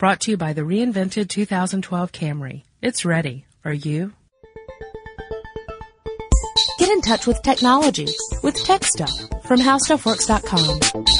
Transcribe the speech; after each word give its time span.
Brought 0.00 0.20
to 0.20 0.30
you 0.30 0.38
by 0.38 0.54
the 0.54 0.62
reinvented 0.62 1.28
2012 1.28 2.10
Camry. 2.10 2.62
It's 2.80 3.04
ready. 3.04 3.44
Are 3.66 3.74
you? 3.74 4.14
Get 6.78 6.88
in 6.88 7.02
touch 7.02 7.26
with 7.26 7.42
technology 7.42 8.08
with 8.42 8.54
Tech 8.64 8.82
Stuff 8.82 9.12
from 9.44 9.60
HowStuffWorks.com. 9.60 11.19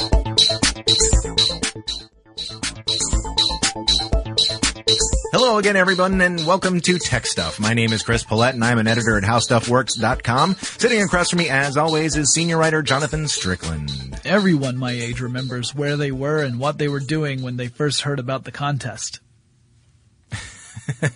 Hello 5.31 5.57
again, 5.57 5.77
everyone, 5.77 6.19
and 6.19 6.45
welcome 6.45 6.81
to 6.81 6.99
Tech 6.99 7.25
Stuff. 7.25 7.57
My 7.57 7.73
name 7.73 7.93
is 7.93 8.03
Chris 8.03 8.21
Pollette, 8.21 8.53
and 8.53 8.63
I'm 8.65 8.77
an 8.79 8.87
editor 8.87 9.17
at 9.17 9.23
HowStuffWorks.com. 9.23 10.55
Sitting 10.55 11.01
across 11.01 11.29
from 11.29 11.39
me, 11.39 11.47
as 11.47 11.77
always, 11.77 12.17
is 12.17 12.33
senior 12.33 12.57
writer 12.57 12.81
Jonathan 12.81 13.29
Strickland. 13.29 14.19
Everyone 14.25 14.77
my 14.77 14.91
age 14.91 15.21
remembers 15.21 15.73
where 15.73 15.95
they 15.95 16.11
were 16.11 16.43
and 16.43 16.59
what 16.59 16.77
they 16.77 16.89
were 16.89 16.99
doing 16.99 17.43
when 17.43 17.55
they 17.55 17.69
first 17.69 18.01
heard 18.01 18.19
about 18.19 18.43
the 18.43 18.51
contest. 18.51 19.19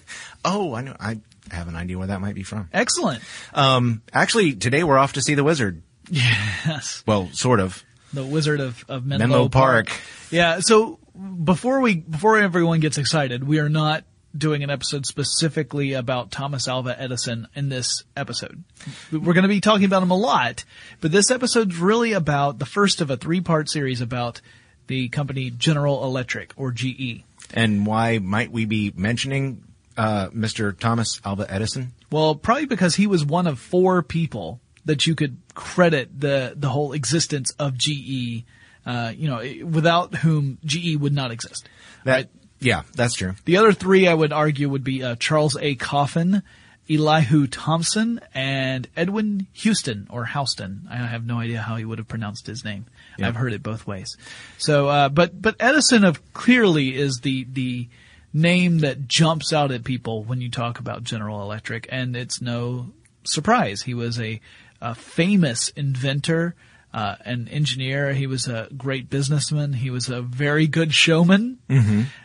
Oh, 0.47 0.75
I 0.75 0.81
know. 0.81 0.95
I 0.99 1.19
have 1.49 1.67
an 1.67 1.75
idea 1.75 1.97
where 1.97 2.05
that 2.07 2.21
might 2.21 2.35
be 2.35 2.43
from. 2.43 2.69
Excellent. 2.71 3.23
Um, 3.51 4.03
actually, 4.13 4.53
today 4.53 4.83
we're 4.83 4.99
off 4.99 5.13
to 5.13 5.21
see 5.21 5.35
the 5.35 5.43
Wizard. 5.43 5.81
Yes. 6.11 7.03
Well, 7.07 7.29
sort 7.33 7.59
of. 7.59 7.83
The 8.13 8.23
Wizard 8.23 8.59
of, 8.59 8.85
of 8.87 9.05
Menlo, 9.07 9.25
Menlo 9.27 9.49
Park. 9.49 9.89
Yeah. 10.29 10.59
So 10.59 10.99
before 11.43 11.79
we, 11.79 11.95
before 11.95 12.37
everyone 12.37 12.79
gets 12.79 12.97
excited, 12.97 13.43
we 13.43 13.59
are 13.59 13.69
not 13.69 14.03
doing 14.37 14.63
an 14.63 14.69
episode 14.69 15.05
specifically 15.05 15.93
about 15.93 16.31
Thomas 16.31 16.67
Alva 16.67 16.99
Edison 16.99 17.47
in 17.55 17.69
this 17.69 18.03
episode. 18.17 18.63
We're 19.11 19.33
going 19.33 19.43
to 19.43 19.47
be 19.47 19.61
talking 19.61 19.85
about 19.85 20.03
him 20.03 20.11
a 20.11 20.17
lot, 20.17 20.65
but 20.99 21.11
this 21.11 21.31
episode's 21.31 21.77
really 21.77 22.13
about 22.13 22.59
the 22.59 22.65
first 22.65 23.01
of 23.01 23.09
a 23.09 23.17
three 23.17 23.41
part 23.41 23.69
series 23.69 24.01
about 24.01 24.41
the 24.87 25.09
company 25.09 25.49
General 25.49 26.03
Electric 26.03 26.53
or. 26.57 26.71
GE. 26.71 27.23
And 27.53 27.85
why 27.85 28.19
might 28.19 28.51
we 28.51 28.65
be 28.65 28.91
mentioning 28.95 29.63
uh, 29.97 30.29
Mr. 30.29 30.77
Thomas 30.77 31.21
Alva 31.23 31.45
Edison? 31.49 31.93
Well, 32.11 32.35
probably 32.35 32.65
because 32.65 32.95
he 32.95 33.07
was 33.07 33.25
one 33.25 33.47
of 33.47 33.59
four 33.59 34.03
people 34.03 34.59
that 34.85 35.07
you 35.07 35.15
could 35.15 35.37
credit 35.53 36.19
the 36.19 36.53
the 36.55 36.69
whole 36.69 36.93
existence 36.93 37.51
of 37.57 37.77
GE. 37.77 38.43
Uh, 38.85 39.11
you 39.15 39.27
know, 39.27 39.65
without 39.65 40.15
whom 40.15 40.59
GE 40.63 40.97
would 40.97 41.13
not 41.13 41.31
exist. 41.31 41.67
That, 42.03 42.15
Right. 42.15 42.29
Yeah, 42.59 42.83
that's 42.95 43.15
true. 43.15 43.35
The 43.45 43.57
other 43.57 43.73
three 43.73 44.07
I 44.07 44.13
would 44.13 44.31
argue 44.31 44.69
would 44.69 44.83
be 44.83 45.03
uh, 45.03 45.15
Charles 45.15 45.57
A. 45.59 45.75
Coffin, 45.75 46.41
Elihu 46.89 47.47
Thomson, 47.47 48.21
and 48.33 48.87
Edwin 48.95 49.47
Houston 49.53 50.07
or 50.09 50.25
Houston. 50.25 50.87
I 50.89 50.97
have 50.97 51.25
no 51.25 51.39
idea 51.39 51.61
how 51.61 51.75
he 51.75 51.85
would 51.85 51.97
have 51.97 52.07
pronounced 52.07 52.47
his 52.47 52.63
name. 52.63 52.85
Yeah. 53.17 53.27
I've 53.27 53.35
heard 53.35 53.53
it 53.53 53.63
both 53.63 53.85
ways. 53.87 54.15
So, 54.57 54.87
uh, 54.87 55.09
but 55.09 55.39
but 55.41 55.55
Edison 55.59 56.05
of 56.05 56.33
clearly 56.33 56.95
is 56.95 57.19
the 57.23 57.45
the 57.51 57.89
name 58.33 58.79
that 58.79 59.07
jumps 59.07 59.53
out 59.53 59.71
at 59.71 59.83
people 59.83 60.23
when 60.23 60.41
you 60.41 60.49
talk 60.49 60.79
about 60.79 61.03
General 61.03 61.41
Electric, 61.41 61.87
and 61.89 62.15
it's 62.15 62.41
no 62.41 62.91
surprise. 63.23 63.81
He 63.81 63.93
was 63.93 64.19
a, 64.19 64.41
a 64.81 64.93
famous 64.93 65.69
inventor. 65.69 66.53
Uh, 66.95 67.17
an 67.25 67.49
engineer, 67.49 68.13
he 68.13 68.25
was 68.25 68.47
a 68.47 68.69
great 68.77 69.09
businessman. 69.09 69.73
He 69.73 69.89
was 69.89 70.07
a 70.07 70.21
very 70.21 70.65
good 70.65 70.93
showman, 70.93 71.59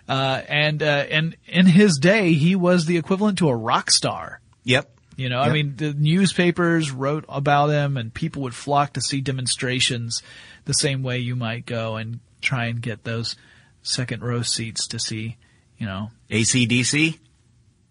uh, 0.08 0.42
and 0.48 0.80
uh, 0.80 1.06
and 1.10 1.36
in 1.48 1.66
his 1.66 1.98
day, 1.98 2.34
he 2.34 2.54
was 2.54 2.86
the 2.86 2.96
equivalent 2.96 3.38
to 3.38 3.48
a 3.48 3.56
rock 3.56 3.90
star. 3.90 4.40
Yep. 4.62 4.88
You 5.16 5.28
know, 5.28 5.40
I 5.40 5.52
mean, 5.52 5.74
the 5.74 5.92
newspapers 5.92 6.92
wrote 6.92 7.24
about 7.28 7.70
him, 7.70 7.96
and 7.96 8.14
people 8.14 8.42
would 8.42 8.54
flock 8.54 8.92
to 8.92 9.00
see 9.00 9.20
demonstrations, 9.20 10.22
the 10.66 10.72
same 10.72 11.02
way 11.02 11.18
you 11.18 11.34
might 11.34 11.66
go 11.66 11.96
and 11.96 12.20
try 12.40 12.66
and 12.66 12.80
get 12.80 13.02
those 13.02 13.34
second 13.82 14.22
row 14.22 14.42
seats 14.42 14.86
to 14.86 15.00
see. 15.00 15.36
You 15.78 15.86
know, 15.86 16.12
ACDC? 16.30 17.18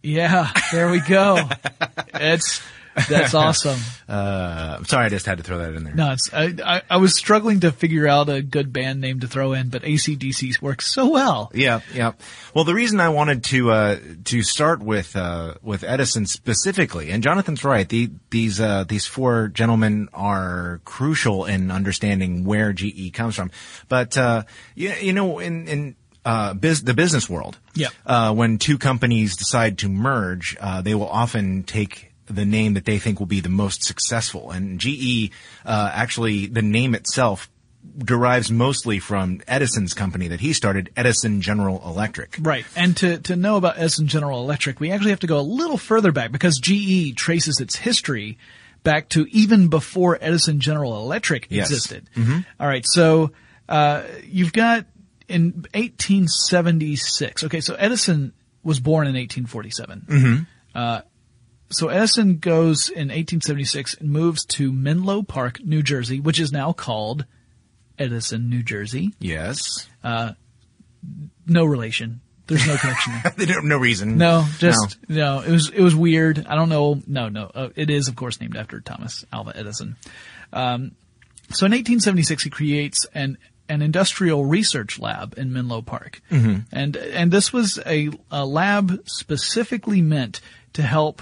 yeah, 0.02 0.50
there 0.72 0.90
we 0.90 1.02
go. 1.02 1.50
it's 2.14 2.62
that's 3.08 3.34
awesome. 3.36 3.80
Uh, 4.08 4.76
I'm 4.80 4.86
sorry, 4.86 5.06
I 5.06 5.10
just 5.10 5.26
had 5.26 5.38
to 5.38 5.44
throw 5.44 5.60
that 5.60 5.74
in 5.76 5.84
there. 5.84 5.94
No, 5.94 6.12
it's 6.12 6.34
I, 6.34 6.54
I 6.66 6.82
I 6.90 6.98
was 6.98 7.16
struggling 7.18 7.60
to 7.62 7.72
figure 7.72 8.08
out 8.08 8.28
a 8.30 8.42
good 8.42 8.74
band 8.74 9.00
name 9.02 9.20
to 9.22 9.28
throw 9.28 9.54
in, 9.54 9.70
but 9.70 9.84
ACDC 9.84 10.62
works 10.62 10.92
so 10.92 11.10
well. 11.10 11.52
Yeah, 11.54 11.82
yeah. 11.94 12.14
Well, 12.54 12.64
the 12.64 12.74
reason 12.74 13.00
I 13.00 13.10
wanted 13.10 13.44
to 13.46 13.72
uh, 13.72 14.00
to 14.26 14.42
start 14.44 14.82
with 14.82 15.16
uh, 15.16 15.56
with 15.62 15.84
Edison 15.84 16.26
specifically, 16.26 17.12
and 17.12 17.22
Jonathan's 17.24 17.64
right. 17.64 17.88
The, 17.88 18.10
these 18.32 18.60
uh, 18.60 18.84
these 18.88 19.06
four 19.06 19.48
gentlemen 19.50 20.10
are 20.14 20.82
crucial 20.86 21.46
in 21.46 21.70
understanding 21.72 22.44
where 22.46 22.74
GE 22.74 23.14
comes 23.14 23.36
from. 23.36 23.52
But 23.88 24.18
uh, 24.18 24.44
you, 24.76 24.92
you 25.02 25.14
know, 25.14 25.40
in 25.40 25.68
in 25.68 25.96
uh, 26.26 26.54
biz, 26.54 26.84
the 26.84 26.94
business 26.94 27.30
world, 27.30 27.58
Yeah. 27.76 27.88
uh, 28.06 28.34
when 28.34 28.58
two 28.58 28.78
companies 28.78 29.38
decide 29.38 29.78
to 29.80 29.90
merge, 29.90 30.58
uh, 30.60 30.82
they 30.82 30.94
will 30.94 31.08
often 31.08 31.64
take 31.64 32.09
the 32.30 32.46
name 32.46 32.76
that 32.76 32.86
they 32.86 33.00
think 33.00 33.20
will 33.20 33.26
be 33.28 33.40
the 33.42 33.50
most 33.50 33.84
successful. 33.84 34.52
And 34.52 34.80
GE, 34.80 35.32
uh, 35.66 35.92
actually, 35.94 36.46
the 36.48 36.62
name 36.62 36.94
itself 36.96 37.50
derives 37.98 38.52
mostly 38.52 39.00
from 39.00 39.42
Edison's 39.48 39.94
company 39.94 40.28
that 40.28 40.40
he 40.42 40.54
started, 40.54 40.92
Edison 40.96 41.42
General 41.42 41.82
Electric. 41.86 42.38
Right. 42.40 42.66
And 42.76 42.96
to, 42.98 43.18
to 43.20 43.36
know 43.36 43.56
about 43.58 43.78
Edison 43.78 44.08
General 44.08 44.42
Electric, 44.42 44.80
we 44.80 44.92
actually 44.92 45.12
have 45.12 45.22
to 45.22 45.28
go 45.28 45.40
a 45.40 45.42
little 45.42 45.78
further 45.78 46.12
back 46.12 46.32
because 46.32 46.58
GE 46.60 47.16
traces 47.16 47.60
its 47.60 47.76
history 47.78 48.38
back 48.84 49.10
to 49.10 49.26
even 49.32 49.68
before 49.70 50.18
Edison 50.22 50.60
General 50.60 50.98
Electric 50.98 51.48
Yes. 51.50 51.70
existed. 51.70 52.10
All 52.60 52.68
right. 52.68 52.86
So, 52.88 53.32
uh, 53.68 54.04
you've 54.26 54.54
got 54.54 54.86
in 55.28 55.66
1876. 55.74 57.44
Okay. 57.46 57.62
So 57.62 57.76
Edison 57.76 58.34
was 58.64 58.80
born 58.80 59.08
in 59.08 59.16
1847. 59.16 60.48
Uh, 60.76 61.02
so 61.72 61.90
Edison 61.90 62.38
goes 62.38 62.90
in 62.90 63.10
1876 63.10 63.96
and 63.96 64.10
moves 64.10 64.46
to 64.46 64.72
Menlo 64.72 65.22
Park, 65.24 65.64
New 65.64 65.84
Jersey, 65.84 66.20
which 66.20 66.40
is 66.40 66.52
now 66.52 66.74
called 66.74 67.26
Edison, 67.98 68.50
New 68.50 68.64
Jersey. 68.64 69.14
Yes. 69.20 69.88
No 70.04 71.66
relation. 71.66 72.22
There's 72.48 72.66
no 72.66 72.78
connection 72.78 73.14
there. 73.38 73.62
No 73.64 73.78
reason. 73.78 74.18
No, 74.18 74.46
just 74.58 74.98
no. 75.08 75.42
It 75.42 75.52
was 75.52 75.70
it 75.70 75.82
was 75.82 75.96
weird. 75.96 76.48
I 76.48 76.56
don't 76.56 76.70
know. 76.70 77.00
No, 77.06 77.30
no. 77.30 77.52
Uh, 77.54 77.70
it 77.76 77.92
is 77.92 78.08
of 78.08 78.16
course 78.16 78.42
named 78.42 78.58
after 78.58 78.80
Thomas 78.80 79.24
Alva 79.32 79.56
Edison. 79.56 79.96
Um, 80.52 80.96
so 81.52 81.68
in 81.68 81.72
1876, 81.72 82.44
he 82.44 82.50
creates 82.50 83.06
an 83.14 83.38
an 83.70 83.84
industrial 83.84 84.46
research 84.46 84.98
lab 85.00 85.38
in 85.38 85.54
Menlo 85.54 85.84
Park, 85.84 86.22
and 86.72 86.98
and 86.98 87.32
this 87.32 87.54
was 87.54 87.78
a, 87.86 88.10
a 88.32 88.44
lab 88.48 89.08
specifically 89.08 90.02
meant 90.02 90.42
to 90.74 90.82
help 90.82 91.22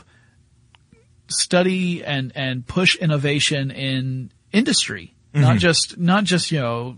study 1.30 2.04
and 2.04 2.32
and 2.36 2.66
push 2.66 2.96
innovation 2.96 3.72
in 3.72 4.32
industry, 4.52 5.14
not 5.34 5.50
mm-hmm. 5.50 5.58
just 5.58 5.98
not 5.98 6.24
just 6.24 6.52
you 6.52 6.60
know 6.60 6.98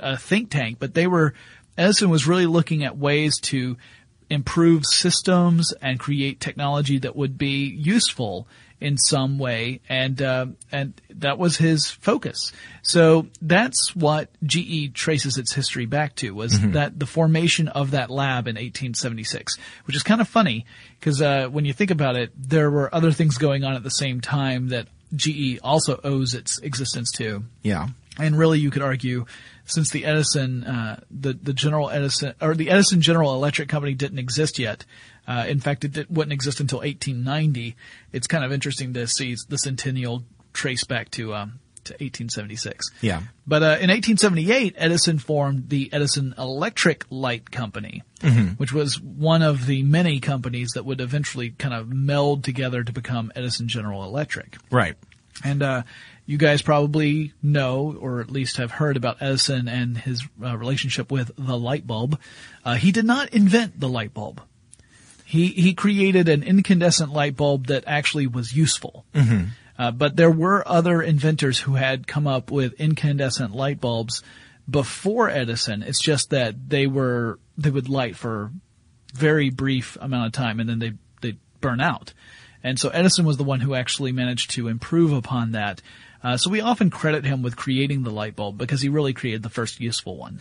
a 0.00 0.16
think 0.16 0.50
tank, 0.50 0.78
but 0.78 0.94
they 0.94 1.06
were 1.06 1.34
Edison 1.76 2.10
was 2.10 2.26
really 2.26 2.46
looking 2.46 2.84
at 2.84 2.96
ways 2.96 3.38
to 3.40 3.76
improve 4.28 4.86
systems 4.86 5.72
and 5.82 5.98
create 5.98 6.40
technology 6.40 6.98
that 6.98 7.16
would 7.16 7.36
be 7.36 7.66
useful 7.66 8.46
in 8.80 8.96
some 8.96 9.38
way, 9.38 9.80
and 9.88 10.20
uh, 10.22 10.46
and 10.72 11.00
that 11.10 11.38
was 11.38 11.56
his 11.56 11.90
focus. 11.90 12.52
So 12.82 13.26
that's 13.42 13.94
what 13.94 14.30
GE 14.44 14.94
traces 14.94 15.36
its 15.36 15.52
history 15.52 15.86
back 15.86 16.14
to 16.16 16.34
was 16.34 16.58
that 16.72 16.98
the 16.98 17.06
formation 17.06 17.68
of 17.68 17.90
that 17.90 18.10
lab 18.10 18.48
in 18.48 18.54
1876, 18.54 19.58
which 19.84 19.96
is 19.96 20.02
kind 20.02 20.20
of 20.20 20.28
funny 20.28 20.64
because 20.98 21.20
uh, 21.20 21.48
when 21.48 21.64
you 21.64 21.72
think 21.72 21.90
about 21.90 22.16
it, 22.16 22.32
there 22.36 22.70
were 22.70 22.94
other 22.94 23.12
things 23.12 23.38
going 23.38 23.64
on 23.64 23.74
at 23.74 23.82
the 23.82 23.90
same 23.90 24.20
time 24.20 24.68
that 24.68 24.88
GE 25.14 25.58
also 25.62 26.00
owes 26.02 26.34
its 26.34 26.58
existence 26.58 27.10
to. 27.12 27.44
Yeah. 27.62 27.88
And 28.18 28.36
really, 28.38 28.58
you 28.58 28.70
could 28.70 28.82
argue, 28.82 29.24
since 29.64 29.90
the 29.90 30.04
Edison, 30.04 30.64
uh, 30.64 31.00
the 31.10 31.32
the 31.32 31.52
General 31.52 31.90
Edison 31.90 32.34
or 32.40 32.54
the 32.54 32.70
Edison 32.70 33.00
General 33.00 33.34
Electric 33.34 33.68
Company 33.68 33.94
didn't 33.94 34.18
exist 34.18 34.58
yet. 34.58 34.84
Uh, 35.30 35.44
in 35.46 35.60
fact, 35.60 35.84
it 35.84 35.92
did, 35.92 36.06
wouldn't 36.10 36.32
exist 36.32 36.58
until 36.58 36.80
1890. 36.80 37.76
It's 38.12 38.26
kind 38.26 38.44
of 38.44 38.50
interesting 38.50 38.94
to 38.94 39.06
see 39.06 39.36
the 39.48 39.58
centennial 39.58 40.24
trace 40.52 40.82
back 40.82 41.08
to 41.12 41.34
um, 41.34 41.60
to 41.84 41.92
1876. 41.92 42.90
Yeah. 43.00 43.22
But 43.46 43.62
uh, 43.62 43.78
in 43.80 43.90
1878, 43.90 44.74
Edison 44.76 45.18
formed 45.20 45.68
the 45.68 45.88
Edison 45.92 46.34
Electric 46.36 47.04
Light 47.10 47.48
Company, 47.52 48.02
which 48.56 48.72
was 48.72 49.00
one 49.00 49.42
of 49.42 49.66
the 49.66 49.84
many 49.84 50.18
companies 50.18 50.70
that 50.74 50.84
would 50.84 51.00
eventually 51.00 51.50
kind 51.50 51.74
of 51.74 51.88
meld 51.88 52.42
together 52.42 52.82
to 52.82 52.92
become 52.92 53.30
Edison 53.36 53.68
General 53.68 54.02
Electric. 54.02 54.56
Right. 54.68 54.96
And 55.44 55.62
uh, 55.62 55.82
you 56.26 56.38
guys 56.38 56.60
probably 56.60 57.34
know, 57.40 57.96
or 58.00 58.20
at 58.20 58.30
least 58.32 58.56
have 58.56 58.72
heard 58.72 58.96
about 58.96 59.18
Edison 59.20 59.68
and 59.68 59.96
his 59.96 60.26
uh, 60.42 60.56
relationship 60.58 61.12
with 61.12 61.30
the 61.38 61.56
light 61.56 61.86
bulb. 61.86 62.18
Uh, 62.64 62.74
he 62.74 62.90
did 62.90 63.04
not 63.04 63.32
invent 63.32 63.78
the 63.78 63.88
light 63.88 64.12
bulb. 64.12 64.42
He 65.30 65.46
he 65.46 65.74
created 65.74 66.28
an 66.28 66.42
incandescent 66.42 67.12
light 67.12 67.36
bulb 67.36 67.68
that 67.68 67.84
actually 67.86 68.26
was 68.26 68.52
useful. 68.52 69.04
Uh, 69.78 69.92
but 69.92 70.16
there 70.16 70.30
were 70.30 70.66
other 70.66 71.00
inventors 71.00 71.60
who 71.60 71.74
had 71.76 72.08
come 72.08 72.26
up 72.26 72.50
with 72.50 72.72
incandescent 72.80 73.54
light 73.54 73.80
bulbs 73.80 74.24
before 74.68 75.30
Edison. 75.30 75.84
It's 75.84 76.02
just 76.02 76.30
that 76.30 76.68
they 76.68 76.88
were 76.88 77.38
they 77.56 77.70
would 77.70 77.88
light 77.88 78.16
for 78.16 78.50
very 79.14 79.50
brief 79.50 79.96
amount 80.00 80.26
of 80.26 80.32
time 80.32 80.58
and 80.58 80.68
then 80.68 80.80
they, 80.80 80.92
they 81.20 81.38
burn 81.60 81.80
out. 81.80 82.12
And 82.64 82.76
so 82.76 82.88
Edison 82.88 83.24
was 83.24 83.36
the 83.36 83.44
one 83.44 83.60
who 83.60 83.76
actually 83.76 84.10
managed 84.10 84.50
to 84.52 84.66
improve 84.66 85.12
upon 85.12 85.52
that. 85.52 85.80
Uh, 86.24 86.38
so 86.38 86.50
we 86.50 86.60
often 86.60 86.90
credit 86.90 87.24
him 87.24 87.42
with 87.42 87.56
creating 87.56 88.02
the 88.02 88.10
light 88.10 88.34
bulb 88.34 88.58
because 88.58 88.80
he 88.82 88.88
really 88.88 89.12
created 89.12 89.44
the 89.44 89.48
first 89.48 89.80
useful 89.80 90.16
one. 90.16 90.40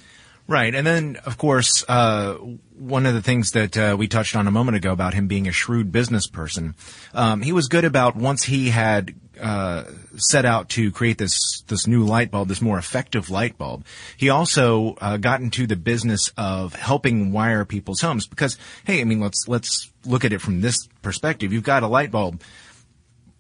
Right, 0.50 0.74
and 0.74 0.86
then 0.86 1.18
of 1.26 1.38
course, 1.38 1.86
uh, 1.88 2.34
one 2.76 3.06
of 3.06 3.14
the 3.14 3.22
things 3.22 3.52
that 3.52 3.78
uh, 3.78 3.96
we 4.00 4.08
touched 4.08 4.36
on 4.36 4.48
a 4.48 4.52
moment 4.52 4.78
ago 4.78 4.92
about 4.92 5.14
him 5.14 5.28
being 5.28 5.48
a 5.48 5.52
shrewd 5.52 5.92
business 5.92 6.26
person, 6.26 6.74
um, 7.14 7.44
he 7.44 7.52
was 7.52 7.68
good 7.68 7.86
about 7.86 8.16
once 8.16 8.44
he 8.44 8.70
had 8.70 9.14
uh, 9.40 9.84
set 10.16 10.46
out 10.46 10.70
to 10.70 10.92
create 10.92 11.20
this 11.20 11.62
this 11.68 11.86
new 11.86 12.04
light 12.04 12.32
bulb, 12.32 12.48
this 12.48 12.64
more 12.64 12.80
effective 12.80 13.30
light 13.30 13.60
bulb. 13.60 13.86
He 14.18 14.30
also 14.30 14.96
uh, 15.00 15.18
got 15.18 15.40
into 15.40 15.68
the 15.68 15.76
business 15.76 16.32
of 16.36 16.74
helping 16.74 17.32
wire 17.32 17.64
people's 17.64 18.02
homes 18.02 18.26
because, 18.26 18.58
hey, 18.86 19.02
I 19.02 19.04
mean, 19.04 19.20
let's 19.20 19.46
let's 19.48 19.92
look 20.04 20.26
at 20.26 20.34
it 20.34 20.42
from 20.42 20.62
this 20.62 20.88
perspective. 21.04 21.54
You've 21.54 21.64
got 21.64 21.84
a 21.84 21.88
light 21.88 22.10
bulb. 22.10 22.42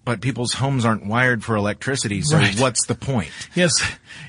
But 0.06 0.22
people's 0.22 0.54
homes 0.54 0.86
aren't 0.86 1.06
wired 1.06 1.44
for 1.44 1.56
electricity, 1.56 2.22
so 2.24 2.38
Right. 2.38 2.58
what's 2.60 2.88
the 2.88 2.96
point? 2.96 3.30
Yes, 3.54 3.74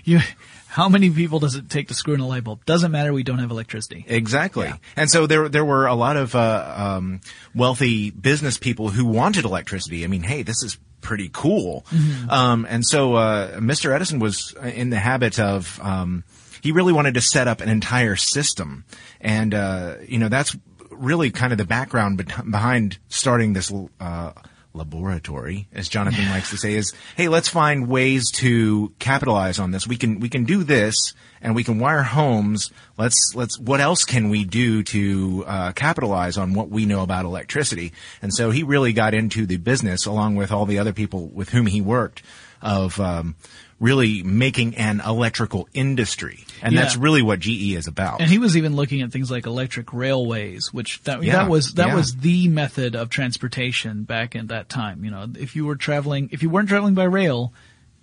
you. 0.05 0.21
How 0.71 0.89
many 0.89 1.11
people 1.11 1.41
does 1.41 1.57
it 1.57 1.69
take 1.69 1.89
to 1.89 1.95
screw 1.95 2.15
in 2.15 2.21
a 2.21 2.27
light 2.29 2.45
bulb? 2.45 2.65
Doesn't 2.65 2.93
matter. 2.93 3.13
We 3.13 3.25
don't 3.25 3.41
have 3.41 3.51
electricity. 3.51 4.05
Exactly. 4.07 4.73
And 4.95 5.11
so 5.11 5.27
there 5.27 5.49
there 5.49 5.65
were 5.65 5.87
a 5.87 5.95
lot 5.95 6.17
of 6.17 6.37
uh, 6.37 6.75
um, 6.77 7.21
wealthy 7.57 8.11
business 8.11 8.57
people 8.57 8.89
who 8.89 9.05
wanted 9.05 9.45
electricity. 9.45 10.05
I 10.05 10.07
mean, 10.07 10.23
hey, 10.23 10.43
this 10.43 10.63
is 10.63 10.79
pretty 11.01 11.29
cool. 11.33 11.85
Um, 12.29 12.67
and 12.71 12.87
so 12.87 13.15
uh, 13.15 13.59
Mr. 13.59 13.93
Edison 13.93 14.21
was 14.21 14.55
in 14.63 14.91
the 14.91 14.99
habit 14.99 15.41
of 15.41 15.81
um, 15.83 16.23
he 16.63 16.71
really 16.71 16.93
wanted 16.93 17.15
to 17.15 17.21
set 17.21 17.49
up 17.49 17.61
an 17.61 17.69
entire 17.69 18.15
system, 18.15 18.85
and 19.21 19.53
uh, 19.55 19.97
you 20.07 20.19
know 20.19 20.29
that's 20.29 20.57
really 20.91 21.31
kind 21.31 21.53
of 21.53 21.59
the 21.59 21.65
background 21.65 22.19
bet- 22.19 22.49
behind 22.49 22.99
starting 23.09 23.55
this. 23.55 23.73
Laboratory, 24.73 25.67
as 25.73 25.89
Jonathan 25.89 26.29
likes 26.31 26.51
to 26.51 26.57
say, 26.57 26.75
is 26.75 26.93
hey, 27.17 27.29
let's 27.29 27.49
find 27.49 27.89
ways 27.89 28.31
to 28.33 28.93
capitalize 28.99 29.59
on 29.59 29.73
this. 29.73 29.87
We 29.87 29.97
can 29.97 30.21
we 30.21 30.29
can 30.29 30.45
do 30.45 30.63
this, 30.63 31.13
and 31.41 31.55
we 31.55 31.65
can 31.65 31.79
wire 31.81 32.03
homes. 32.03 32.71
Let's 32.97 33.35
let's 33.35 33.59
what 33.59 33.81
else 33.81 34.05
can 34.05 34.29
we 34.29 34.45
do 34.45 34.83
to 34.85 35.45
uh, 35.47 35.73
capitalize 35.73 36.39
on 36.39 36.55
what 36.55 36.69
we 36.69 36.87
know 36.87 37.03
about 37.03 37.25
electricity? 37.25 37.93
And 38.23 38.33
so 38.33 38.51
he 38.53 38.63
really 38.63 38.93
got 38.93 39.13
into 39.13 39.45
the 39.45 39.57
business, 39.57 40.07
along 40.07 40.37
with 40.37 40.53
all 40.53 40.67
the 40.67 40.79
other 40.79 40.93
people 40.93 41.27
with 41.27 41.49
whom 41.51 41.67
he 41.67 41.81
worked, 41.81 42.23
of 42.63 43.01
um, 43.01 43.35
really 43.81 44.23
making 44.23 44.77
an 44.77 45.01
electrical 45.01 45.67
industry, 45.73 46.45
and 46.63 46.75
Yeah. 46.75 46.83
that's 46.83 46.97
really 46.97 47.23
what 47.23 47.41
GE 47.41 47.75
is 47.75 47.87
about. 47.87 48.21
And 48.21 48.31
he 48.31 48.39
was 48.39 48.57
even 48.57 48.77
looking 48.77 49.01
at 49.01 49.11
things 49.11 49.31
like 49.31 49.47
electric 49.47 49.93
railways, 49.95 50.69
which 50.73 51.03
that, 51.05 51.23
Yeah, 51.23 51.33
that 51.37 51.49
was 51.49 51.73
that 51.75 51.89
yeah. 51.89 51.95
was 51.95 52.15
the 52.17 52.49
method 52.49 52.95
of 52.95 53.09
transportation 53.09 54.03
back 54.05 54.37
in 54.37 54.49
that 54.49 54.69
time. 54.69 55.05
You 55.05 55.11
know, 55.11 55.27
if 55.39 55.57
you 55.57 55.65
were 55.65 55.77
traveling, 55.77 56.29
if 56.33 56.43
you 56.43 56.51
weren't 56.51 56.69
traveling 56.69 56.95
by 56.95 57.05
rail, 57.05 57.53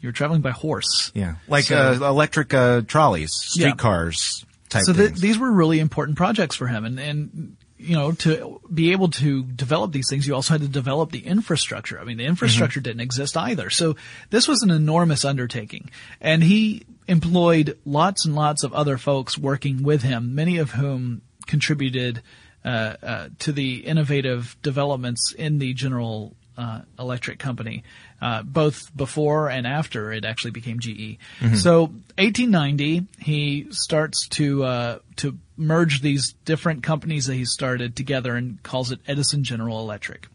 you 0.01 0.09
were 0.09 0.13
traveling 0.13 0.41
by 0.41 0.51
horse. 0.51 1.11
yeah, 1.13 1.35
like 1.47 1.65
So- 1.65 1.99
uh, 2.01 2.07
electric 2.09 2.53
uh, 2.53 2.81
trolleys, 2.81 3.31
streetcars. 3.33 4.45
Type 4.69 4.83
so 4.83 4.93
th- 4.93 5.13
these 5.13 5.37
were 5.37 5.51
really 5.51 5.79
important 5.79 6.17
projects 6.17 6.55
for 6.55 6.67
him, 6.67 6.85
and 6.85 6.99
and 6.99 7.56
you 7.77 7.95
know 7.95 8.11
to 8.13 8.59
be 8.73 8.91
able 8.91 9.09
to 9.09 9.43
develop 9.43 9.91
these 9.91 10.09
things, 10.09 10.27
you 10.27 10.35
also 10.35 10.53
had 10.53 10.61
to 10.61 10.67
develop 10.67 11.11
the 11.11 11.25
infrastructure. 11.25 11.99
I 11.99 12.03
mean, 12.03 12.17
the 12.17 12.25
infrastructure 12.25 12.79
didn't 12.79 13.01
exist 13.01 13.37
either, 13.37 13.69
so 13.69 13.95
this 14.29 14.47
was 14.47 14.63
an 14.63 14.71
enormous 14.71 15.25
undertaking, 15.25 15.89
and 16.19 16.43
he 16.43 16.85
employed 17.07 17.77
lots 17.85 18.25
and 18.25 18.35
lots 18.35 18.63
of 18.63 18.73
other 18.73 18.97
folks 18.97 19.37
working 19.37 19.83
with 19.83 20.03
him, 20.03 20.35
many 20.35 20.57
of 20.57 20.71
whom 20.71 21.21
contributed 21.45 22.21
uh, 22.65 22.95
uh, 23.01 23.29
to 23.39 23.51
the 23.51 23.77
innovative 23.85 24.57
developments 24.61 25.31
in 25.31 25.59
the 25.59 25.73
General 25.73 26.35
uh, 26.57 26.81
Electric 26.99 27.39
Company, 27.39 27.83
uh, 28.21 28.41
both 28.43 28.95
before 28.95 29.49
and 29.49 29.67
after 29.67 30.11
it 30.11 30.25
actually 30.25 30.51
became 30.51 30.79
GE. 30.79 31.17
So 31.55 31.81
1890, 32.17 33.05
he 33.19 33.67
starts 33.71 34.27
to 34.29 34.63
uh, 34.63 34.99
to 35.17 35.37
merge 35.55 36.01
these 36.01 36.33
different 36.45 36.83
companies 36.83 37.25
that 37.27 37.35
he 37.35 37.45
started 37.45 37.95
together 37.95 38.35
and 38.35 38.61
calls 38.63 38.91
it 38.91 38.99
Edison 39.07 39.43
General 39.43 39.79
Electric. 39.79 40.27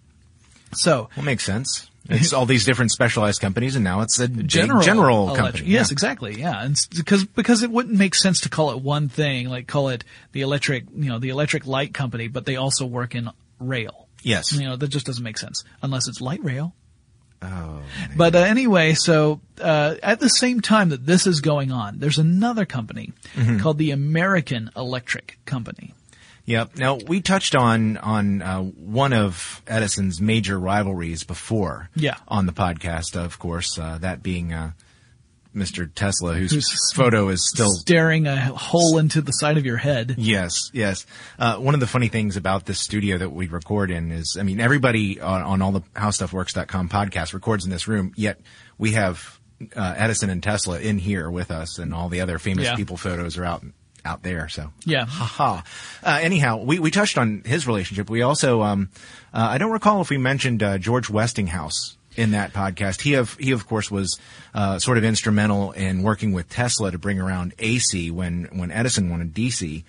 So 0.75 1.09
Well, 1.17 1.25
makes 1.25 1.45
sense. 1.45 1.89
It's 2.09 2.33
all 2.33 2.47
these 2.47 2.65
different 2.65 2.91
specialized 2.91 3.41
companies, 3.41 3.77
and 3.77 3.85
now 3.85 4.01
it's 4.01 4.19
a 4.19 4.27
general 4.27 4.83
general 4.83 5.29
electric- 5.29 5.45
company. 5.55 5.71
Yes, 5.71 5.91
Yeah. 5.91 5.93
exactly. 5.93 6.41
Yeah, 6.41 6.63
and 6.65 6.77
because 6.97 7.25
because 7.25 7.63
it 7.63 7.71
wouldn't 7.71 7.97
make 7.97 8.17
sense 8.17 8.41
to 8.41 8.49
call 8.49 8.73
it 8.73 8.81
one 8.81 9.09
thing, 9.09 9.49
like 9.49 9.69
call 9.69 9.89
it 9.89 10.03
the 10.33 10.41
electric, 10.41 10.85
you 10.97 11.09
know, 11.09 11.21
the 11.21 11.29
electric 11.29 11.65
light 11.65 11.95
company, 11.95 12.27
but 12.27 12.45
they 12.45 12.57
also 12.57 12.87
work 12.87 13.15
in 13.15 13.31
rail. 13.61 14.09
Yes. 14.25 14.53
You 14.53 14.65
know, 14.69 14.75
that 14.77 14.89
just 14.89 15.07
doesn't 15.07 15.23
make 15.23 15.39
sense 15.39 15.63
unless 15.81 16.09
it's 16.09 16.21
light 16.21 16.43
rail. 16.43 16.75
Oh, 17.43 17.81
But 18.17 18.35
uh, 18.35 18.39
anyway, 18.39 18.95
so 18.95 19.41
uh, 19.61 19.97
at 20.03 20.21
the 20.21 20.29
same 20.29 20.61
time 20.61 20.91
that 20.91 21.05
this 21.07 21.27
is 21.27 21.41
going 21.41 21.73
on, 21.73 21.99
there's 21.99 22.19
another 22.19 22.65
company 22.65 23.13
Mm-hmm. 23.35 23.59
called 23.59 23.79
the 23.79 23.91
American 23.91 24.71
Electric 24.77 25.39
Company. 25.47 25.95
Yep. 26.45 26.77
Now 26.77 26.97
we 26.97 27.21
touched 27.21 27.55
on 27.55 27.97
on 27.99 28.43
uh, 28.43 28.61
one 28.63 29.13
of 29.13 29.63
Edison's 29.67 30.21
major 30.21 30.59
rivalries 30.59 31.25
before. 31.25 31.89
Yeah. 31.95 32.17
On 32.29 32.47
the 32.47 32.53
podcast, 32.53 33.17
of 33.17 33.39
course, 33.39 33.79
uh, 33.79 33.99
that 34.01 34.23
being 34.23 34.53
uh, 34.53 34.73
Mr. 35.55 35.91
Tesla, 35.95 36.35
whose 36.35 36.53
Who's 36.53 36.93
photo 36.95 37.29
is 37.29 37.49
still. 37.49 37.69
Staring 37.71 38.27
a 38.27 38.37
hole 38.37 38.99
into 38.99 39.21
the 39.21 39.33
side 39.33 39.59
of 39.59 39.67
your 39.67 39.77
head. 39.77 40.15
Yes, 40.19 40.71
yes. 40.73 41.05
Uh, 41.39 41.57
one 41.57 41.75
of 41.75 41.81
the 41.81 41.87
funny 41.87 42.09
things 42.09 42.37
about 42.37 42.65
this 42.67 42.81
studio 42.81 43.19
that 43.19 43.31
we 43.31 43.49
record 43.49 43.91
in 43.91 44.11
is, 44.13 44.37
I 44.41 44.45
mean, 44.45 44.61
everybody 44.61 45.21
on, 45.21 45.43
on 45.43 45.63
all 45.63 45.73
the 45.73 45.83
HowStuffWorks.com 45.95 46.89
podcast 46.89 47.35
records 47.35 47.65
in 47.65 47.71
this 47.71 47.87
room, 47.89 48.13
yet 48.17 48.41
we 48.79 48.93
have 48.93 49.39
uh, 49.77 49.95
Edison 49.97 50.31
and 50.31 50.43
Tesla 50.43 50.81
in 50.81 50.99
here 50.99 51.31
with 51.31 51.51
us, 51.51 51.79
and 51.79 51.93
all 51.95 52.09
the 52.09 52.21
other 52.21 52.39
famous 52.39 52.65
Yeah. 52.65 52.77
people 52.77 52.97
photos 52.97 53.37
are 53.39 53.45
out 53.45 53.65
out 54.05 54.25
there. 54.25 54.49
So 54.49 54.73
Yeah. 54.85 55.05
Haha. 55.07 55.63
Uh, 56.03 56.19
anyhow, 56.21 56.57
we, 56.65 56.81
we 56.81 56.91
touched 56.91 57.19
on 57.19 57.43
his 57.45 57.69
relationship. 57.69 58.11
We 58.11 58.23
also, 58.23 58.61
um, 58.63 58.89
uh, 59.33 59.47
I 59.51 59.59
don't 59.59 59.71
recall 59.71 60.01
if 60.01 60.11
we 60.11 60.19
mentioned 60.19 60.61
uh, 60.61 60.79
George 60.79 61.09
Westinghouse 61.09 61.97
in 62.17 62.33
that 62.33 62.53
podcast. 62.53 63.01
He 63.01 63.15
of 63.15 63.35
he 63.35 63.53
of 63.53 63.67
course 63.67 63.91
was 63.91 64.19
uh, 64.55 64.79
sort 64.79 64.99
of 64.99 65.05
instrumental 65.05 65.73
in 65.73 66.03
working 66.03 66.33
with 66.33 66.49
Tesla 66.49 66.91
to 66.91 66.99
bring 66.99 67.21
around 67.21 67.55
AC 67.59 68.11
when 68.11 68.49
when 68.53 68.71
Edison 68.71 69.11
wanted 69.11 69.35
DC 69.35 69.85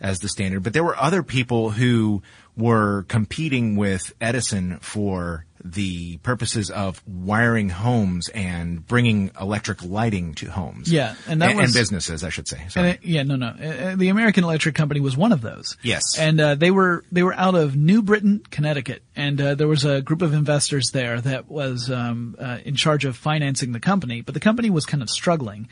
as 0.00 0.20
the 0.20 0.28
standard. 0.28 0.62
But 0.62 0.72
there 0.72 0.84
were 0.84 0.96
other 0.96 1.22
people 1.22 1.70
who 1.70 2.22
were 2.56 3.04
competing 3.08 3.76
with 3.76 4.14
Edison 4.20 4.78
for 4.80 5.44
the 5.64 6.18
purposes 6.18 6.70
of 6.70 7.02
wiring 7.06 7.70
homes 7.70 8.28
and 8.28 8.86
bringing 8.86 9.30
electric 9.40 9.82
lighting 9.82 10.34
to 10.34 10.50
homes. 10.50 10.92
Yeah, 10.92 11.14
and 11.26 11.40
that 11.40 11.50
and, 11.52 11.58
was- 11.58 11.72
businesses, 11.72 12.22
I 12.22 12.28
should 12.28 12.46
say. 12.46 12.66
And 12.76 12.86
it, 12.88 13.00
yeah, 13.02 13.22
no, 13.22 13.36
no. 13.36 13.46
Uh, 13.46 13.66
uh, 13.66 13.96
The 13.96 14.10
American 14.10 14.44
Electric 14.44 14.74
Company 14.74 15.00
was 15.00 15.16
one 15.16 15.32
of 15.32 15.40
those. 15.40 15.78
Yes. 15.82 16.18
And 16.18 16.38
uh, 16.38 16.54
they 16.54 16.70
were 16.70 17.02
they 17.10 17.22
were 17.22 17.34
out 17.34 17.54
of 17.54 17.76
New 17.76 18.02
Britain, 18.02 18.42
Connecticut, 18.50 19.02
and 19.16 19.40
uh, 19.40 19.54
there 19.54 19.68
was 19.68 19.84
a 19.86 20.02
group 20.02 20.20
of 20.20 20.34
investors 20.34 20.90
there 20.90 21.20
that 21.22 21.48
was 21.48 21.90
um, 21.90 22.36
uh, 22.38 22.58
in 22.64 22.76
charge 22.76 23.04
of 23.06 23.16
financing 23.16 23.72
the 23.72 23.80
company, 23.80 24.20
but 24.20 24.34
the 24.34 24.40
company 24.40 24.68
was 24.68 24.84
kind 24.84 25.02
of 25.02 25.08
struggling, 25.08 25.68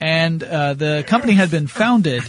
and 0.00 0.42
uh, 0.42 0.74
the 0.74 1.04
company 1.06 1.34
had 1.34 1.50
been 1.50 1.68
founded. 1.68 2.24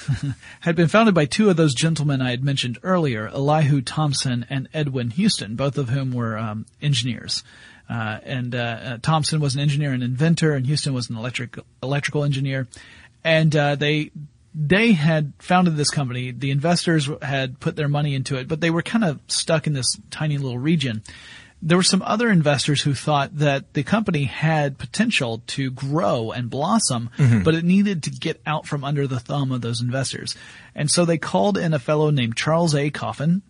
had 0.60 0.76
been 0.76 0.88
founded 0.88 1.14
by 1.14 1.24
two 1.24 1.50
of 1.50 1.56
those 1.56 1.74
gentlemen 1.74 2.22
I 2.22 2.30
had 2.30 2.44
mentioned 2.44 2.78
earlier, 2.82 3.28
Elihu 3.28 3.80
Thomson 3.80 4.46
and 4.48 4.68
Edwin 4.72 5.10
Houston, 5.10 5.56
both 5.56 5.78
of 5.78 5.88
whom 5.88 6.12
were 6.12 6.38
um, 6.38 6.66
engineers. 6.80 7.42
Uh, 7.88 8.18
and 8.24 8.54
uh, 8.54 8.58
uh, 8.58 8.98
Thomson 9.02 9.40
was 9.40 9.54
an 9.54 9.60
engineer 9.60 9.92
and 9.92 10.02
inventor, 10.02 10.54
and 10.54 10.66
Houston 10.66 10.94
was 10.94 11.10
an 11.10 11.16
electric 11.16 11.58
electrical 11.82 12.24
engineer. 12.24 12.66
And 13.24 13.54
uh, 13.54 13.74
they 13.74 14.10
they 14.54 14.92
had 14.92 15.32
founded 15.38 15.76
this 15.76 15.90
company. 15.90 16.30
The 16.30 16.50
investors 16.50 17.08
had 17.20 17.58
put 17.60 17.76
their 17.76 17.88
money 17.88 18.14
into 18.14 18.36
it, 18.36 18.48
but 18.48 18.60
they 18.60 18.70
were 18.70 18.82
kind 18.82 19.04
of 19.04 19.20
stuck 19.26 19.66
in 19.66 19.72
this 19.72 19.98
tiny 20.10 20.38
little 20.38 20.58
region. 20.58 21.02
There 21.64 21.76
were 21.76 21.84
some 21.84 22.02
other 22.02 22.28
investors 22.28 22.82
who 22.82 22.92
thought 22.92 23.38
that 23.38 23.72
the 23.72 23.84
company 23.84 24.24
had 24.24 24.78
potential 24.78 25.42
to 25.48 25.70
grow 25.70 26.32
and 26.32 26.50
blossom, 26.50 27.08
but 27.44 27.54
it 27.54 27.64
needed 27.64 28.02
to 28.02 28.10
get 28.10 28.40
out 28.44 28.66
from 28.66 28.82
under 28.82 29.06
the 29.06 29.20
thumb 29.20 29.52
of 29.52 29.60
those 29.60 29.80
investors. 29.80 30.34
And 30.74 30.90
so 30.90 31.04
they 31.04 31.18
called 31.18 31.56
in 31.56 31.72
a 31.72 31.78
fellow 31.78 32.10
named 32.10 32.36
Charles 32.36 32.74
A. 32.74 32.90
Coffin, 32.90 33.42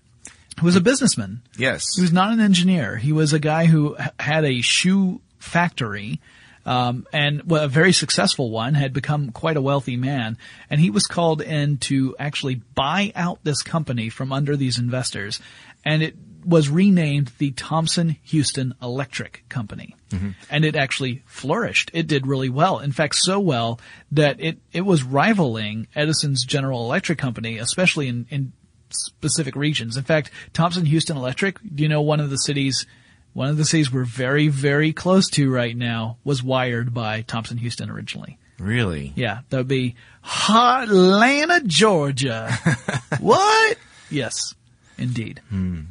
who 0.61 0.66
was 0.66 0.76
a 0.76 0.81
businessman. 0.83 1.40
yes. 1.57 1.87
He 1.97 2.02
was 2.02 2.12
not 2.12 2.33
an 2.33 2.40
engineer. 2.40 2.97
He 2.99 3.12
was 3.12 3.33
a 3.33 3.38
guy 3.38 3.64
who 3.64 3.97
had 4.21 4.45
a 4.45 4.61
shoe 4.61 5.23
factory, 5.38 6.21
um, 6.66 7.07
and 7.12 7.42
well, 7.45 7.64
a 7.64 7.69
very 7.69 7.92
successful 7.95 8.50
one, 8.50 8.75
had 8.75 8.92
become 8.92 9.31
quite 9.31 9.57
a 9.57 9.62
wealthy 9.62 9.97
man, 9.97 10.37
and 10.69 10.81
he 10.81 10.90
was 10.90 11.07
called 11.07 11.40
in 11.40 11.78
to 11.78 12.14
actually 12.19 12.57
buy 12.75 13.11
out 13.16 13.40
this 13.42 13.62
company 13.62 14.11
from 14.11 14.33
under 14.33 14.54
these 14.54 14.78
investors, 14.78 15.40
and 15.85 16.02
it 16.02 16.14
was 16.44 16.68
renamed 16.68 17.32
the 17.38 17.50
Thomson 17.52 18.16
Houston 18.25 18.75
Electric 18.82 19.44
Company. 19.49 19.96
Mm-hmm. 20.11 20.30
And 20.50 20.64
it 20.64 20.76
actually 20.76 21.22
flourished. 21.26 21.90
It 21.94 22.06
did 22.06 22.26
really 22.26 22.49
well. 22.49 22.78
In 22.78 22.92
fact, 22.92 23.16
so 23.16 23.40
well 23.40 23.80
that 24.12 24.40
it, 24.40 24.58
it 24.72 24.82
was 24.82 25.02
rivaling 25.02 25.88
Edison's 25.94 26.44
General 26.44 26.84
Electric 26.84 27.18
Company, 27.18 27.58
especially 27.58 28.08
in, 28.08 28.26
in 28.30 28.52
specific 28.90 29.56
regions. 29.56 29.96
In 29.96 30.04
fact, 30.04 30.30
Thomson 30.52 30.87
Houston 30.87 31.16
Electric, 31.16 31.58
do 31.61 31.82
you 31.82 31.88
know 31.88 32.02
one 32.02 32.20
of 32.20 32.30
the 32.30 32.37
cities, 32.37 32.87
one 33.32 33.49
of 33.49 33.56
the 33.56 33.64
cities 33.64 33.92
we're 33.92 34.04
very, 34.04 34.49
very 34.49 34.92
close 34.92 35.28
to 35.30 35.50
right 35.50 35.76
now 35.76 36.18
was 36.25 36.42
wired 36.42 36.92
by 36.92 37.22
Thomson 37.22 37.58
Houston 37.58 37.90
originally. 37.90 38.38
Really? 38.58 39.12
Yeah, 39.16 39.40
that 39.49 39.56
would 39.56 39.68
be 39.68 39.96
Atlanta, 40.49 41.62
Georgia. 41.64 42.52
what? 43.20 43.78
Yes, 44.11 44.54
indeed. 44.99 45.40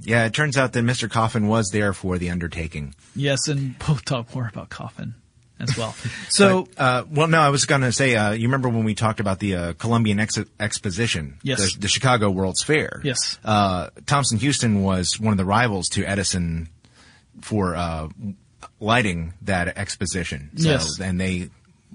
Yeah, 0.04 0.26
it 0.26 0.34
turns 0.34 0.58
out 0.58 0.74
that 0.74 0.84
Mr. 0.84 1.10
Coffin 1.10 1.48
was 1.48 1.70
there 1.72 1.94
for 1.94 2.18
the 2.18 2.30
undertaking. 2.30 2.96
Yes, 3.16 3.48
and 3.48 3.76
we'll 3.88 3.98
talk 3.98 4.34
more 4.36 4.48
about 4.48 4.70
Coffin 4.70 5.16
as 5.60 5.78
well. 5.78 5.96
So, 6.30 6.68
But, 6.76 6.82
uh, 6.82 7.04
well, 7.12 7.28
no, 7.28 7.40
I 7.40 7.50
was 7.50 7.66
going 7.66 7.82
to 7.82 7.92
say, 7.92 8.16
uh, 8.16 8.32
you 8.32 8.48
remember 8.48 8.70
when 8.70 8.84
we 8.86 8.96
talked 8.96 9.20
about 9.20 9.40
the 9.40 9.56
uh, 9.56 9.74
Columbian 9.74 10.20
Ex- 10.20 10.40
Exposition? 10.60 11.38
Yes. 11.44 11.74
The, 11.74 11.82
the 11.82 11.88
Chicago 11.90 12.30
World's 12.32 12.64
Fair. 12.64 13.02
Yes. 13.04 13.38
Uh, 13.44 13.90
Thomson 14.06 14.40
Houston 14.40 14.82
was 14.82 15.20
one 15.20 15.34
of 15.34 15.38
the 15.38 15.46
rivals 15.46 15.90
to 15.90 16.04
Edison 16.06 16.70
for 17.42 17.76
uh, 17.76 18.08
lighting 18.80 19.34
that 19.44 19.78
exposition. 19.78 20.50
So, 20.56 20.70
Yes. 20.70 21.00
And 21.00 21.20
they, 21.20 21.50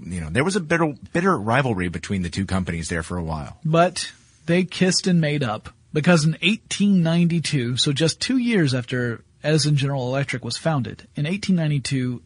you 0.04 0.20
know, 0.20 0.28
there 0.30 0.44
was 0.44 0.56
a 0.56 0.60
bitter, 0.60 0.94
bitter 1.12 1.36
rivalry 1.36 1.88
between 1.88 2.22
the 2.22 2.30
two 2.30 2.46
companies 2.46 2.88
there 2.88 3.02
for 3.02 3.16
a 3.16 3.22
while. 3.24 3.56
but 3.64 4.12
they 4.46 4.62
kissed 4.64 5.06
and 5.08 5.20
made 5.20 5.42
up 5.42 5.70
because 5.96 6.24
in 6.26 6.32
1892, 6.32 7.78
so 7.78 7.90
just 7.90 8.20
two 8.20 8.36
years 8.36 8.74
after 8.74 9.24
Edison 9.42 9.76
General 9.76 10.08
Electric 10.08 10.44
was 10.44 10.58
founded, 10.58 11.08
in 11.16 11.24
1892, 11.24 12.20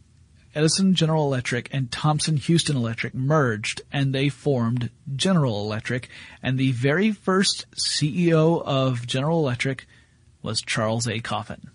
Edison 0.56 0.94
General 0.96 1.26
Electric 1.26 1.72
and 1.72 1.88
Thomson 1.88 2.36
Houston 2.36 2.74
Electric 2.76 3.14
merged 3.14 3.82
and 3.92 4.12
they 4.12 4.28
formed 4.28 4.90
General 5.14 5.62
Electric 5.62 6.08
and 6.42 6.58
the 6.58 6.72
very 6.72 7.12
first 7.12 7.64
CEO 7.76 8.60
of 8.60 9.06
General 9.06 9.38
Electric 9.38 9.86
was 10.42 10.60
Charles 10.62 11.06
A. 11.06 11.20
Coffin. 11.20 11.70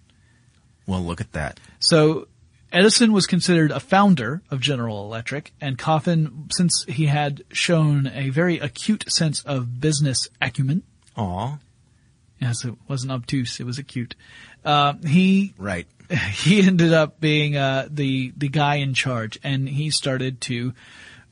Well, 0.85 1.01
look 1.01 1.21
at 1.21 1.31
that. 1.31 1.61
So 1.79 2.27
Edison 2.73 3.13
was 3.13 3.25
considered 3.25 3.71
a 3.71 3.79
founder 3.79 4.41
of 4.51 4.59
General 4.59 5.05
Electric, 5.05 5.53
and 5.61 5.77
Coffin, 5.77 6.49
since 6.51 6.83
he 6.89 7.05
had 7.05 7.45
shown 7.53 8.11
a 8.13 8.31
very 8.31 8.59
acute 8.59 9.09
sense 9.09 9.41
of 9.43 9.79
business 9.79 10.27
acumen, 10.41 10.83
Aw. 11.17 11.57
Yes, 12.39 12.65
it 12.65 12.75
wasn't 12.87 13.11
obtuse, 13.11 13.59
it 13.59 13.65
was 13.65 13.79
acute. 13.79 14.15
Uh, 14.63 14.93
he 15.05 15.53
Right. 15.57 15.87
he 16.33 16.61
ended 16.61 16.93
up 16.93 17.19
being 17.19 17.57
uh, 17.57 17.87
the 17.89 18.31
the 18.37 18.49
guy 18.49 18.75
in 18.75 18.93
charge, 18.93 19.39
and 19.43 19.67
he 19.67 19.89
started 19.89 20.41
to 20.41 20.73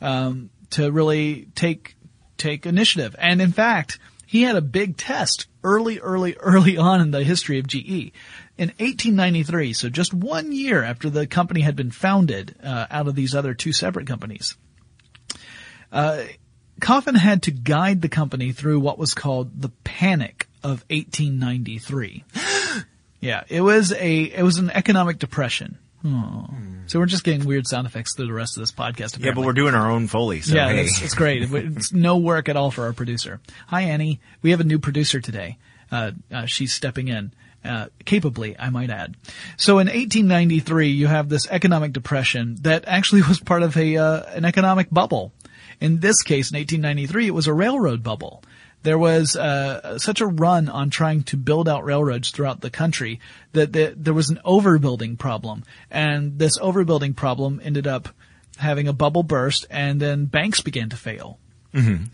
um, 0.01 0.49
to 0.71 0.91
really 0.91 1.47
take 1.55 1.95
take 2.37 2.65
initiative. 2.65 3.15
And 3.19 3.41
in 3.41 3.51
fact, 3.51 3.99
he 4.25 4.41
had 4.41 4.55
a 4.55 4.61
big 4.61 4.97
test 4.97 5.47
early, 5.63 5.99
early, 5.99 6.35
early 6.39 6.77
on 6.77 7.01
in 7.01 7.11
the 7.11 7.23
history 7.23 7.59
of 7.59 7.67
GE. 7.67 8.11
In 8.57 8.69
1893, 8.69 9.73
so 9.73 9.89
just 9.89 10.13
one 10.13 10.51
year 10.51 10.83
after 10.83 11.09
the 11.09 11.25
company 11.25 11.61
had 11.61 11.75
been 11.75 11.91
founded 11.91 12.55
uh, 12.63 12.87
out 12.89 13.07
of 13.07 13.15
these 13.15 13.33
other 13.33 13.53
two 13.53 13.71
separate 13.71 14.07
companies, 14.07 14.55
uh, 15.91 16.23
Coffin 16.81 17.15
had 17.15 17.43
to 17.43 17.51
guide 17.51 18.01
the 18.01 18.09
company 18.09 18.51
through 18.51 18.79
what 18.79 18.97
was 18.97 19.13
called 19.13 19.61
the 19.61 19.69
Panic 19.83 20.47
of 20.63 20.83
1893. 20.89 22.23
Yeah, 23.23 23.43
it 23.47 23.61
was 23.61 23.93
a 23.93 24.23
it 24.23 24.43
was 24.43 24.57
an 24.57 24.69
economic 24.69 25.17
depression. 25.17 25.77
Oh. 26.05 26.49
So 26.87 26.99
we're 26.99 27.05
just 27.05 27.23
getting 27.23 27.45
weird 27.45 27.65
sound 27.65 27.87
effects 27.87 28.13
through 28.15 28.27
the 28.27 28.33
rest 28.33 28.57
of 28.57 28.61
this 28.61 28.73
podcast. 28.73 29.23
Yeah, 29.23 29.31
but 29.31 29.45
we're 29.45 29.53
doing 29.53 29.73
our 29.73 29.89
own 29.89 30.07
Foley, 30.07 30.41
so 30.41 30.53
yeah, 30.53 30.67
hey. 30.67 30.81
it's, 30.83 31.01
it's 31.01 31.13
great. 31.13 31.49
It's 31.49 31.93
no 31.93 32.17
work 32.17 32.49
at 32.49 32.57
all 32.57 32.69
for 32.69 32.83
our 32.83 32.91
producer. 32.91 33.39
Hi 33.67 33.83
Annie, 33.83 34.19
we 34.41 34.51
have 34.51 34.59
a 34.59 34.65
new 34.65 34.77
producer 34.77 35.21
today. 35.21 35.57
Uh, 35.89 36.11
uh, 36.31 36.45
she's 36.45 36.73
stepping 36.73 37.07
in. 37.07 37.31
Uh, 37.63 37.87
capably, 38.03 38.57
I 38.59 38.69
might 38.69 38.89
add. 38.89 39.15
So 39.55 39.79
in 39.79 39.87
1893, 39.87 40.89
you 40.89 41.07
have 41.07 41.29
this 41.29 41.47
economic 41.49 41.93
depression 41.93 42.57
that 42.63 42.83
actually 42.85 43.21
was 43.21 43.39
part 43.39 43.63
of 43.63 43.77
a 43.77 43.95
uh, 43.95 44.23
an 44.33 44.43
economic 44.43 44.89
bubble. 44.91 45.31
In 45.79 46.01
this 46.01 46.21
case, 46.23 46.51
in 46.51 46.57
1893, 46.57 47.27
it 47.27 47.31
was 47.31 47.47
a 47.47 47.53
railroad 47.53 48.03
bubble. 48.03 48.43
There 48.83 48.97
was 48.97 49.35
uh, 49.35 49.97
such 49.97 50.21
a 50.21 50.27
run 50.27 50.69
on 50.69 50.89
trying 50.89 51.23
to 51.23 51.37
build 51.37 51.67
out 51.67 51.85
railroads 51.85 52.31
throughout 52.31 52.61
the 52.61 52.69
country 52.69 53.19
that 53.53 53.73
the, 53.73 53.93
there 53.95 54.13
was 54.13 54.29
an 54.29 54.39
overbuilding 54.45 55.17
problem, 55.17 55.63
and 55.89 56.37
this 56.37 56.59
overbuilding 56.59 57.15
problem 57.15 57.61
ended 57.63 57.87
up 57.87 58.09
having 58.57 58.87
a 58.87 58.93
bubble 58.93 59.23
burst, 59.23 59.65
and 59.69 59.99
then 59.99 60.25
banks 60.25 60.61
began 60.61 60.89
to 60.89 60.97
fail. 60.97 61.39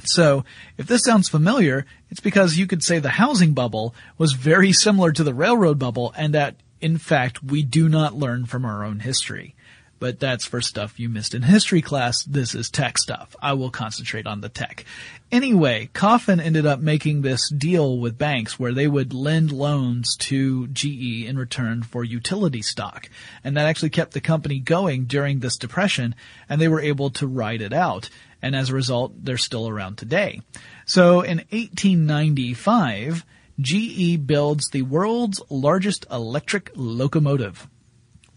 So, 0.05 0.45
if 0.77 0.87
this 0.87 1.03
sounds 1.03 1.27
familiar, 1.27 1.85
it's 2.09 2.21
because 2.21 2.55
you 2.57 2.65
could 2.65 2.81
say 2.81 2.99
the 2.99 3.09
housing 3.09 3.53
bubble 3.53 3.93
was 4.17 4.31
very 4.31 4.71
similar 4.71 5.11
to 5.11 5.23
the 5.23 5.33
railroad 5.33 5.77
bubble, 5.77 6.13
and 6.15 6.33
that, 6.33 6.55
in 6.79 6.97
fact, 6.97 7.43
we 7.43 7.61
do 7.61 7.89
not 7.89 8.15
learn 8.15 8.45
from 8.45 8.63
our 8.63 8.85
own 8.85 8.99
history. 8.99 9.55
But 9.99 10.19
that's 10.19 10.45
for 10.45 10.61
stuff 10.61 10.99
you 10.99 11.09
missed 11.09 11.33
in 11.33 11.41
history 11.41 11.81
class. 11.81 12.23
This 12.23 12.55
is 12.55 12.69
tech 12.69 12.97
stuff. 12.97 13.35
I 13.41 13.53
will 13.53 13.69
concentrate 13.69 14.25
on 14.25 14.41
the 14.41 14.49
tech. 14.49 14.85
Anyway, 15.31 15.89
Coffin 15.93 16.39
ended 16.39 16.65
up 16.65 16.79
making 16.79 17.21
this 17.21 17.49
deal 17.49 17.99
with 17.99 18.17
banks 18.17 18.57
where 18.57 18.73
they 18.73 18.87
would 18.87 19.13
lend 19.13 19.51
loans 19.51 20.15
to 20.17 20.67
GE 20.67 21.25
in 21.25 21.37
return 21.37 21.83
for 21.83 22.03
utility 22.03 22.61
stock. 22.61 23.09
And 23.43 23.57
that 23.57 23.67
actually 23.67 23.91
kept 23.91 24.13
the 24.13 24.21
company 24.21 24.59
going 24.59 25.05
during 25.05 25.39
this 25.39 25.57
depression, 25.57 26.15
and 26.47 26.59
they 26.59 26.67
were 26.67 26.81
able 26.81 27.09
to 27.11 27.27
ride 27.27 27.61
it 27.61 27.73
out 27.73 28.09
and 28.41 28.55
as 28.55 28.69
a 28.69 28.73
result, 28.73 29.13
they're 29.23 29.37
still 29.37 29.67
around 29.67 29.97
today. 29.97 30.41
So 30.85 31.21
in 31.21 31.39
1895, 31.49 33.25
GE 33.59 34.25
builds 34.25 34.69
the 34.69 34.83
world's 34.83 35.41
largest 35.49 36.05
electric 36.09 36.71
locomotive. 36.75 37.67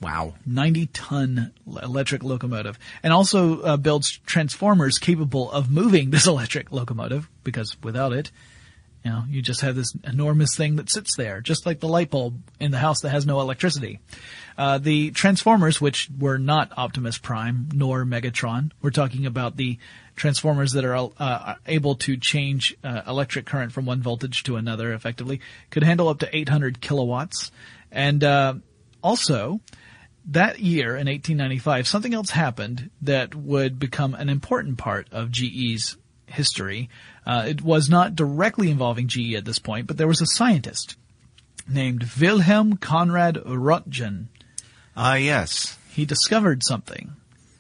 Wow. 0.03 0.35
90 0.45 0.87
ton 0.87 1.53
electric 1.67 2.23
locomotive. 2.23 2.79
And 3.03 3.13
also 3.13 3.61
uh, 3.63 3.77
builds 3.77 4.11
transformers 4.27 4.99
capable 4.99 5.51
of 5.51 5.71
moving 5.71 6.11
this 6.11 6.27
electric 6.35 6.73
locomotive 6.73 7.29
because 7.45 7.77
without 7.83 8.13
it 8.13 8.31
you 9.05 9.11
know 9.11 9.25
you 9.29 9.43
just 9.43 9.63
have 9.63 9.75
this 9.75 9.93
enormous 10.05 10.57
thing 10.57 10.77
that 10.77 10.89
sits 10.89 11.17
there 11.17 11.41
just 11.41 11.67
like 11.67 11.81
the 11.81 11.89
light 11.89 12.11
bulb 12.11 12.41
in 12.61 12.71
the 12.71 12.79
house 12.79 13.01
that 13.01 13.11
has 13.11 13.27
no 13.27 13.41
electricity. 13.41 13.99
Uh, 14.57 14.79
the 14.79 15.11
transformers 15.11 15.81
which 15.81 16.09
were 16.19 16.39
not 16.39 16.73
optimus 16.77 17.19
prime 17.19 17.69
nor 17.75 18.05
megatron 18.05 18.71
we're 18.81 18.91
talking 18.91 19.27
about 19.27 19.57
the 19.57 19.79
transformers 20.15 20.73
that 20.73 20.85
are 20.85 21.11
uh, 21.19 21.55
able 21.67 21.95
to 21.95 22.17
change 22.17 22.77
uh, 22.85 23.03
electric 23.07 23.47
current 23.47 23.73
from 23.73 23.87
one 23.87 24.03
voltage 24.03 24.43
to 24.45 24.57
another 24.57 24.93
effectively 24.93 25.41
could 25.71 25.83
handle 25.83 26.09
up 26.09 26.19
to 26.19 26.37
800 26.37 26.81
kilowatts. 26.81 27.51
And 27.91 28.23
uh, 28.23 28.55
also 29.03 29.61
that 30.27 30.61
year 30.61 30.91
in 30.91 31.07
1895, 31.07 31.87
something 31.87 32.15
else 32.15 32.31
happened 32.31 32.91
that 33.03 33.35
would 33.35 33.79
become 33.79 34.15
an 34.15 34.29
important 34.29 34.79
part 34.79 35.09
of 35.13 35.31
GE's 35.31 35.97
history. 36.27 36.89
Uh, 37.27 37.45
it 37.49 37.63
was 37.63 37.89
not 37.89 38.17
directly 38.17 38.71
involving 38.71 39.09
GE 39.09 39.35
at 39.35 39.45
this 39.45 39.59
point, 39.59 39.87
but 39.87 39.97
there 39.97 40.09
was 40.09 40.21
a 40.21 40.27
scientist 40.27 40.97
named 41.69 42.09
Wilhelm 42.21 42.77
Conrad 42.77 43.37
Roentgen. 43.37 44.27
Ah, 44.97 45.15
yes. 45.15 45.79
He 45.91 46.05
discovered 46.05 46.63
something. 46.63 47.13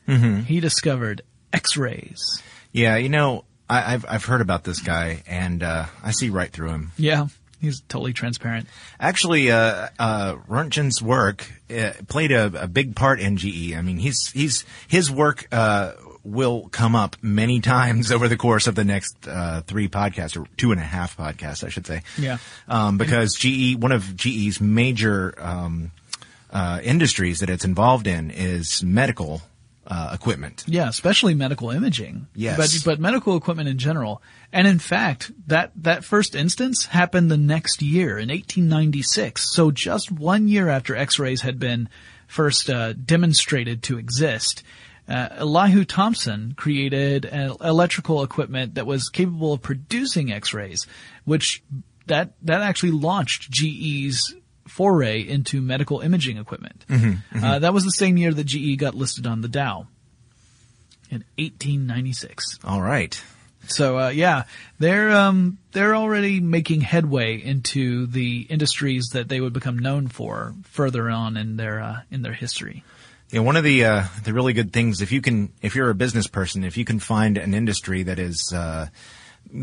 Mm-hmm. 0.09 0.40
He 0.40 0.61
discovered 0.61 1.23
X-rays. 1.52 2.42
Yeah, 2.73 2.97
you 2.97 3.09
know, 3.09 3.45
I, 3.69 3.95
I've 3.95 4.07
I've 4.09 4.25
heard 4.25 4.40
about 4.40 4.64
this 4.64 4.81
guy, 4.81 5.23
and 5.26 5.62
uh, 5.62 5.87
I 6.02 6.11
see 6.11 6.31
right 6.31 6.50
through 6.50 6.71
him. 6.71 6.92
Yeah, 6.97 7.26
he's 7.62 7.81
totally 7.88 8.12
transparent. 8.12 8.69
Actually, 9.00 9.50
uh, 9.50 9.88
uh, 9.99 10.35
Röntgen's 10.49 11.00
work 11.00 11.50
uh, 11.75 11.92
played 12.09 12.33
a, 12.33 12.64
a 12.64 12.69
big 12.69 12.95
part 12.95 13.21
in 13.21 13.38
GE. 13.38 13.73
I 13.75 13.81
mean, 13.81 13.97
he's 13.97 14.31
he's 14.33 14.66
his 14.88 15.11
work 15.11 15.47
uh, 15.50 15.92
will 16.25 16.69
come 16.69 16.95
up 16.95 17.16
many 17.23 17.61
times 17.75 18.12
over 18.12 18.28
the 18.28 18.37
course 18.37 18.66
of 18.66 18.75
the 18.75 18.85
next 18.85 19.16
uh, 19.26 19.62
three 19.62 19.88
podcasts 19.88 20.37
or 20.37 20.47
two 20.59 20.73
and 20.73 20.81
a 20.81 20.85
half 20.85 21.16
podcasts, 21.16 21.64
I 21.64 21.71
should 21.71 21.87
say. 21.87 22.02
Yeah. 22.19 22.38
Um, 22.69 22.99
because 22.99 23.35
GE, 23.35 23.76
one 23.76 23.92
of 23.92 24.14
GE's 24.16 24.61
major 24.61 25.35
um, 25.38 25.92
uh, 26.50 26.81
industries 26.83 27.40
that 27.40 27.49
it's 27.49 27.64
involved 27.64 28.07
in 28.07 28.31
is 28.31 28.83
medical 28.83 29.42
uh, 29.87 30.11
equipment. 30.14 30.64
Yeah, 30.66 30.88
especially 30.88 31.35
medical 31.35 31.71
imaging. 31.71 32.28
Yes. 32.35 32.57
But 32.57 32.92
but 32.92 33.00
medical 33.00 33.37
equipment 33.37 33.69
in 33.69 33.78
general. 33.78 34.23
And 34.52 34.66
in 34.66 34.78
fact, 34.78 35.32
that 35.47 35.73
that 35.76 36.04
first 36.04 36.35
instance 36.35 36.87
happened 36.87 37.30
the 37.30 37.38
next 37.38 37.80
year 37.80 38.18
in 38.18 38.28
1896. 38.28 39.54
So 39.54 39.71
just 39.71 40.12
one 40.12 40.47
year 40.47 40.68
after 40.68 40.94
X-rays 40.94 41.40
had 41.40 41.59
been 41.59 41.88
first 42.26 42.68
uh, 42.68 42.92
demonstrated 42.92 43.82
to 43.85 43.99
exist, 43.99 44.62
uh, 45.09 45.28
Elihu 45.32 45.85
Thomson 45.85 46.52
created 46.56 47.25
an 47.25 47.56
electrical 47.62 48.23
equipment 48.23 48.75
that 48.75 48.87
was 48.87 49.09
capable 49.09 49.54
of 49.54 49.62
producing 49.62 50.32
X-rays, 50.32 50.87
which 51.25 51.62
that 52.06 52.35
that 52.42 52.61
actually 52.61 52.92
launched 52.92 53.50
GE's 53.50 54.35
foray 54.68 55.21
into 55.26 55.61
medical 55.61 56.00
imaging 56.00 56.37
equipment. 56.37 56.85
Uh, 57.35 57.59
that 57.59 57.73
was 57.75 57.85
the 57.85 57.90
same 57.90 58.16
year 58.16 58.32
that 58.32 58.44
GE 58.44 58.76
got 58.78 58.94
listed 58.94 59.26
on 59.26 59.40
the 59.40 59.49
Dow 59.49 59.87
in 61.11 61.25
1896. 61.37 62.59
All 62.64 62.80
right. 62.80 63.23
So 63.69 63.99
uh, 63.99 64.09
yeah, 64.09 64.45
they're 64.78 65.11
um, 65.11 65.59
they're 65.73 65.95
already 65.95 66.40
making 66.40 66.81
headway 66.81 67.42
into 67.42 68.07
the 68.07 68.42
industries 68.42 69.11
that 69.12 69.28
they 69.28 69.40
would 69.40 69.52
become 69.52 69.78
known 69.78 70.09
for 70.09 70.54
further 70.64 71.09
on 71.09 71.37
in 71.37 71.57
their 71.57 71.81
uh, 71.81 72.00
in 72.11 72.23
their 72.23 72.33
history. 72.33 72.85
Yeah, 73.31 73.40
one 73.40 73.57
of 73.57 73.64
the 73.64 73.85
uh, 73.85 74.04
the 74.25 74.33
really 74.33 74.52
good 74.52 74.73
things 74.73 75.00
if 75.00 75.12
you 75.12 75.23
can 75.23 75.52
if 75.62 75.75
you're 75.75 75.90
a 75.90 75.95
business 75.95 76.26
person 76.26 76.64
if 76.64 76.76
you 76.76 76.85
can 76.85 76.99
find 76.99 77.38
an 77.38 77.54
industry 77.54 78.02
that 78.02 78.19
is 78.19 78.52
uh, 78.54 78.88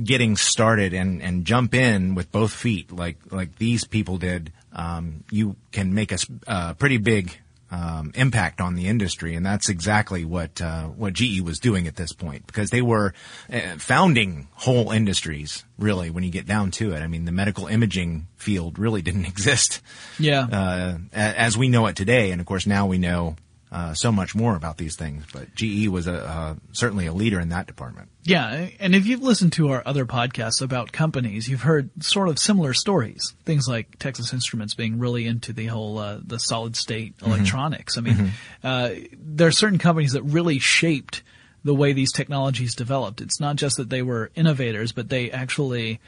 getting 0.04 0.38
started 0.38 0.94
and 0.94 1.22
and 1.22 1.46
jump 1.46 1.74
in 1.74 2.16
with 2.16 2.32
both 2.32 2.52
feet 2.52 2.92
like 2.92 3.18
like 3.32 3.58
these 3.58 3.86
people 3.86 4.18
did, 4.18 4.52
um, 4.74 5.24
you 5.30 5.56
can 5.72 5.94
make 5.94 6.12
a 6.12 6.18
uh, 6.48 6.74
pretty 6.74 6.98
big 6.98 7.38
um, 7.72 8.12
impact 8.16 8.60
on 8.62 8.76
the 8.76 8.88
industry, 8.88 9.36
and 9.36 9.46
that's 9.46 9.70
exactly 9.70 10.26
what 10.26 10.60
uh, 10.62 10.84
what 10.86 11.14
GE 11.14 11.42
was 11.42 11.60
doing 11.60 11.88
at 11.88 11.96
this 11.96 12.12
point 12.14 12.48
because 12.48 12.70
they 12.72 12.82
were 12.82 13.14
uh, 13.52 13.78
founding 13.78 14.48
whole 14.54 14.92
industries. 14.92 15.64
Really, 15.78 16.10
when 16.10 16.24
you 16.24 16.32
get 16.32 16.46
down 16.46 16.72
to 16.72 16.94
it, 16.94 17.02
I 17.02 17.08
mean, 17.08 17.26
the 17.26 17.32
medical 17.32 17.68
imaging 17.68 18.28
field 18.36 18.78
really 18.80 19.02
didn't 19.02 19.26
exist 19.34 19.82
Yeah, 20.18 20.48
uh, 20.52 20.98
a- 21.14 21.16
as 21.40 21.58
we 21.58 21.70
know 21.70 21.86
it 21.88 21.96
today. 21.96 22.32
And 22.32 22.42
of 22.42 22.48
course, 22.48 22.66
now 22.68 22.86
we 22.88 22.98
know 22.98 23.36
uh, 23.72 23.94
so 23.94 24.12
much 24.12 24.34
more 24.34 24.56
about 24.56 24.78
these 24.78 24.96
things. 24.96 25.26
But 25.32 25.54
GE 25.54 25.88
was 25.90 26.08
a, 26.08 26.28
uh, 26.28 26.56
certainly 26.72 27.06
a 27.06 27.14
leader 27.14 27.40
in 27.40 27.50
that 27.50 27.68
department. 27.68 28.10
Yeah, 28.24 28.70
and 28.80 28.96
if 28.96 29.06
you've 29.06 29.22
listened 29.22 29.54
to 29.54 29.70
our 29.70 29.84
other 29.86 30.06
podcasts 30.06 30.62
about 30.62 30.92
companies, 30.92 31.48
you've 31.48 31.62
heard 31.62 31.90
sort 32.04 32.30
of 32.30 32.40
similar 32.40 32.74
stories. 32.74 33.34
Things 33.46 33.68
like 33.68 34.00
Texas 34.00 34.34
Instruments 34.34 34.74
being 34.74 35.00
really 35.00 35.26
into 35.26 35.54
the 35.54 35.68
whole 35.68 35.98
uh, 35.98 36.20
the 36.24 36.40
solid 36.40 36.76
state 36.76 37.14
electronics. 37.26 37.98
I 37.98 38.02
mean, 38.02 38.32
uh, 38.64 38.92
there 39.14 39.48
are 39.48 39.52
certain 39.52 39.80
companies 39.80 40.14
that 40.14 40.24
really 40.24 40.60
shaped 40.60 41.24
the 41.64 41.76
way 41.76 41.94
these 41.94 42.12
technologies 42.12 42.74
developed. 42.76 43.22
It's 43.22 43.40
not 43.40 43.56
just 43.56 43.78
that 43.78 43.90
they 43.90 44.02
were 44.02 44.32
innovators, 44.36 44.92
but 44.92 45.10
they 45.10 45.30
actually, 45.30 46.00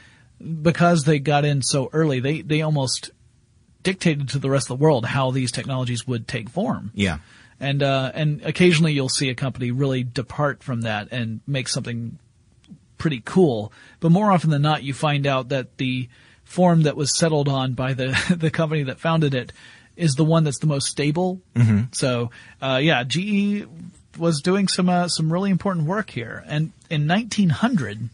because 0.61 1.03
they 1.03 1.19
got 1.19 1.45
in 1.45 1.61
so 1.61 1.89
early, 1.93 2.19
they 2.19 2.41
they 2.41 2.61
almost 2.61 3.11
dictated 3.83 4.29
to 4.29 4.39
the 4.39 4.49
rest 4.49 4.69
of 4.69 4.77
the 4.79 4.83
world 4.83 5.05
how 5.05 5.31
these 5.31 5.51
technologies 5.51 6.05
would 6.07 6.27
take 6.27 6.49
form 6.49 6.91
Yeah. 6.93 7.17
And 7.61 7.83
uh, 7.83 8.11
and 8.13 8.41
occasionally 8.43 8.91
you'll 8.91 9.07
see 9.07 9.29
a 9.29 9.35
company 9.35 9.71
really 9.71 10.03
depart 10.03 10.63
from 10.63 10.81
that 10.81 11.09
and 11.11 11.39
make 11.47 11.67
something 11.67 12.17
pretty 12.97 13.21
cool. 13.23 13.71
But 13.99 14.11
more 14.11 14.31
often 14.31 14.49
than 14.49 14.63
not, 14.63 14.83
you 14.83 14.93
find 14.93 15.25
out 15.27 15.49
that 15.49 15.77
the 15.77 16.09
form 16.43 16.83
that 16.83 16.97
was 16.97 17.17
settled 17.17 17.47
on 17.47 17.73
by 17.73 17.93
the 17.93 18.35
the 18.37 18.51
company 18.51 18.83
that 18.83 18.99
founded 18.99 19.33
it 19.33 19.53
is 19.95 20.15
the 20.15 20.25
one 20.25 20.43
that's 20.43 20.59
the 20.59 20.67
most 20.67 20.87
stable. 20.87 21.39
Mm-hmm. 21.55 21.93
So 21.93 22.31
uh, 22.61 22.79
yeah, 22.81 23.03
GE 23.03 23.67
was 24.17 24.41
doing 24.41 24.67
some 24.67 24.89
uh, 24.89 25.07
some 25.07 25.31
really 25.31 25.51
important 25.51 25.85
work 25.85 26.09
here, 26.09 26.43
and 26.47 26.71
in 26.89 27.07
1900. 27.07 28.09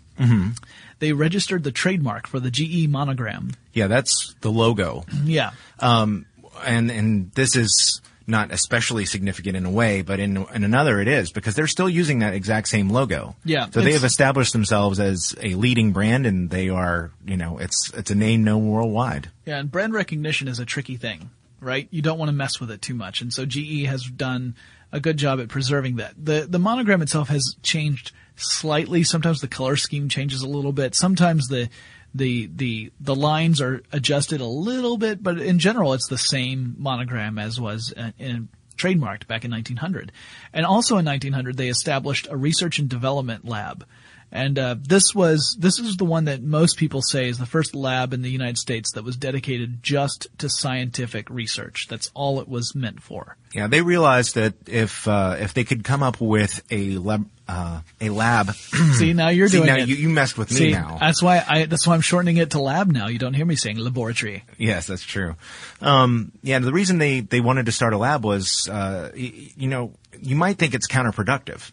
They 1.00 1.13
registered 1.13 1.63
the 1.63 1.72
trademark 1.72 2.25
for 2.25 2.39
the 2.39 2.50
GE 2.50 2.89
monogram. 2.89 3.51
Yeah, 3.72 3.86
that's 3.86 4.34
the 4.42 4.51
logo. 4.51 5.06
Yeah. 5.24 5.51
Um, 5.80 6.25
and, 6.66 6.89
and 6.89 7.32
this 7.34 7.56
is 7.56 8.01
not 8.27 8.51
especially 8.51 9.05
significant 9.05 9.55
in 9.55 9.65
a 9.65 9.69
way, 9.72 10.01
but 10.01 10.19
in, 10.19 10.38
in 10.53 10.63
another 10.63 11.00
it 11.00 11.07
is 11.07 11.31
because 11.31 11.55
they're 11.55 11.67
still 11.67 11.89
using 11.89 12.19
that 12.19 12.34
exact 12.34 12.67
same 12.67 12.89
logo. 12.89 13.36
Yeah, 13.46 13.69
So 13.69 13.81
they 13.81 13.93
have 13.93 14.03
established 14.03 14.53
themselves 14.53 15.00
as 15.00 15.34
a 15.41 15.55
leading 15.55 15.93
brand 15.93 16.25
and 16.25 16.50
they 16.50 16.69
are, 16.69 17.12
you 17.25 17.38
know, 17.38 17.57
it's, 17.57 17.91
it's 17.93 18.12
a 18.12 18.15
name 18.15 18.43
known 18.43 18.67
worldwide. 18.67 19.31
Yeah, 19.46 19.60
and 19.60 19.72
brand 19.72 19.93
recognition 19.93 20.48
is 20.50 20.60
a 20.60 20.65
tricky 20.65 20.98
thing, 20.98 21.29
right? 21.62 21.88
You 21.89 22.01
don't 22.01 22.19
want 22.19 22.29
to 22.29 22.34
mess 22.34 22.60
with 22.60 22.69
it 22.69 22.81
too 22.81 22.93
much. 22.93 23.22
And 23.22 23.34
so 23.34 23.46
GE 23.46 23.86
has 23.86 24.03
done 24.03 24.55
a 24.91 25.00
good 25.00 25.17
job 25.17 25.39
at 25.39 25.50
preserving 25.50 25.98
that. 25.98 26.13
The 26.17 26.48
the 26.50 26.60
monogram 26.60 27.01
itself 27.01 27.29
has 27.29 27.55
changed 27.62 28.12
slightly. 28.36 29.03
Sometimes 29.03 29.41
the 29.41 29.48
color 29.48 29.75
scheme 29.75 30.10
changes 30.10 30.41
a 30.41 30.48
little 30.48 30.72
bit. 30.72 30.96
Sometimes 30.96 31.48
the 31.48 31.69
the 32.14 32.50
the 32.54 32.92
the 33.00 33.16
lines 33.16 33.62
are 33.62 33.84
adjusted 33.92 34.42
a 34.42 34.46
little 34.46 34.98
bit, 34.98 35.22
but 35.22 35.40
in 35.40 35.60
general 35.60 35.94
it's 35.94 36.08
the 36.08 36.18
same 36.18 36.76
monogram 36.78 37.38
as 37.38 37.60
was 37.60 37.93
uh, 37.96 38.12
in 38.17 38.50
trademarked 38.78 39.28
back 39.28 39.43
in 39.43 39.52
1900. 39.52 40.12
And 40.54 40.65
also 40.65 40.98
in 40.98 41.06
1900 41.06 41.58
they 41.58 41.67
established 41.67 42.28
a 42.30 42.38
research 42.38 42.80
and 42.80 42.89
development 42.89 43.46
lab. 43.46 43.86
And 44.32 44.60
uh, 44.60 44.76
this 44.80 45.16
was 45.16 45.56
this 45.58 45.80
is 45.80 45.96
the 45.96 46.06
one 46.06 46.26
that 46.26 46.44
most 46.44 46.78
people 46.78 47.02
say 47.02 47.30
is 47.30 47.38
the 47.38 47.46
first 47.46 47.74
lab 47.74 48.13
in 48.13 48.22
the 48.22 48.30
United 48.30 48.58
States 48.58 48.92
that 48.92 49.04
was 49.04 49.16
dedicated 49.16 49.82
just 49.82 50.28
to 50.40 50.50
scientific 50.50 51.30
research. 51.30 51.88
That's 51.90 52.12
all 52.13 52.42
it 52.42 52.48
was 52.50 52.76
meant 52.76 53.02
for. 53.02 53.38
Yeah, 53.54 53.68
they 53.68 53.82
realized 53.82 54.36
that 54.36 54.54
if, 54.68 55.08
uh, 55.08 55.38
if 55.40 55.54
they 55.54 55.63
could 55.63 55.86
come 55.86 56.04
up 56.04 56.20
with 56.20 56.62
a 56.70 56.98
lab, 56.98 57.30
uh, 57.48 57.80
a 58.02 58.10
lab. 58.10 58.52
See, 58.96 59.13
now 59.13 59.30
you're 59.30 59.48
See, 59.48 59.58
doing 59.58 59.68
now 59.68 59.78
it. 59.78 59.88
you, 59.88 59.96
you 59.96 60.10
messed 60.10 60.38
with 60.38 60.52
me 60.52 60.58
See, 60.58 60.72
now. 60.74 60.98
that's 61.00 61.24
why 61.24 61.42
I 61.48 61.66
that's 61.66 61.88
why 61.88 61.94
I'm 61.96 62.02
shortening 62.02 62.36
it 62.38 62.52
to 62.52 62.60
lab 62.60 62.92
now. 62.92 63.08
You 63.08 63.20
don't 63.20 63.34
hear 63.34 63.46
me 63.46 63.56
saying 63.56 63.78
laboratory. 63.78 64.44
Yes, 64.58 64.88
that's 64.88 65.04
true. 65.04 65.36
Um, 65.82 66.34
yeah, 66.44 66.60
the 66.60 66.74
reason 66.74 66.98
they, 66.98 67.22
they 67.22 67.40
wanted 67.40 67.68
to 67.68 67.72
start 67.72 67.94
a 67.94 67.98
lab 67.98 68.26
was, 68.26 68.68
uh, 68.68 69.12
you 69.16 69.70
know, 69.70 69.94
you 70.20 70.36
might 70.36 70.58
think 70.58 70.74
it's 70.74 70.88
counterproductive. 70.88 71.72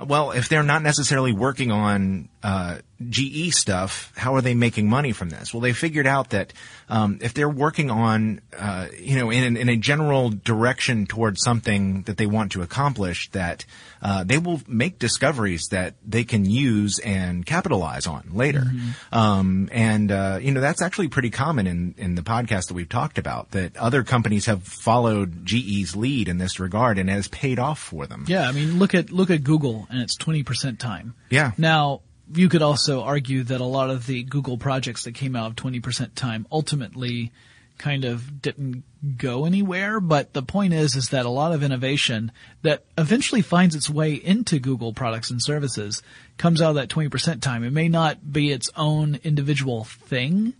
Well, 0.00 0.30
if 0.30 0.48
they're 0.48 0.62
not 0.62 0.82
necessarily 0.82 1.32
working 1.32 1.70
on 1.70 2.28
uh, 2.42 2.78
GE 3.08 3.52
stuff, 3.52 4.12
how 4.16 4.34
are 4.34 4.40
they 4.40 4.54
making 4.54 4.88
money 4.88 5.12
from 5.12 5.28
this? 5.28 5.52
Well, 5.52 5.60
they 5.60 5.74
figured 5.74 6.06
out 6.06 6.30
that 6.30 6.52
um, 6.88 7.18
if 7.20 7.34
they're 7.34 7.48
working 7.48 7.90
on, 7.90 8.40
uh, 8.58 8.88
you 8.98 9.18
know, 9.18 9.30
in, 9.30 9.56
in 9.56 9.68
a 9.68 9.76
general 9.76 10.30
direction 10.30 11.06
towards 11.06 11.42
something 11.44 12.02
that 12.02 12.16
they 12.16 12.26
want 12.26 12.52
to 12.52 12.62
accomplish, 12.62 13.30
that 13.32 13.66
uh, 14.02 14.24
they 14.24 14.38
will 14.38 14.60
make 14.66 14.98
discoveries 14.98 15.68
that 15.70 15.94
they 16.04 16.24
can 16.24 16.44
use 16.44 16.98
and 16.98 17.46
capitalize 17.46 18.06
on 18.06 18.30
later. 18.32 18.64
Um, 19.12 19.68
and 19.72 20.10
uh, 20.10 20.38
you 20.42 20.52
know, 20.52 20.60
that's 20.60 20.82
actually 20.82 21.08
pretty 21.08 21.30
common 21.30 21.66
in 21.66 21.94
in 21.96 22.14
the 22.16 22.22
podcast 22.22 22.68
that 22.68 22.74
we've 22.74 22.88
talked 22.88 23.18
about. 23.18 23.52
That 23.52 23.76
other 23.76 24.02
companies 24.02 24.46
have 24.46 24.64
followed 24.64 25.46
GE's 25.46 25.94
lead 25.94 26.28
in 26.28 26.38
this 26.38 26.58
regard, 26.58 26.98
and 26.98 27.08
it 27.08 27.12
has 27.12 27.28
paid 27.28 27.58
off 27.58 27.78
for 27.78 28.06
them. 28.06 28.24
Yeah, 28.26 28.48
I 28.48 28.52
mean, 28.52 28.78
look 28.78 28.94
at 28.94 29.10
look 29.10 29.30
at 29.30 29.44
Google 29.44 29.86
and 29.90 30.00
it's 30.00 30.16
20% 30.16 30.78
time. 30.78 31.14
Yeah. 31.30 31.52
Now, 31.56 32.00
you 32.34 32.48
could 32.48 32.62
also 32.62 33.02
argue 33.02 33.42
that 33.44 33.60
a 33.60 33.64
lot 33.64 33.90
of 33.90 34.06
the 34.06 34.22
Google 34.22 34.58
projects 34.58 35.04
that 35.04 35.14
came 35.14 35.36
out 35.36 35.50
of 35.50 35.56
20% 35.56 36.14
time 36.14 36.46
ultimately 36.50 37.32
kind 37.82 38.04
of 38.04 38.40
didn't 38.40 38.84
go 39.16 39.44
anywhere, 39.44 39.98
but 39.98 40.32
the 40.34 40.42
point 40.42 40.72
is 40.72 40.94
is 40.94 41.08
that 41.08 41.26
a 41.26 41.30
lot 41.30 41.50
of 41.52 41.64
innovation 41.64 42.30
that 42.62 42.84
eventually 42.96 43.42
finds 43.42 43.74
its 43.74 43.90
way 43.90 44.14
into 44.14 44.60
Google 44.60 44.92
products 44.92 45.30
and 45.32 45.42
services 45.42 46.00
comes 46.38 46.62
out 46.62 46.70
of 46.70 46.74
that 46.76 46.88
20% 46.88 47.40
time. 47.40 47.64
It 47.64 47.72
may 47.72 47.88
not 47.88 48.32
be 48.32 48.52
its 48.52 48.70
own 48.76 49.18
individual 49.24 49.82
thing, 49.82 50.54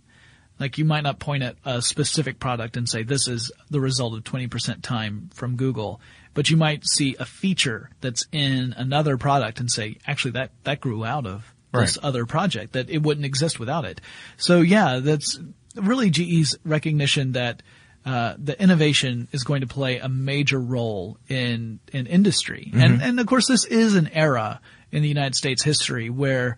like 0.59 0.77
you 0.77 0.83
might 0.83 1.03
not 1.03 1.19
point 1.19 1.43
at 1.43 1.55
a 1.63 1.81
specific 1.81 2.39
product 2.39 2.75
and 2.75 2.89
say 2.89 3.03
this 3.03 3.29
is 3.29 3.53
the 3.69 3.79
result 3.79 4.13
of 4.15 4.25
20% 4.25 4.81
time 4.81 5.29
from 5.33 5.55
Google, 5.55 6.01
but 6.33 6.49
you 6.49 6.57
might 6.57 6.85
see 6.85 7.15
a 7.19 7.25
feature 7.25 7.89
that's 8.01 8.25
in 8.33 8.73
another 8.75 9.17
product 9.17 9.61
and 9.61 9.71
say 9.71 9.95
actually 10.05 10.31
that 10.31 10.51
that 10.65 10.81
grew 10.81 11.05
out 11.05 11.25
of 11.25 11.53
this 11.71 11.97
Right. 11.97 12.05
other 12.05 12.25
project 12.25 12.73
that 12.73 12.89
it 12.89 13.01
wouldn't 13.01 13.25
exist 13.25 13.59
without 13.61 13.85
it. 13.85 13.99
So 14.37 14.59
yeah, 14.61 14.99
that's 14.99 15.39
really 15.75 16.09
GE's 16.09 16.57
recognition 16.63 17.33
that 17.33 17.61
uh, 18.05 18.35
the 18.37 18.61
innovation 18.61 19.27
is 19.31 19.43
going 19.43 19.61
to 19.61 19.67
play 19.67 19.99
a 19.99 20.09
major 20.09 20.59
role 20.59 21.17
in 21.29 21.79
in 21.91 22.05
industry, 22.05 22.69
and 22.73 23.01
and 23.01 23.19
of 23.19 23.25
course 23.27 23.47
this 23.47 23.65
is 23.65 23.95
an 23.95 24.09
era 24.09 24.59
in 24.91 25.01
the 25.01 25.07
United 25.07 25.35
States 25.35 25.63
history 25.63 26.09
where 26.09 26.57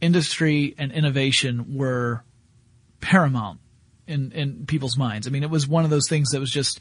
industry 0.00 0.74
and 0.78 0.90
innovation 0.90 1.76
were 1.76 2.24
paramount 3.00 3.60
in 4.06 4.32
in 4.32 4.66
people's 4.66 4.96
minds. 4.96 5.26
I 5.26 5.30
mean, 5.30 5.42
it 5.42 5.50
was 5.50 5.68
one 5.68 5.84
of 5.84 5.90
those 5.90 6.08
things 6.08 6.30
that 6.30 6.40
was 6.40 6.50
just 6.50 6.80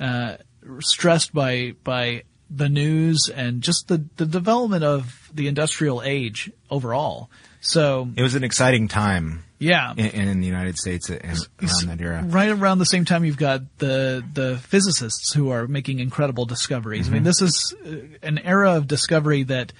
uh, 0.00 0.36
stressed 0.80 1.34
by 1.34 1.74
by 1.84 2.22
the 2.48 2.68
news 2.68 3.28
and 3.28 3.60
just 3.60 3.88
the 3.88 4.04
the 4.16 4.26
development 4.26 4.84
of 4.84 5.30
the 5.34 5.48
industrial 5.48 6.02
age 6.02 6.50
overall. 6.70 7.30
So 7.66 8.08
It 8.16 8.22
was 8.22 8.34
an 8.34 8.44
exciting 8.44 8.88
time 8.88 9.44
yeah, 9.58 9.92
in, 9.96 10.28
in 10.28 10.40
the 10.40 10.46
United 10.46 10.76
States 10.76 11.10
around 11.10 11.48
that 11.86 12.00
era. 12.00 12.22
right 12.26 12.50
around 12.50 12.78
the 12.78 12.84
same 12.86 13.04
time 13.04 13.24
you've 13.24 13.38
got 13.38 13.62
the 13.78 14.22
the 14.32 14.58
physicists 14.58 15.32
who 15.32 15.50
are 15.50 15.66
making 15.66 15.98
incredible 16.00 16.44
discoveries. 16.44 17.08
I 17.08 17.12
mean, 17.12 17.22
this 17.22 17.40
is 17.42 17.74
uh, 17.84 17.90
an 18.22 18.38
era 18.38 18.72
of 18.76 18.86
discovery 18.86 19.44
that 19.44 19.72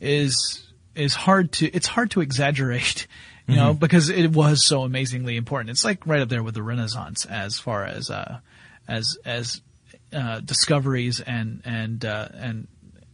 is 0.00 0.66
is 0.94 1.14
hard 1.14 1.52
to 1.52 1.66
it's 1.66 1.86
hard 1.86 2.10
to 2.12 2.20
exaggerate, 2.20 3.06
you 3.46 3.56
know, 3.56 3.72
because 3.72 4.08
it 4.10 4.32
was 4.32 4.66
so 4.66 4.82
amazingly 4.82 5.36
important. 5.36 5.70
It's 5.70 5.84
like 5.84 6.06
right 6.06 6.20
up 6.20 6.28
there 6.28 6.42
with 6.42 6.54
the 6.54 6.62
Renaissance 6.62 7.24
as 7.26 7.58
far 7.58 7.84
as 7.84 8.10
uh 8.10 8.40
as 8.88 9.16
as 9.24 9.60
uh 10.12 10.40
discoveries 10.40 11.20
and 11.20 11.62
and 11.64 12.04
uh 12.04 12.28
and 12.34 12.66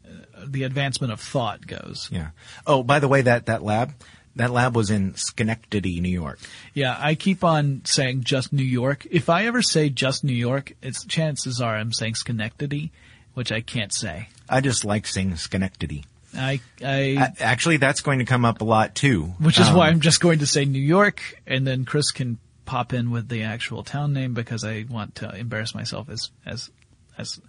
uh, 0.07 0.45
the 0.47 0.63
advancement 0.65 1.13
of 1.13 1.21
thought 1.21 1.67
goes. 1.67 2.09
Yeah. 2.11 2.31
Oh, 2.67 2.83
by 2.83 2.99
the 3.01 3.09
way, 3.09 3.23
that 3.23 3.47
that 3.47 3.63
lab, 3.63 3.93
that 4.37 4.51
lab 4.51 4.77
was 4.77 4.91
in 4.91 5.15
Schenectady, 5.17 6.01
New 6.01 6.09
York. 6.11 6.39
Yeah, 6.75 6.97
I 6.99 7.15
keep 7.15 7.43
on 7.43 7.83
saying 7.85 8.25
just 8.25 8.53
New 8.53 8.63
York. 8.65 9.07
If 9.11 9.29
I 9.29 9.47
ever 9.47 9.63
say 9.63 9.89
just 9.91 10.25
New 10.25 10.33
York, 10.35 10.73
it's 10.83 11.05
chances 11.05 11.61
are 11.61 11.75
I'm 11.77 11.93
saying 11.93 12.15
Schenectady, 12.17 12.93
which 13.35 13.51
I 13.51 13.61
can't 13.61 13.93
say. 13.93 14.29
I 14.49 14.61
just 14.61 14.85
like 14.85 15.07
saying 15.07 15.37
Schenectady. 15.37 16.05
I, 16.39 16.61
I, 16.85 17.33
Actually, 17.41 17.79
that's 17.79 18.03
going 18.03 18.19
to 18.19 18.27
come 18.27 18.45
up 18.45 18.61
a 18.61 18.65
lot 18.65 18.95
too. 18.95 19.35
which 19.39 19.59
is 19.59 19.69
Um, 19.69 19.77
why 19.77 19.89
I'm 19.89 20.01
just 20.01 20.21
going 20.21 20.41
to 20.41 20.47
say 20.47 20.65
New 20.67 20.79
York, 20.83 21.23
and 21.47 21.67
then 21.67 21.85
Chris 21.87 22.11
can 22.11 22.39
pop 22.67 22.93
in 22.93 23.11
with 23.11 23.29
the 23.29 23.43
actual 23.45 23.83
town 23.85 24.13
name 24.13 24.35
because 24.35 24.63
I 24.65 24.85
want 24.91 25.15
to 25.17 25.35
embarrass 25.35 25.75
myself 25.75 26.11
as 26.11 26.31
as 26.45 26.69
as 27.17 27.41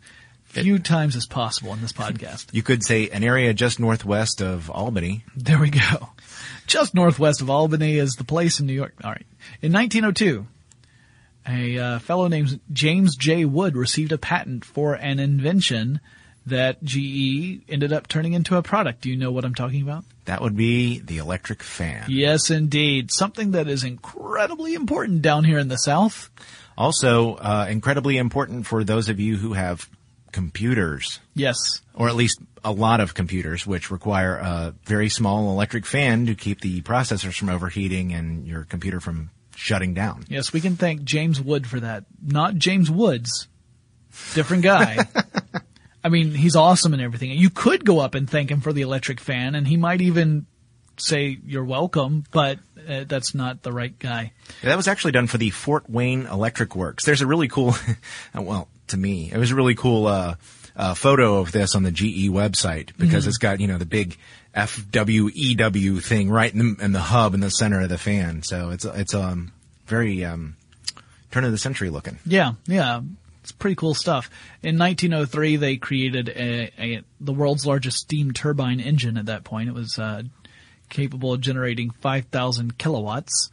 few 0.45 0.79
times 0.79 1.17
as 1.17 1.25
possible 1.25 1.73
in 1.73 1.81
this 1.81 1.91
podcast. 1.91 2.45
You 2.53 2.63
could 2.63 2.81
say 2.83 3.09
an 3.09 3.23
area 3.23 3.53
just 3.53 3.79
northwest 3.79 4.41
of 4.41 4.69
Albany. 4.69 5.25
There 5.35 5.59
we 5.59 5.69
go. 5.71 6.09
Just 6.67 6.93
northwest 6.93 7.41
of 7.41 7.49
Albany 7.49 7.97
is 7.97 8.13
the 8.13 8.23
place 8.23 8.59
in 8.59 8.67
New 8.67 8.73
York. 8.73 8.93
All 9.03 9.11
right. 9.11 9.25
In 9.61 9.71
1902, 9.71 10.45
a 11.47 11.79
uh, 11.79 11.99
fellow 11.99 12.27
named 12.27 12.59
James 12.71 13.15
J. 13.15 13.45
Wood 13.45 13.77
received 13.77 14.11
a 14.11 14.17
patent 14.17 14.65
for 14.65 14.93
an 14.93 15.19
invention 15.19 16.01
that 16.45 16.83
GE 16.83 17.61
ended 17.69 17.91
up 17.91 18.07
turning 18.07 18.33
into 18.33 18.55
a 18.55 18.61
product. 18.61 19.01
Do 19.01 19.09
you 19.09 19.17
know 19.17 19.31
what 19.31 19.45
I'm 19.45 19.55
talking 19.55 19.81
about? 19.81 20.03
That 20.25 20.41
would 20.41 20.55
be 20.55 20.99
the 20.99 21.17
electric 21.17 21.63
fan. 21.63 22.05
Yes, 22.09 22.49
indeed. 22.49 23.11
Something 23.11 23.51
that 23.51 23.67
is 23.67 23.83
incredibly 23.83 24.73
important 24.73 25.21
down 25.21 25.43
here 25.43 25.59
in 25.59 25.67
the 25.67 25.77
South. 25.77 26.29
Also, 26.77 27.35
uh, 27.35 27.67
incredibly 27.69 28.17
important 28.17 28.65
for 28.67 28.83
those 28.83 29.09
of 29.09 29.19
you 29.19 29.37
who 29.37 29.53
have 29.53 29.89
computers, 30.31 31.19
Yes. 31.33 31.81
or 31.93 32.07
at 32.09 32.15
least 32.15 32.39
a 32.63 32.71
lot 32.71 32.99
of 32.99 33.13
computers, 33.13 33.65
which 33.65 33.89
require 33.91 34.35
a 34.37 34.73
very 34.85 35.09
small 35.09 35.51
electric 35.51 35.85
fan 35.85 36.25
to 36.27 36.35
keep 36.35 36.61
the 36.61 36.81
processors 36.81 37.37
from 37.37 37.49
overheating 37.49 38.13
and 38.13 38.45
your 38.47 38.63
computer 38.65 38.99
from 38.99 39.29
shutting 39.55 39.93
down. 39.93 40.23
Yes, 40.29 40.53
we 40.53 40.61
can 40.61 40.75
thank 40.75 41.03
James 41.03 41.39
Wood 41.41 41.65
for 41.67 41.79
that. 41.79 42.05
Not 42.21 42.55
James 42.55 42.91
Woods. 42.91 43.47
Different 44.33 44.63
guy. 44.63 44.97
I 46.03 46.09
mean, 46.09 46.33
he's 46.33 46.55
awesome 46.55 46.93
and 46.93 47.01
everything. 47.01 47.31
You 47.31 47.49
could 47.49 47.83
go 47.83 47.99
up 47.99 48.15
and 48.15 48.29
thank 48.29 48.49
him 48.51 48.61
for 48.61 48.71
the 48.71 48.81
electric 48.81 49.19
fan 49.19 49.55
and 49.55 49.67
he 49.67 49.77
might 49.77 50.01
even 50.01 50.45
say 50.97 51.37
you're 51.45 51.65
welcome, 51.65 52.23
but 52.31 52.59
uh, 52.87 53.03
that's 53.07 53.35
not 53.35 53.61
the 53.63 53.71
right 53.71 53.97
guy. 53.99 54.31
That 54.63 54.77
was 54.77 54.87
actually 54.87 55.11
done 55.11 55.27
for 55.27 55.37
the 55.37 55.49
Fort 55.51 55.89
Wayne 55.89 56.25
Electric 56.25 56.75
Works. 56.75 57.05
There's 57.05 57.21
a 57.21 57.27
really 57.27 57.47
cool, 57.47 57.75
well, 58.35 58.67
to 58.87 58.97
me, 58.97 59.31
it 59.31 59.37
was 59.37 59.51
a 59.51 59.55
really 59.55 59.75
cool 59.75 60.07
uh, 60.07 60.35
uh, 60.75 60.93
photo 60.93 61.37
of 61.37 61.51
this 61.51 61.75
on 61.75 61.83
the 61.83 61.91
GE 61.91 62.29
website 62.29 62.91
because 62.97 63.27
it's 63.27 63.37
got 63.37 63.59
you 63.59 63.67
know 63.67 63.77
the 63.77 63.85
big 63.85 64.17
FWEW 64.55 66.03
thing 66.03 66.29
right 66.29 66.53
in 66.53 66.75
the, 66.75 66.83
in 66.83 66.91
the 66.91 66.99
hub 66.99 67.33
in 67.33 67.39
the 67.39 67.49
center 67.49 67.81
of 67.81 67.89
the 67.89 67.97
fan. 67.97 68.43
So 68.43 68.69
it's 68.69 68.85
it's 68.85 69.13
um 69.13 69.51
very 69.85 70.23
um 70.25 70.55
turn 71.31 71.43
of 71.43 71.51
the 71.51 71.57
century 71.57 71.89
looking. 71.89 72.19
Yeah, 72.25 72.53
yeah. 72.65 73.01
It's 73.41 73.51
pretty 73.53 73.75
cool 73.75 73.93
stuff. 73.93 74.29
In 74.61 74.77
1903, 74.77 75.55
they 75.55 75.77
created 75.77 76.27
a, 76.27 76.71
a 76.77 77.01
the 77.21 77.31
world's 77.31 77.65
largest 77.65 77.97
steam 77.97 78.33
turbine 78.33 78.81
engine. 78.81 79.17
At 79.17 79.27
that 79.27 79.45
point, 79.45 79.69
it 79.69 79.73
was 79.73 79.97
uh, 79.97 80.23
capable 80.89 81.31
of 81.33 81.39
generating 81.39 81.91
5,000 81.91 82.77
kilowatts. 82.77 83.49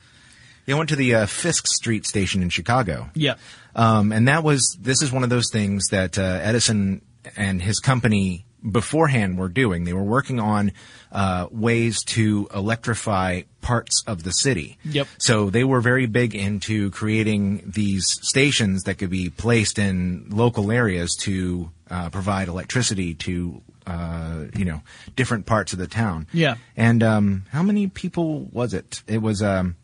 They 0.66 0.74
went 0.74 0.88
to 0.88 0.96
the 0.96 1.14
uh, 1.14 1.26
Fisk 1.26 1.66
Street 1.68 2.06
station 2.06 2.42
in 2.42 2.48
Chicago. 2.48 3.10
Yeah, 3.14 3.34
Um, 3.76 4.12
and 4.12 4.28
that 4.28 4.44
was, 4.44 4.76
this 4.80 5.02
is 5.02 5.12
one 5.12 5.24
of 5.24 5.30
those 5.30 5.50
things 5.50 5.88
that, 5.90 6.18
uh, 6.18 6.40
Edison 6.42 7.02
and 7.36 7.60
his 7.60 7.80
company 7.80 8.44
beforehand 8.70 9.36
were 9.36 9.48
doing. 9.48 9.84
They 9.84 9.92
were 9.92 10.02
working 10.02 10.40
on, 10.40 10.72
uh, 11.12 11.48
ways 11.50 12.02
to 12.04 12.48
electrify 12.54 13.42
parts 13.60 14.02
of 14.06 14.22
the 14.22 14.30
city. 14.30 14.78
Yep. 14.84 15.08
So 15.18 15.50
they 15.50 15.64
were 15.64 15.80
very 15.80 16.06
big 16.06 16.34
into 16.34 16.90
creating 16.90 17.72
these 17.74 18.04
stations 18.22 18.84
that 18.84 18.96
could 18.96 19.10
be 19.10 19.28
placed 19.28 19.78
in 19.78 20.26
local 20.30 20.70
areas 20.70 21.14
to, 21.22 21.70
uh, 21.90 22.10
provide 22.10 22.48
electricity 22.48 23.14
to, 23.14 23.60
uh, 23.86 24.44
you 24.56 24.64
know, 24.64 24.80
different 25.14 25.46
parts 25.46 25.72
of 25.72 25.78
the 25.78 25.86
town. 25.86 26.26
Yeah. 26.32 26.56
And, 26.76 27.02
um, 27.02 27.44
how 27.50 27.62
many 27.62 27.88
people 27.88 28.44
was 28.52 28.72
it? 28.72 29.02
It 29.06 29.20
was, 29.20 29.42
um, 29.42 29.76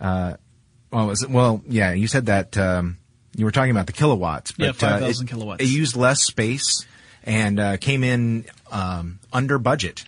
uh, 0.00 0.34
well, 0.90 1.06
was 1.06 1.22
it, 1.22 1.30
well, 1.30 1.62
yeah, 1.68 1.92
you 1.92 2.08
said 2.08 2.26
that, 2.26 2.56
um, 2.58 2.98
you 3.38 3.44
were 3.44 3.52
talking 3.52 3.70
about 3.70 3.86
the 3.86 3.92
kilowatts, 3.92 4.52
but 4.52 4.64
Yeah, 4.64 4.70
uh, 4.70 4.72
5,000 4.98 5.26
it- 5.26 5.30
kilowatts. 5.30 5.62
It 5.62 5.68
used 5.68 5.96
less 5.96 6.24
space 6.24 6.84
and 7.24 7.58
uh, 7.60 7.76
came 7.76 8.02
in 8.04 8.44
um, 8.72 9.18
under 9.32 9.58
budget 9.58 10.04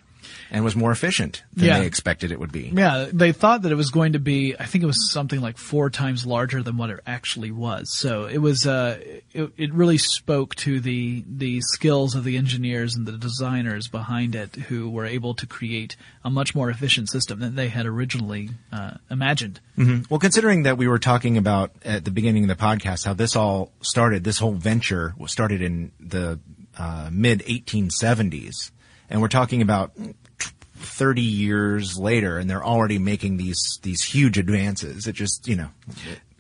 and 0.51 0.65
was 0.65 0.75
more 0.77 0.91
efficient 0.93 1.43
than 1.55 1.67
Yeah. 1.67 1.79
they 1.81 1.87
expected 1.87 2.33
it 2.33 2.41
would 2.41 2.53
be. 2.53 2.73
Yeah, 2.75 3.07
they 3.13 3.33
thought 3.33 3.63
that 3.63 3.73
it 3.73 3.77
was 3.77 3.91
going 3.91 4.15
to 4.15 4.19
be. 4.19 4.55
I 4.59 4.65
think 4.67 4.83
it 4.83 4.87
was 4.87 5.13
something 5.13 5.41
like 5.41 5.57
four 5.59 5.91
times 5.91 6.27
larger 6.27 6.63
than 6.63 6.77
what 6.77 6.91
it 6.91 7.01
actually 7.07 7.51
was. 7.51 7.97
So 7.97 8.27
it 8.27 8.39
was. 8.39 8.67
Uh, 8.67 8.99
it, 9.33 9.53
it 9.57 9.73
really 9.73 9.99
spoke 9.99 10.55
to 10.57 10.81
the 10.81 11.25
the 11.29 11.61
skills 11.63 12.15
of 12.15 12.25
the 12.25 12.37
engineers 12.37 12.97
and 12.97 13.07
the 13.07 13.13
designers 13.17 13.89
behind 13.89 14.35
it, 14.35 14.55
who 14.57 14.91
were 14.91 15.07
able 15.07 15.35
to 15.35 15.47
create 15.47 15.97
a 16.25 16.31
much 16.31 16.55
more 16.55 16.69
efficient 16.71 17.09
system 17.11 17.39
than 17.41 17.55
they 17.55 17.69
had 17.69 17.87
originally 17.87 18.51
uh, 18.73 18.95
imagined. 19.11 19.61
Well, 20.11 20.21
considering 20.21 20.65
that 20.65 20.77
we 20.77 20.87
were 20.89 20.99
talking 20.99 21.39
about 21.39 21.73
at 21.85 22.05
the 22.05 22.11
beginning 22.11 22.43
of 22.45 22.49
the 22.49 22.63
podcast 22.63 23.07
how 23.07 23.15
this 23.15 23.35
all 23.35 23.73
started, 23.81 24.25
this 24.25 24.39
whole 24.39 24.53
venture 24.53 25.15
was 25.17 25.33
started 25.33 25.63
in 25.63 25.93
the 25.99 26.39
uh, 26.77 27.09
mid 27.11 27.41
1870s, 27.41 28.71
and 29.09 29.21
we're 29.23 29.29
talking 29.29 29.63
about 29.63 29.93
30 30.81 31.23
years 31.23 31.99
later, 31.99 32.39
and 32.39 32.49
they're 32.49 32.65
already 32.65 32.99
making 32.99 33.37
these 33.37 33.79
these 33.83 34.03
huge 34.03 34.39
advances. 34.39 35.07
It 35.07 35.13
just 35.13 35.47
you 35.47 35.57
know, 35.57 35.69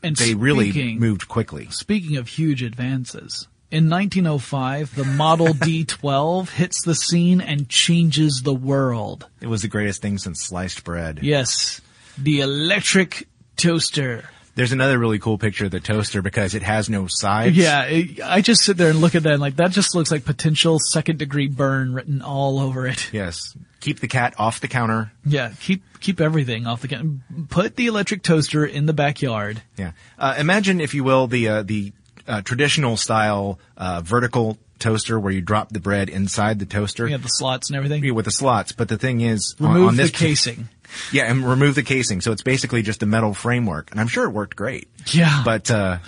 And 0.02 0.16
they 0.16 0.34
really 0.34 0.94
moved 0.96 1.28
quickly. 1.28 1.68
Speaking 1.70 2.16
of 2.16 2.28
huge 2.28 2.62
advances, 2.62 3.46
in 3.70 3.88
1905, 3.88 4.96
the 4.96 5.04
Model 5.04 5.46
D12 5.54 6.50
hits 6.50 6.82
the 6.82 6.94
scene 6.94 7.40
and 7.40 7.68
changes 7.68 8.42
the 8.42 8.54
world. 8.54 9.28
It 9.40 9.46
was 9.46 9.62
the 9.62 9.68
greatest 9.68 10.02
thing 10.02 10.18
since 10.18 10.42
sliced 10.42 10.82
bread. 10.82 11.20
Yes, 11.22 11.80
the 12.18 12.40
electric 12.40 13.28
toaster. 13.56 14.28
There's 14.56 14.72
another 14.72 14.98
really 14.98 15.20
cool 15.20 15.38
picture 15.38 15.66
of 15.66 15.70
the 15.70 15.80
toaster 15.80 16.20
because 16.20 16.54
it 16.56 16.62
has 16.62 16.90
no 16.90 17.06
sides. 17.08 17.56
Yeah, 17.56 17.84
it, 17.84 18.20
I 18.20 18.40
just 18.40 18.62
sit 18.62 18.76
there 18.76 18.90
and 18.90 19.00
look 19.00 19.14
at 19.14 19.22
that 19.22 19.32
and 19.32 19.40
like 19.40 19.56
that 19.56 19.70
just 19.70 19.94
looks 19.94 20.10
like 20.10 20.24
potential 20.24 20.78
second 20.90 21.18
degree 21.18 21.46
burn 21.46 21.94
written 21.94 22.20
all 22.22 22.58
over 22.58 22.86
it. 22.86 23.12
Yes. 23.12 23.56
Keep 23.80 24.00
the 24.00 24.08
cat 24.08 24.34
off 24.38 24.60
the 24.60 24.68
counter. 24.68 25.10
Yeah, 25.24 25.52
keep 25.60 25.82
keep 26.00 26.20
everything 26.20 26.66
off 26.66 26.82
the 26.82 26.88
can. 26.88 27.22
Put 27.48 27.76
the 27.76 27.86
electric 27.86 28.22
toaster 28.22 28.64
in 28.64 28.86
the 28.86 28.92
backyard. 28.92 29.62
Yeah. 29.76 29.92
Uh, 30.18 30.34
imagine, 30.38 30.80
if 30.80 30.92
you 30.94 31.02
will, 31.02 31.26
the 31.26 31.48
uh, 31.48 31.62
the 31.62 31.92
uh, 32.28 32.42
traditional 32.42 32.96
style 32.98 33.58
uh, 33.78 34.02
vertical 34.04 34.58
toaster 34.78 35.18
where 35.20 35.32
you 35.32 35.40
drop 35.40 35.70
the 35.70 35.80
bread 35.80 36.08
inside 36.08 36.58
the 36.58 36.66
toaster 36.66 37.06
have 37.08 37.22
the 37.22 37.28
slots 37.28 37.68
and 37.70 37.76
everything. 37.76 38.02
Yeah, 38.04 38.12
with 38.12 38.24
the 38.26 38.30
slots. 38.30 38.72
But 38.72 38.88
the 38.88 38.96
thing 38.98 39.20
is, 39.22 39.54
on- 39.60 39.68
Remove 39.74 39.88
on, 39.88 39.96
this 39.96 40.10
the 40.10 40.16
casing. 40.16 40.68
Yeah, 41.12 41.30
and 41.30 41.48
remove 41.48 41.76
the 41.76 41.84
casing. 41.84 42.20
So 42.20 42.32
it's 42.32 42.42
basically 42.42 42.82
just 42.82 43.00
a 43.04 43.06
metal 43.06 43.32
framework, 43.32 43.92
and 43.92 44.00
I'm 44.00 44.08
sure 44.08 44.24
it 44.24 44.30
worked 44.30 44.56
great. 44.56 44.88
Yeah. 45.12 45.42
But 45.44 45.70
uh, 45.70 45.98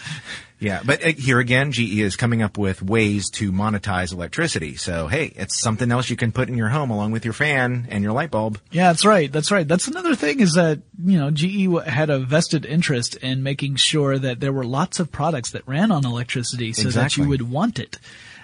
yeah, 0.63 0.83
but 0.85 1.05
uh, 1.05 1.13
here 1.13 1.41
again, 1.41 1.73
GE 1.73 1.99
is 2.01 2.17
coming 2.17 2.43
up 2.43 2.57
with 2.57 2.83
ways 2.83 3.31
to 3.31 3.51
monetize 3.51 4.13
electricity. 4.13 4.77
So 4.77 5.09
hey, 5.09 5.33
it's 5.35 5.61
something 5.61 5.91
else 5.91 6.09
you 6.09 6.17
can 6.17 6.31
put 6.33 6.49
in 6.49 6.57
your 6.57 6.69
home 6.69 6.91
along 6.91 7.11
with 7.11 7.25
your 7.25 7.35
fan 7.35 7.87
and 7.91 8.05
your 8.05 8.13
light 8.13 8.31
bulb. 8.31 8.61
Yeah, 8.71 8.89
that's 8.89 9.05
right. 9.05 9.31
That's 9.31 9.51
right. 9.51 9.67
That's 9.67 9.89
another 9.89 10.15
thing 10.15 10.41
is 10.41 10.55
that, 10.55 10.81
you 11.05 11.19
know, 11.19 11.31
GE 11.31 11.87
had 11.89 12.11
a 12.11 12.21
vested 12.21 12.65
interest 12.65 13.17
in 13.17 13.43
making 13.43 13.77
sure 13.77 14.19
that 14.19 14.41
there 14.41 14.53
were 14.53 14.65
lots 14.65 15.01
of 15.01 15.11
products 15.11 15.51
that 15.51 15.67
ran 15.67 15.91
on 15.91 16.07
electricity 16.07 16.73
so 16.73 16.89
that 16.91 17.17
you 17.17 17.29
would 17.29 17.43
want 17.51 17.79
it. 17.79 17.99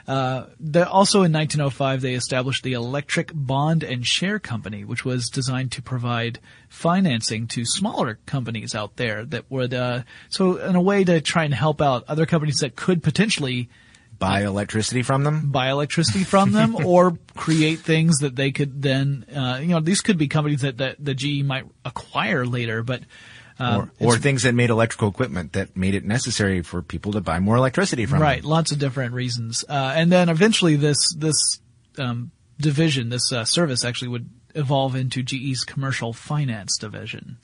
Uh, 0.09 0.47
the, 0.59 0.89
also 0.89 1.19
in 1.19 1.33
1905, 1.33 2.01
they 2.01 2.15
established 2.15 2.63
the 2.63 2.73
Electric 2.73 3.31
Bond 3.35 3.85
and 3.85 4.07
Share 4.07 4.39
Company, 4.39 4.83
which 4.83 5.05
was 5.05 5.29
designed 5.29 5.71
to 5.73 5.83
provide 5.83 6.39
financing 6.71 7.47
to 7.49 7.67
smaller 7.67 8.19
companies 8.25 8.75
out 8.75 8.97
there 8.97 9.27
that 9.27 9.45
would, 9.51 9.75
uh, 9.75 10.03
so 10.31 10.57
in 10.57 10.77
a 10.77 10.81
way 10.81 11.05
to 11.05 11.21
try 11.21 11.45
and 11.45 11.53
help 11.53 11.83
out 11.83 12.05
other 12.09 12.25
companies 12.25 12.61
that 12.61 12.75
could 12.75 13.03
potentially 13.03 13.69
Buy 14.19 14.45
electricity 14.45 15.03
from 15.03 15.23
them. 15.23 15.51
buy 15.51 15.69
electricity 15.69 16.25
from 16.25 16.53
them 16.53 16.75
or 16.85 17.17
create 17.37 17.81
things 17.81 18.17
that 18.19 18.35
they 18.35 18.51
could 18.51 18.83
then, 18.83 19.27
uh, 19.33 19.59
you 19.61 19.69
know, 19.69 19.81
these 19.81 20.01
could 20.01 20.17
be 20.17 20.27
companies 20.27 20.63
that, 20.63 20.79
that 20.79 20.97
the 20.99 21.15
GE 21.15 21.45
might 21.45 21.67
acquire 21.85 22.47
later, 22.47 22.83
but, 22.83 23.03
um, 23.59 23.91
or, 24.01 24.15
or 24.15 24.17
things 24.17 24.45
that 24.45 24.55
made 24.55 24.71
electrical 24.71 25.09
equipment 25.09 25.53
that 25.55 25.77
made 25.77 25.95
it 25.95 26.05
necessary 26.05 26.63
for 26.63 26.83
people 26.83 27.13
to 27.13 27.21
buy 27.21 27.41
more 27.41 27.57
electricity 27.57 28.07
from 28.07 28.21
right, 28.21 28.43
them. 28.43 28.51
lots 28.51 28.73
of 28.73 28.79
different 28.79 29.15
reasons. 29.15 29.65
Uh, 29.69 29.93
and 29.97 30.13
then 30.13 30.29
eventually 30.29 30.77
this, 30.77 31.15
this, 31.15 31.61
um, 31.99 32.31
division, 32.61 33.09
this, 33.09 33.33
uh, 33.33 33.45
service 33.45 33.85
actually 33.85 34.09
would 34.09 34.29
evolve 34.55 34.95
into 34.95 35.23
GE's 35.23 35.65
commercial 35.65 36.13
finance 36.13 36.77
division. 36.79 37.39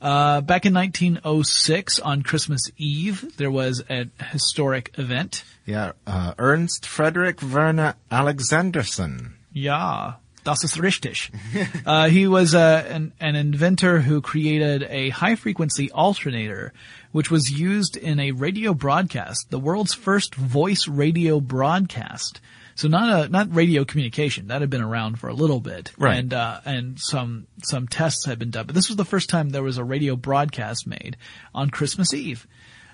Uh, 0.00 0.40
back 0.40 0.64
in 0.64 0.72
1906 0.74 1.98
on 2.00 2.22
Christmas 2.22 2.70
Eve, 2.76 3.36
there 3.36 3.50
was 3.50 3.82
a 3.90 4.08
historic 4.30 4.94
event. 4.96 5.42
Yeah, 5.66 5.92
uh, 6.06 6.34
Ernst 6.38 6.86
Frederick 6.86 7.42
Werner 7.42 7.94
Alexanderson. 8.10 9.32
Ja, 9.52 10.14
das 10.44 10.64
ist 10.64 10.78
richtig. 10.80 11.30
uh, 11.86 12.08
he 12.08 12.26
was 12.26 12.54
uh, 12.54 12.84
an, 12.88 13.12
an 13.20 13.36
inventor 13.36 14.00
who 14.00 14.20
created 14.20 14.82
a 14.84 15.10
high 15.10 15.36
frequency 15.36 15.90
alternator, 15.92 16.72
which 17.12 17.30
was 17.30 17.50
used 17.50 17.96
in 17.96 18.20
a 18.20 18.32
radio 18.32 18.74
broadcast, 18.74 19.46
the 19.50 19.58
world's 19.58 19.94
first 19.94 20.34
voice 20.34 20.88
radio 20.88 21.40
broadcast. 21.40 22.40
So 22.74 22.86
not 22.86 23.26
a 23.26 23.28
not 23.28 23.52
radio 23.52 23.84
communication 23.84 24.48
that 24.48 24.60
had 24.60 24.70
been 24.70 24.82
around 24.82 25.18
for 25.18 25.28
a 25.28 25.34
little 25.34 25.58
bit, 25.58 25.90
Right. 25.98 26.16
And 26.16 26.32
uh, 26.32 26.60
and 26.64 26.96
some 27.00 27.48
some 27.64 27.88
tests 27.88 28.24
had 28.24 28.38
been 28.38 28.50
done, 28.50 28.66
but 28.66 28.74
this 28.76 28.88
was 28.88 28.96
the 28.96 29.04
first 29.04 29.28
time 29.28 29.48
there 29.48 29.64
was 29.64 29.78
a 29.78 29.84
radio 29.84 30.14
broadcast 30.14 30.86
made 30.86 31.16
on 31.52 31.70
Christmas 31.70 32.14
Eve. 32.14 32.46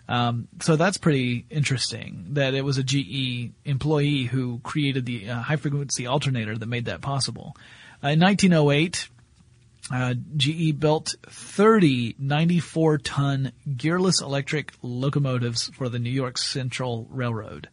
Um, 0.09 0.49
so 0.61 0.77
that's 0.77 0.99
pretty 0.99 1.47
interesting 1.49 2.27
that 2.31 2.55
it 2.55 2.62
was 2.62 2.79
a 2.79 2.83
GE 2.83 3.53
employee 3.64 4.25
who 4.25 4.59
created 4.59 5.07
the 5.07 5.31
uh, 5.31 5.40
high 5.40 5.57
frequency 5.57 6.07
alternator 6.07 6.57
that 6.57 6.67
made 6.67 6.87
that 6.87 7.01
possible. 7.01 7.57
Uh, 8.03 8.09
in 8.09 8.21
1908, 8.21 9.09
uh, 9.93 10.14
GE 10.37 10.79
built 10.79 11.14
30 11.27 12.17
94 12.19 12.99
ton 12.99 13.53
gearless 13.69 14.23
electric 14.23 14.73
locomotives 14.83 15.69
for 15.75 15.88
the 15.88 15.99
New 15.99 16.11
York 16.11 16.38
Central 16.38 17.07
Railroad. 17.11 17.69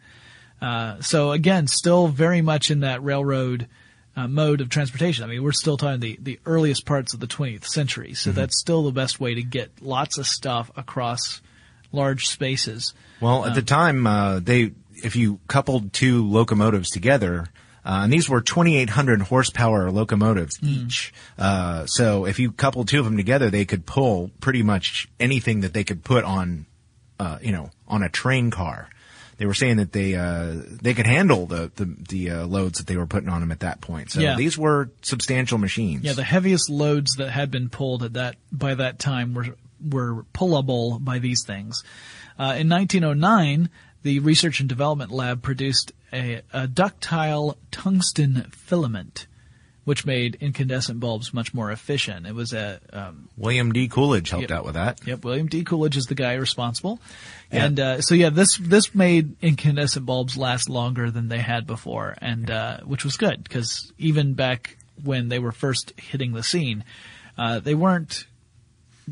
Uh, 0.61 1.01
so 1.01 1.31
again, 1.31 1.67
still 1.67 2.07
very 2.07 2.41
much 2.41 2.69
in 2.69 2.81
that 2.81 3.03
railroad 3.03 3.67
uh, 4.15 4.27
mode 4.27 4.61
of 4.61 4.69
transportation. 4.69 5.23
I 5.23 5.27
mean, 5.27 5.43
we're 5.43 5.53
still 5.53 5.77
talking 5.77 6.01
the, 6.01 6.17
the 6.21 6.39
earliest 6.45 6.85
parts 6.85 7.13
of 7.13 7.19
the 7.19 7.27
20th 7.27 7.65
century. 7.65 8.13
So 8.13 8.31
that's 8.31 8.59
still 8.59 8.83
the 8.83 8.91
best 8.91 9.19
way 9.19 9.33
to 9.35 9.43
get 9.43 9.81
lots 9.81 10.17
of 10.17 10.27
stuff 10.27 10.69
across 10.75 11.41
large 11.91 12.27
spaces. 12.27 12.93
Well, 13.19 13.45
at 13.45 13.55
the 13.55 13.61
time, 13.61 14.07
uh, 14.07 14.39
they 14.39 14.71
if 15.03 15.15
you 15.15 15.39
coupled 15.47 15.93
two 15.93 16.27
locomotives 16.27 16.89
together, 16.89 17.47
uh, 17.83 18.01
and 18.03 18.13
these 18.13 18.29
were 18.29 18.41
2,800 18.41 19.21
horsepower 19.23 19.89
locomotives 19.91 20.59
each. 20.61 21.11
Uh, 21.39 21.85
so 21.87 22.25
if 22.25 22.37
you 22.39 22.51
coupled 22.51 22.87
two 22.87 22.99
of 22.99 23.05
them 23.05 23.17
together, 23.17 23.49
they 23.49 23.65
could 23.65 23.85
pull 23.85 24.29
pretty 24.39 24.61
much 24.61 25.07
anything 25.19 25.61
that 25.61 25.73
they 25.73 25.83
could 25.83 26.03
put 26.03 26.23
on, 26.23 26.65
uh, 27.19 27.39
you 27.41 27.51
know, 27.51 27.71
on 27.87 28.03
a 28.03 28.09
train 28.09 28.51
car. 28.51 28.89
They 29.37 29.47
were 29.47 29.55
saying 29.55 29.77
that 29.77 29.91
they 29.91 30.13
uh, 30.13 30.53
they 30.83 30.93
could 30.93 31.07
handle 31.07 31.47
the 31.47 31.71
the, 31.75 31.85
the 32.09 32.29
uh, 32.29 32.45
loads 32.45 32.77
that 32.77 32.85
they 32.85 32.95
were 32.95 33.07
putting 33.07 33.27
on 33.29 33.39
them 33.39 33.51
at 33.51 33.61
that 33.61 33.81
point. 33.81 34.11
So 34.11 34.21
Yeah. 34.21 34.35
these 34.35 34.55
were 34.55 34.91
substantial 35.01 35.57
machines. 35.57 36.03
Yeah, 36.03 36.13
the 36.13 36.23
heaviest 36.23 36.69
loads 36.69 37.13
that 37.17 37.31
had 37.31 37.49
been 37.49 37.69
pulled 37.69 38.03
at 38.03 38.13
that 38.13 38.35
by 38.51 38.75
that 38.75 38.99
time 38.99 39.33
were 39.33 39.55
were 39.89 40.23
pullable 40.33 41.03
by 41.03 41.19
these 41.19 41.43
things. 41.45 41.83
Uh, 42.39 42.55
in 42.57 42.69
1909, 42.69 43.69
the 44.03 44.19
Research 44.19 44.59
and 44.59 44.69
Development 44.69 45.11
Lab 45.11 45.41
produced 45.41 45.91
a, 46.13 46.41
a 46.53 46.67
ductile 46.67 47.57
tungsten 47.71 48.47
filament, 48.51 49.27
which 49.83 50.05
made 50.05 50.35
incandescent 50.41 50.99
bulbs 50.99 51.33
much 51.33 51.53
more 51.53 51.71
efficient. 51.71 52.25
It 52.25 52.33
was 52.35 52.53
a 52.53 52.79
um, 52.91 53.29
William 53.37 53.71
D. 53.71 53.87
Coolidge 53.87 54.29
helped 54.29 54.49
Yep. 54.49 54.51
out 54.59 54.65
with 54.65 54.73
that. 54.75 54.99
Yep, 55.05 55.23
William 55.23 55.47
D. 55.47 55.63
Coolidge 55.63 55.97
is 55.97 56.05
the 56.05 56.15
guy 56.15 56.33
responsible. 56.33 56.99
Yeah. 57.51 57.65
And 57.65 57.79
uh, 57.79 58.01
so 58.01 58.15
yeah, 58.15 58.29
this 58.29 58.57
this 58.57 58.93
made 58.95 59.35
incandescent 59.41 60.05
bulbs 60.05 60.35
last 60.37 60.69
longer 60.69 61.11
than 61.11 61.27
they 61.29 61.39
had 61.39 61.67
before, 61.67 62.15
and 62.19 62.49
uh, 62.49 62.77
which 62.81 63.03
was 63.03 63.17
good 63.17 63.43
because 63.43 63.91
even 63.97 64.33
back 64.33 64.77
when 65.03 65.29
they 65.29 65.39
were 65.39 65.51
first 65.51 65.93
hitting 65.99 66.33
the 66.33 66.43
scene, 66.43 66.83
uh, 67.37 67.59
they 67.59 67.73
weren't 67.75 68.25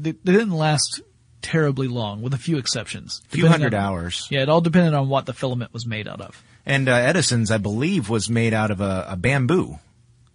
they, 0.01 0.11
they 0.11 0.31
didn't 0.33 0.51
last 0.51 1.01
terribly 1.41 1.87
long, 1.87 2.21
with 2.21 2.33
a 2.33 2.37
few 2.37 2.57
exceptions. 2.57 3.21
A 3.25 3.29
few 3.29 3.47
hundred 3.47 3.73
on- 3.73 3.81
hours. 3.81 4.27
Yeah, 4.29 4.41
it 4.41 4.49
all 4.49 4.61
depended 4.61 4.93
on 4.93 5.09
what 5.09 5.25
the 5.25 5.33
filament 5.33 5.73
was 5.73 5.85
made 5.85 6.07
out 6.07 6.21
of. 6.21 6.43
And 6.65 6.87
uh, 6.89 6.93
Edison's, 6.93 7.49
I 7.51 7.57
believe, 7.57 8.09
was 8.09 8.29
made 8.29 8.53
out 8.53 8.71
of 8.71 8.81
a, 8.81 9.05
a 9.09 9.15
bamboo, 9.17 9.79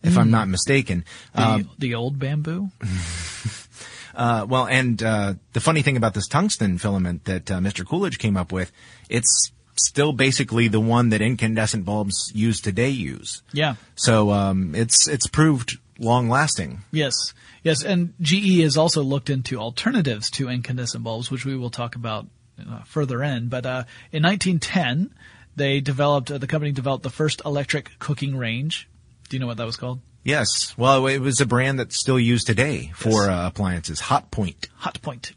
if 0.02 0.14
Hmm. 0.14 0.18
I'm 0.18 0.30
not 0.30 0.48
mistaken. 0.48 1.04
The, 1.34 1.42
Um, 1.42 1.70
the 1.78 1.94
old 1.94 2.18
bamboo. 2.18 2.70
uh, 4.14 4.46
well, 4.48 4.66
and 4.66 5.02
uh, 5.02 5.34
the 5.52 5.60
funny 5.60 5.82
thing 5.82 5.96
about 5.96 6.14
this 6.14 6.26
tungsten 6.28 6.78
filament 6.78 7.24
that 7.24 7.50
uh, 7.50 7.58
Mr. 7.58 7.86
Coolidge 7.86 8.18
came 8.18 8.36
up 8.36 8.52
with, 8.52 8.72
it's 9.08 9.50
still 9.76 10.12
basically 10.12 10.68
the 10.68 10.80
one 10.80 11.08
that 11.10 11.20
incandescent 11.20 11.84
bulbs 11.84 12.30
use 12.34 12.60
today 12.60 12.90
use. 12.90 13.42
Yeah. 13.52 13.74
So 13.96 14.30
um, 14.30 14.74
it's 14.74 15.08
it's 15.08 15.26
proved 15.26 15.78
long 15.98 16.28
lasting. 16.28 16.82
Yes, 16.90 17.14
yes, 17.62 17.82
and 17.82 18.14
GE 18.20 18.60
has 18.60 18.76
also 18.76 19.02
looked 19.02 19.30
into 19.30 19.58
alternatives 19.58 20.30
to 20.32 20.48
incandescent 20.48 21.04
bulbs, 21.04 21.30
which 21.30 21.44
we 21.44 21.56
will 21.56 21.70
talk 21.70 21.94
about 21.94 22.26
uh, 22.58 22.82
further 22.84 23.22
in. 23.22 23.48
But 23.48 23.66
uh, 23.66 23.84
in 24.12 24.22
1910, 24.22 25.14
they 25.56 25.80
developed 25.80 26.30
uh, 26.30 26.38
the 26.38 26.46
company 26.46 26.72
developed 26.72 27.02
the 27.02 27.10
first 27.10 27.42
electric 27.44 27.98
cooking 27.98 28.36
range. 28.36 28.88
Do 29.28 29.36
you 29.36 29.40
know 29.40 29.46
what 29.46 29.56
that 29.56 29.66
was 29.66 29.76
called? 29.76 30.00
Yes. 30.24 30.76
Well, 30.78 31.06
it 31.06 31.18
was 31.18 31.40
a 31.40 31.46
brand 31.46 31.78
that's 31.78 31.98
still 31.98 32.18
used 32.18 32.46
today 32.46 32.90
for 32.94 33.28
uh, 33.28 33.46
appliances. 33.46 34.00
Hot 34.00 34.30
Point. 34.30 34.68
Hot 34.76 35.00
Point. 35.02 35.32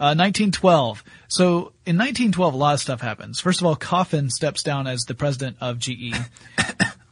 Uh, 0.00 0.18
1912. 0.18 1.04
So 1.28 1.72
in 1.86 1.96
1912, 1.96 2.54
a 2.54 2.56
lot 2.56 2.74
of 2.74 2.80
stuff 2.80 3.00
happens. 3.00 3.40
First 3.40 3.60
of 3.60 3.66
all, 3.66 3.76
Coffin 3.76 4.30
steps 4.30 4.64
down 4.64 4.88
as 4.88 5.02
the 5.02 5.14
president 5.14 5.58
of 5.60 5.78
GE, 5.78 6.14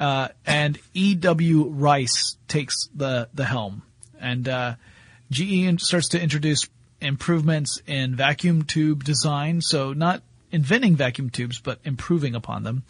uh, 0.01 0.29
and 0.47 0.79
E.W. 0.95 1.69
Rice 1.69 2.37
takes 2.49 2.89
the 2.95 3.29
the 3.35 3.45
helm, 3.45 3.83
and 4.19 4.49
uh, 4.49 4.75
GE 5.31 5.81
starts 5.81 6.09
to 6.09 6.21
introduce 6.21 6.69
improvements 7.01 7.81
in 7.87 8.17
vacuum 8.17 8.65
tube 8.65 9.05
design. 9.05 9.61
So 9.61 9.93
not 9.93 10.23
inventing 10.51 10.97
vacuum 10.97 11.31
tubes, 11.31 11.61
but 11.61 11.79
improving 11.85 12.35
upon 12.35 12.65
them. 12.65 12.83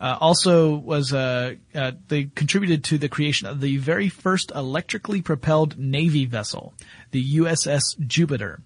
Uh, 0.00 0.18
also 0.20 0.74
was 0.74 1.12
uh, 1.12 1.54
uh, 1.74 1.92
they 2.08 2.24
contributed 2.24 2.84
to 2.84 2.98
the 2.98 3.08
creation 3.08 3.46
of 3.46 3.60
the 3.60 3.76
very 3.76 4.08
first 4.08 4.50
electrically 4.54 5.22
propelled 5.22 5.78
navy 5.78 6.26
vessel, 6.26 6.74
the 7.12 7.36
USS 7.36 7.82
Jupiter. 8.06 8.60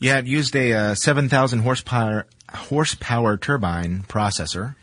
Yeah, 0.00 0.18
it 0.18 0.26
used 0.26 0.56
a 0.56 0.72
uh, 0.72 0.94
7,000 0.94 1.60
horsepower 1.60 2.26
horsepower 2.54 3.36
turbine 3.36 4.04
processor, 4.08 4.74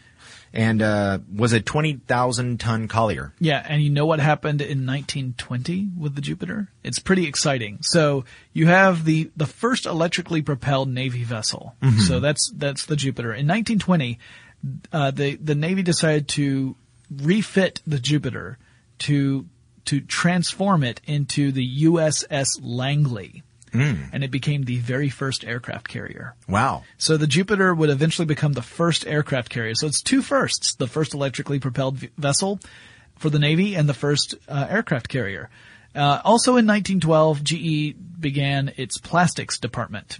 and 0.55 0.81
uh, 0.81 1.19
was 1.35 1.53
a 1.53 1.59
20,000 1.59 2.59
ton 2.59 2.87
collier. 2.87 3.33
Yeah, 3.39 3.63
and 3.67 3.83
you 3.83 3.89
know 3.89 4.05
what 4.05 4.19
happened 4.19 4.61
in 4.61 4.85
1920 4.85 5.89
with 5.97 6.15
the 6.15 6.21
Jupiter? 6.21 6.69
It's 6.83 6.99
pretty 6.99 7.27
exciting. 7.27 7.79
So 7.81 8.23
you 8.53 8.67
have 8.67 9.03
the 9.03 9.29
the 9.35 9.45
first 9.45 9.85
electrically 9.85 10.41
propelled 10.41 10.89
Navy 10.89 11.23
vessel. 11.23 11.75
So 11.99 12.19
that's 12.19 12.51
that's 12.55 12.85
the 12.85 12.95
Jupiter. 12.95 13.29
In 13.29 13.47
1920, 13.47 14.17
uh, 14.91 15.11
the 15.11 15.35
the 15.35 15.55
Navy 15.55 15.83
decided 15.83 16.27
to 16.29 16.75
refit 17.11 17.81
the 17.85 17.99
Jupiter 17.99 18.57
to 18.99 19.45
to 19.85 20.01
transform 20.01 20.83
it 20.83 21.01
into 21.05 21.51
the 21.51 21.83
USS 21.83 22.59
Langley, 22.61 23.43
and 23.81 24.23
it 24.23 24.31
became 24.31 24.63
the 24.63 24.77
very 24.79 25.09
first 25.09 25.43
aircraft 25.45 25.87
carrier. 25.87 26.35
Wow. 26.47 26.83
So 26.97 27.17
the 27.17 27.27
Jupiter 27.27 27.73
would 27.73 27.89
eventually 27.89 28.25
become 28.25 28.53
the 28.53 28.61
first 28.61 29.05
aircraft 29.07 29.49
carrier. 29.49 29.75
So 29.75 29.87
it's 29.87 30.01
two 30.01 30.21
firsts: 30.21 30.75
the 30.75 30.87
first 30.87 31.13
electrically 31.13 31.59
propelled 31.59 31.97
v- 31.97 32.09
vessel 32.17 32.59
for 33.17 33.29
the 33.29 33.39
Navy 33.39 33.75
and 33.75 33.87
the 33.87 33.93
first 33.93 34.35
uh, 34.47 34.67
aircraft 34.69 35.07
carrier. 35.09 35.49
Uh, 35.95 36.19
also 36.25 36.51
in 36.57 36.67
1912, 36.67 37.43
GE 37.43 37.95
began 38.19 38.73
its 38.77 38.97
plastics 38.97 39.57
department. 39.59 40.19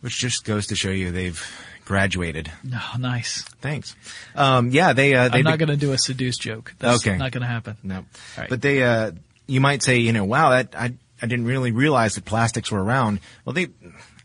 Which 0.00 0.18
just 0.18 0.44
goes 0.44 0.66
to 0.68 0.76
show 0.76 0.90
you 0.90 1.10
they've 1.10 1.40
graduated. 1.84 2.50
Oh, 2.74 2.94
nice. 2.98 3.42
Thanks. 3.60 3.94
Um, 4.34 4.70
yeah, 4.70 4.92
they 4.92 5.14
uh, 5.14 5.28
they 5.28 5.38
I'm 5.38 5.44
not 5.44 5.58
be- 5.58 5.64
going 5.66 5.78
to 5.78 5.86
do 5.86 5.92
a 5.92 5.98
seduce 5.98 6.36
joke. 6.36 6.74
That's 6.78 7.06
Okay. 7.06 7.16
not 7.16 7.30
going 7.32 7.42
to 7.42 7.46
happen. 7.48 7.76
No. 7.82 8.04
right. 8.36 8.48
But 8.48 8.60
they, 8.60 8.82
uh, 8.82 9.12
you 9.46 9.60
might 9.60 9.82
say, 9.82 9.98
you 9.98 10.12
know, 10.12 10.24
wow, 10.24 10.50
that, 10.50 10.74
I, 10.76 10.94
I 11.20 11.26
didn't 11.26 11.46
really 11.46 11.72
realize 11.72 12.14
that 12.14 12.24
plastics 12.24 12.70
were 12.70 12.82
around. 12.82 13.20
Well, 13.44 13.54
they, 13.54 13.68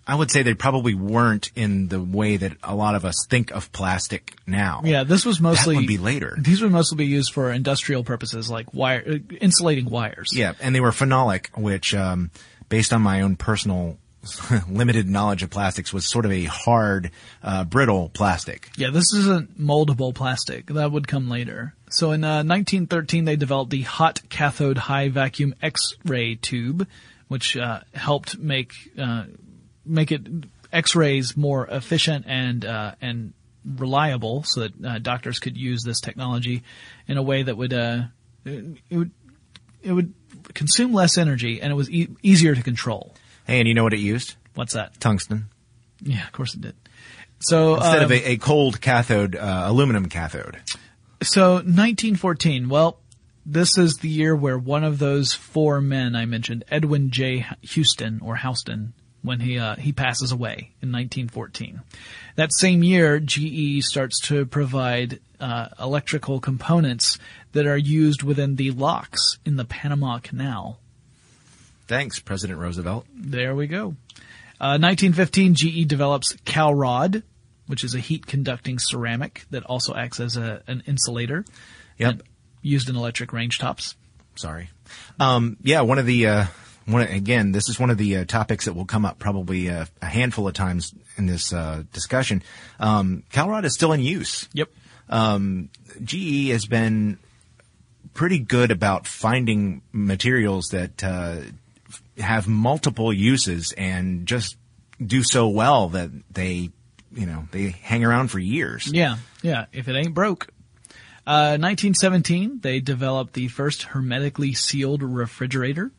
I 0.06 0.16
would 0.16 0.32
say 0.32 0.44
they 0.44 0.54
probably 0.54 0.94
weren't 0.94 1.52
in 1.56 1.88
the 1.88 2.02
way 2.02 2.38
that 2.38 2.54
a 2.64 2.76
lot 2.76 2.96
of 2.96 3.06
us 3.06 3.26
think 3.30 3.52
of 3.52 3.72
plastic 3.72 4.36
now. 4.46 4.82
Yeah, 4.84 5.04
this 5.04 5.26
was 5.26 5.40
mostly 5.40 5.76
would 5.78 5.88
be 5.88 5.98
later. 5.98 6.36
These 6.38 6.62
would 6.62 6.72
mostly 6.72 6.98
be 6.98 7.06
used 7.06 7.34
for 7.34 7.52
industrial 7.52 8.04
purposes, 8.04 8.50
like 8.50 8.74
wire 8.74 9.04
uh, 9.08 9.36
insulating 9.40 9.90
wires. 9.90 10.32
Yeah, 10.34 10.54
and 10.60 10.76
they 10.76 10.80
were 10.80 10.92
phenolic, 10.92 11.58
which, 11.58 11.94
um, 11.94 12.32
based 12.68 12.94
on 12.94 13.02
my 13.02 13.22
own 13.22 13.36
personal 13.36 13.98
limited 14.70 15.10
knowledge 15.10 15.44
of 15.44 15.50
plastics, 15.50 15.92
was 15.92 16.10
sort 16.10 16.26
of 16.26 16.32
a 16.32 16.46
hard, 16.46 17.12
uh, 17.44 17.64
brittle 17.64 18.10
plastic. 18.10 18.70
Yeah, 18.78 18.92
this 18.92 19.14
isn't 19.14 19.60
moldable 19.60 20.14
plastic. 20.14 20.68
That 20.68 20.92
would 20.92 21.08
come 21.08 21.30
later. 21.30 21.74
So 21.90 22.12
in 22.12 22.24
uh, 22.24 22.44
1913, 22.44 23.26
they 23.26 23.36
developed 23.36 23.72
the 23.72 23.82
hot 23.82 24.22
cathode 24.30 24.78
high 24.78 25.10
vacuum 25.10 25.56
X-ray 25.62 26.36
tube, 26.36 26.88
which 27.28 27.58
uh, 27.58 27.82
helped 27.94 28.38
make 28.38 28.74
uh, 28.98 29.26
make 29.86 30.12
it 30.12 30.22
X-rays 30.72 31.36
more 31.36 31.68
efficient 31.68 32.26
and 32.28 32.64
uh, 32.64 32.96
and 33.02 33.34
reliable, 33.66 34.44
so 34.44 34.62
that 34.62 34.86
uh, 34.86 35.00
doctors 35.00 35.40
could 35.40 35.58
use 35.58 35.84
this 35.84 36.00
technology 36.00 36.64
in 37.08 37.18
a 37.18 37.24
way 37.24 37.44
that 37.44 37.58
would 37.58 37.74
uh, 37.74 38.04
it 38.46 38.78
would 38.92 39.12
it 39.82 39.92
would 39.92 40.14
consume 40.54 40.94
less 40.94 41.18
energy 41.18 41.62
and 41.62 41.72
it 41.72 41.76
was 41.76 41.90
e- 41.90 42.10
easier 42.22 42.56
to 42.56 42.62
control. 42.62 43.16
Hey, 43.52 43.60
and 43.60 43.68
you 43.68 43.74
know 43.74 43.84
what 43.84 43.94
it 43.94 44.00
used? 44.00 44.36
What's 44.56 44.74
that? 44.74 44.98
Tungsten. 45.02 45.50
Yeah, 46.00 46.26
of 46.26 46.32
course 46.32 46.56
it 46.56 46.62
did. 46.62 46.76
So 47.40 47.76
Instead 47.76 48.04
of 48.04 48.12
um, 48.12 48.18
a, 48.18 48.32
a 48.32 48.38
cold 48.38 48.80
cathode, 48.80 49.36
uh, 49.36 49.64
aluminum 49.66 50.08
cathode. 50.08 50.62
So 51.22 51.56
1914. 51.56 52.70
Well, 52.70 53.00
this 53.46 53.78
is 53.78 53.98
the 53.98 54.08
year 54.08 54.36
where 54.36 54.58
one 54.58 54.86
of 54.86 55.00
those 55.00 55.34
four 55.34 55.82
men 55.82 56.16
I 56.16 56.26
mentioned, 56.26 56.64
Edwin 56.70 57.10
J. 57.10 57.46
Houston 57.62 58.22
or 58.24 58.38
Houston, 58.38 58.94
when 59.22 59.42
he 59.42 59.60
uh, 59.60 59.76
he 59.76 59.92
passes 59.92 60.32
away 60.32 60.72
in 60.82 60.92
1914. 60.92 61.82
That 62.38 62.54
same 62.54 62.84
year, 62.84 63.20
GE 63.20 63.84
starts 63.84 64.20
to 64.28 64.46
provide 64.46 65.20
uh, 65.42 65.68
electrical 65.78 66.40
components 66.40 67.20
that 67.52 67.66
are 67.66 67.78
used 67.78 68.24
within 68.24 68.56
the 68.56 68.72
locks 68.72 69.40
in 69.46 69.58
the 69.58 69.66
Panama 69.66 70.20
Canal. 70.20 70.80
Thanks, 71.92 72.20
President 72.20 72.58
Roosevelt. 72.58 73.06
There 73.14 73.54
we 73.54 73.68
go. 73.68 73.98
Uh, 74.62 74.80
1915, 74.80 75.56
GE 75.56 75.86
develops 75.86 76.32
Calrod, 76.46 77.22
which 77.68 77.84
is 77.84 77.94
a 77.96 78.00
heat 78.00 78.26
conducting 78.26 78.80
ceramic 78.80 79.44
that 79.50 79.66
also 79.66 79.94
acts 79.94 80.22
as 80.22 80.38
a, 80.38 80.64
an 80.68 80.84
insulator. 80.88 81.44
Yep. 81.98 82.22
Used 82.62 82.88
in 82.88 82.96
electric 82.96 83.34
range 83.34 83.60
tops. 83.60 83.96
Sorry. 84.36 84.70
Um, 85.20 85.58
yeah, 85.64 85.82
one 85.82 86.00
of 86.00 86.06
the 86.06 86.28
uh, 86.28 86.46
one 86.86 87.02
again, 87.02 87.52
this 87.52 87.68
is 87.68 87.78
one 87.78 87.90
of 87.90 87.98
the 87.98 88.16
uh, 88.16 88.24
topics 88.24 88.64
that 88.66 88.74
will 88.74 88.86
come 88.86 89.04
up 89.04 89.20
probably 89.20 89.70
uh, 89.70 89.84
a 90.02 90.06
handful 90.06 90.48
of 90.48 90.54
times 90.54 90.96
in 91.18 91.26
this 91.26 91.52
uh, 91.52 91.84
discussion. 91.92 92.42
Um, 92.80 93.24
Calrod 93.34 93.66
is 93.66 93.74
still 93.74 93.92
in 93.92 94.00
use. 94.00 94.48
Yep. 94.54 94.70
Um, 95.10 95.68
GE 96.06 96.52
has 96.52 96.66
been 96.66 97.20
pretty 98.14 98.40
good 98.40 98.72
about 98.72 99.08
finding 99.08 99.82
materials 99.92 100.68
that 100.70 101.04
uh, 101.04 101.38
have 102.18 102.48
multiple 102.48 103.12
uses 103.14 103.74
and 103.78 104.26
just 104.26 104.58
do 105.04 105.24
so 105.24 105.48
well 105.50 105.90
that 105.90 106.10
they, 106.32 106.70
you 107.14 107.26
know, 107.26 107.48
they 107.52 107.70
hang 107.70 108.04
around 108.06 108.30
for 108.30 108.40
years. 108.40 108.92
Yeah, 108.92 109.18
yeah. 109.42 109.66
If 109.74 109.88
it 109.88 109.96
ain't 109.96 110.14
broke. 110.14 110.48
Uh, 111.26 111.58
1917, 111.60 112.60
they 112.62 112.80
developed 112.80 113.34
the 113.34 113.48
first 113.48 113.84
hermetically 113.84 114.54
sealed 114.54 115.04
refrigerator. 115.04 115.92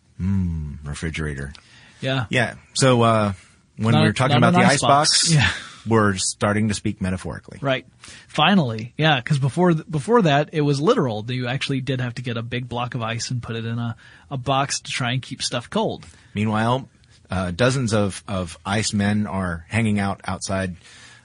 Refrigerator. 0.85 1.53
Yeah. 2.01 2.27
Yeah. 2.31 2.55
So 2.75 3.03
uh, 3.03 3.33
when 3.77 3.93
Not- 3.93 4.03
we 4.03 4.09
were 4.09 4.13
talking 4.13 4.37
about 4.37 4.53
the 4.55 4.61
ice 4.61 4.75
icebox, 4.83 5.29
box. 5.29 5.35
Yeah. 5.35 5.51
We're 5.87 6.17
starting 6.17 6.69
to 6.69 6.75
speak 6.75 7.01
metaphorically. 7.01 7.59
Right. 7.61 7.87
Finally, 8.29 8.95
yeah, 8.97 9.17
because 9.21 9.39
before 9.39 9.75
th- 9.75 9.91
before 9.91 10.23
that, 10.23 10.51
it 10.53 10.61
was 10.61 10.81
literal. 10.81 11.25
You 11.31 11.49
actually 11.49 11.81
did 11.81 12.01
have 12.01 12.15
to 12.17 12.23
get 12.23 12.37
a 12.37 12.43
big 12.43 12.69
block 12.69 12.95
of 12.95 13.03
ice 13.03 13.31
and 13.31 13.43
put 13.43 13.57
it 13.57 13.65
in 13.65 13.79
a, 13.79 13.97
a 14.31 14.37
box 14.37 14.81
to 14.81 14.91
try 14.91 15.13
and 15.13 15.21
keep 15.23 15.43
stuff 15.43 15.69
cold. 15.69 16.07
Meanwhile, 16.35 16.89
uh, 17.31 17.51
dozens 17.51 17.93
of, 17.93 18.23
of 18.29 18.59
ice 18.65 18.93
men 18.93 19.27
are 19.27 19.65
hanging 19.69 19.99
out 19.99 20.21
outside 20.25 20.77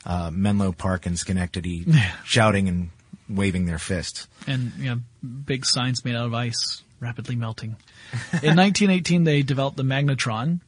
uh, 0.05 0.31
Menlo 0.33 0.71
Park 0.71 1.05
in 1.05 1.17
Schenectady, 1.17 1.85
shouting 2.25 2.67
and 2.67 2.89
waving 3.29 3.65
their 3.65 3.79
fists. 3.79 4.27
and 4.47 4.71
you 4.77 4.85
know, 4.85 4.99
big 5.45 5.65
signs 5.65 6.05
made 6.05 6.15
out 6.15 6.25
of 6.25 6.33
ice 6.33 6.81
rapidly 6.99 7.35
melting. 7.35 7.75
In 8.41 8.55
1918, 8.55 9.23
they 9.25 9.43
developed 9.43 9.77
the 9.77 9.83
magnetron, 9.83 10.61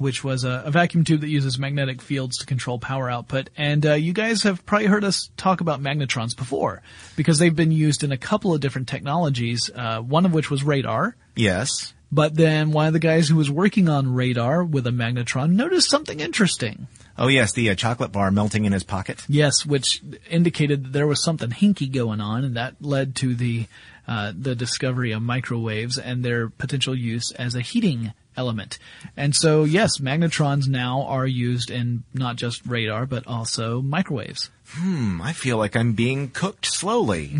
which 0.00 0.24
was 0.24 0.44
a, 0.44 0.62
a 0.66 0.70
vacuum 0.70 1.04
tube 1.04 1.20
that 1.20 1.28
uses 1.28 1.58
magnetic 1.58 2.02
fields 2.02 2.38
to 2.38 2.46
control 2.46 2.78
power 2.78 3.10
output. 3.10 3.50
And 3.56 3.84
uh, 3.84 3.94
you 3.94 4.12
guys 4.12 4.42
have 4.42 4.64
probably 4.66 4.86
heard 4.86 5.04
us 5.04 5.30
talk 5.36 5.60
about 5.60 5.82
magnetrons 5.82 6.36
before 6.36 6.82
because 7.16 7.38
they've 7.38 7.54
been 7.54 7.72
used 7.72 8.04
in 8.04 8.12
a 8.12 8.16
couple 8.16 8.54
of 8.54 8.60
different 8.60 8.88
technologies. 8.88 9.70
Uh, 9.74 10.00
one 10.00 10.26
of 10.26 10.32
which 10.32 10.50
was 10.50 10.62
radar. 10.62 11.16
Yes. 11.34 11.94
But 12.12 12.36
then 12.36 12.70
one 12.70 12.86
of 12.86 12.92
the 12.92 12.98
guys 12.98 13.28
who 13.28 13.36
was 13.36 13.50
working 13.50 13.88
on 13.88 14.14
radar 14.14 14.64
with 14.64 14.86
a 14.86 14.90
magnetron 14.90 15.52
noticed 15.52 15.90
something 15.90 16.20
interesting. 16.20 16.86
Oh 17.18 17.28
yes, 17.28 17.52
the 17.52 17.70
uh, 17.70 17.74
chocolate 17.74 18.12
bar 18.12 18.30
melting 18.30 18.64
in 18.64 18.72
his 18.72 18.84
pocket. 18.84 19.24
Yes, 19.28 19.66
which 19.66 20.02
indicated 20.30 20.84
that 20.84 20.92
there 20.92 21.06
was 21.06 21.22
something 21.22 21.50
hinky 21.50 21.92
going 21.92 22.20
on, 22.20 22.44
and 22.44 22.56
that 22.56 22.76
led 22.80 23.16
to 23.16 23.34
the 23.34 23.66
uh, 24.06 24.32
the 24.38 24.54
discovery 24.54 25.12
of 25.12 25.22
microwaves 25.22 25.98
and 25.98 26.24
their 26.24 26.48
potential 26.48 26.94
use 26.94 27.32
as 27.32 27.54
a 27.54 27.60
heating 27.60 28.12
element. 28.36 28.78
And 29.16 29.34
so, 29.34 29.64
yes, 29.64 29.98
magnetrons 29.98 30.68
now 30.68 31.02
are 31.02 31.26
used 31.26 31.70
in 31.70 32.04
not 32.14 32.36
just 32.36 32.66
radar 32.66 33.06
but 33.06 33.26
also 33.26 33.82
microwaves. 33.82 34.50
Hmm, 34.68 35.20
I 35.22 35.32
feel 35.32 35.56
like 35.56 35.76
I'm 35.76 35.92
being 35.92 36.30
cooked 36.30 36.66
slowly. 36.66 37.32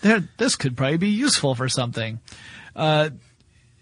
There, 0.00 0.28
this 0.36 0.56
could 0.56 0.76
probably 0.76 0.98
be 0.98 1.08
useful 1.08 1.54
for 1.54 1.68
something. 1.68 2.20
Uh, 2.76 3.10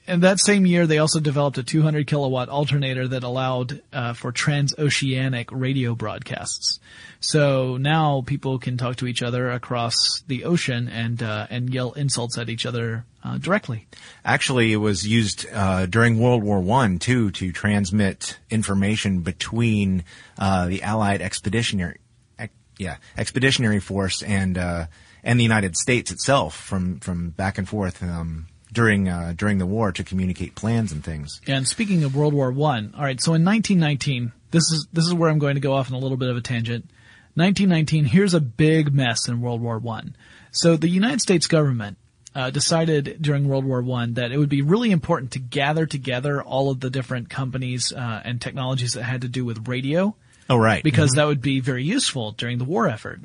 and 0.07 0.23
that 0.23 0.41
same 0.41 0.67
year, 0.67 0.87
they 0.87 0.99
also 0.99 1.21
developed 1.21 1.59
a 1.59 1.62
200 1.62 2.07
kilowatt 2.07 2.49
alternator 2.49 3.07
that 3.09 3.23
allowed 3.23 3.83
uh, 3.93 4.15
for 4.15 4.33
transoceanic 4.33 5.49
radio 5.53 5.95
broadcasts. 5.95 6.81
So 7.21 7.77
now 7.77 8.23
people 8.27 8.59
can 8.59 8.77
talk 8.77 8.97
to 8.97 9.07
each 9.07 9.23
other 9.23 9.51
across 9.53 9.95
the 10.27 10.45
ocean 10.45 10.88
and 10.88 11.23
uh, 11.23 11.47
and 11.51 11.73
yell 11.73 11.93
insults 11.93 12.37
at 12.37 12.49
each 12.49 12.67
other 12.67 13.05
uh, 13.23 13.38
directly. 13.38 13.87
Actually, 14.25 14.73
it 14.73 14.79
was 14.79 15.07
used 15.07 15.47
uh, 15.53 15.87
during 15.87 16.19
World 16.19 16.43
War 16.43 16.61
One 16.61 16.99
too 16.99 17.31
to 17.33 17.53
transmit 17.53 18.38
information 18.51 19.21
between 19.21 20.03
uh, 20.37 20.67
the 20.67 20.83
Allied 20.83 21.23
expeditionary, 21.23 21.99
ex- 22.41 22.53
yeah, 22.77 22.97
expeditionary 23.17 23.79
force 23.79 24.23
and 24.23 24.59
uh, 24.59 24.87
and 25.23 25.38
the 25.38 25.45
United 25.45 25.77
States 25.77 26.11
itself 26.11 26.57
from 26.57 26.99
from 26.99 27.31
back 27.31 27.57
and 27.57 27.69
forth 27.69 28.03
um, 28.03 28.49
during 28.72 29.08
uh, 29.08 29.35
during 29.37 29.58
the 29.58 29.66
war 29.66 29.92
to 29.92 30.02
communicate 30.02 30.54
plans 30.54 30.92
and 30.92 31.04
things. 31.04 31.40
And 31.46 31.68
speaking 31.68 32.04
of 32.04 32.16
World 32.16 32.35
War 32.35 32.50
One, 32.50 32.94
all 32.96 33.04
right. 33.04 33.20
So 33.20 33.35
in 33.35 33.44
1919, 33.44 34.32
this 34.50 34.62
is 34.72 34.87
this 34.92 35.06
is 35.06 35.14
where 35.14 35.30
I'm 35.30 35.38
going 35.38 35.54
to 35.54 35.61
go 35.61 35.74
off 35.74 35.90
on 35.90 35.94
a 35.94 36.00
little 36.00 36.16
bit 36.16 36.30
of 36.30 36.37
a 36.37 36.40
tangent. 36.40 36.87
1919. 37.35 38.04
Here's 38.04 38.35
a 38.35 38.40
big 38.40 38.92
mess 38.92 39.28
in 39.28 39.40
World 39.40 39.61
War 39.62 39.78
One. 39.78 40.16
So 40.50 40.76
the 40.76 40.88
United 40.88 41.20
States 41.20 41.46
government 41.46 41.96
uh, 42.35 42.50
decided 42.50 43.18
during 43.20 43.48
World 43.48 43.64
War 43.64 43.82
One 43.82 44.14
that 44.14 44.32
it 44.32 44.38
would 44.38 44.48
be 44.48 44.62
really 44.62 44.90
important 44.90 45.32
to 45.32 45.38
gather 45.38 45.87
together 45.87 46.42
all 46.42 46.70
of 46.70 46.80
the 46.80 46.90
different 46.90 47.30
companies 47.30 47.92
uh, 47.92 48.20
and 48.24 48.40
technologies 48.40 48.94
that 48.94 49.04
had 49.04 49.22
to 49.22 49.28
do 49.28 49.44
with 49.44 49.68
radio 49.68 50.14
Oh 50.50 50.56
right, 50.56 50.82
because 50.82 51.12
that 51.12 51.24
would 51.24 51.40
be 51.40 51.61
very 51.61 51.85
useful 51.85 52.32
during 52.32 52.58
the 52.58 52.64
war 52.64 52.88
effort. 52.88 53.20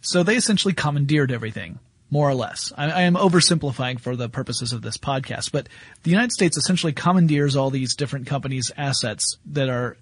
So 0.00 0.22
they 0.22 0.36
essentially 0.36 0.72
commandeered 0.72 1.30
everything, 1.32 1.78
more 2.12 2.28
or 2.28 2.34
less. 2.34 2.74
I, 2.76 2.90
I 2.90 3.00
am 3.02 3.14
oversimplifying 3.14 3.98
for 3.98 4.16
the 4.16 4.28
purposes 4.28 4.74
of 4.74 4.82
this 4.82 4.98
podcast, 4.98 5.50
but 5.50 5.66
the 6.02 6.10
United 6.10 6.30
States 6.30 6.58
essentially 6.58 6.92
commandeers 6.92 7.56
all 7.56 7.70
these 7.70 7.96
different 7.96 8.26
companies' 8.26 8.70
assets 8.76 9.38
that 9.46 9.70
are 9.70 9.96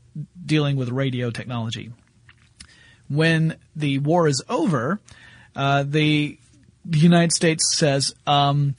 dealing 0.44 0.74
with 0.74 0.88
radio 0.88 1.30
technology. 1.30 1.92
When 3.08 3.56
the 3.76 3.98
war 4.00 4.26
is 4.26 4.42
over, 4.48 4.98
uh, 5.54 5.84
the, 5.84 6.36
the 6.84 6.98
United 6.98 7.30
States 7.30 7.76
says, 7.76 8.12
um, 8.26 8.74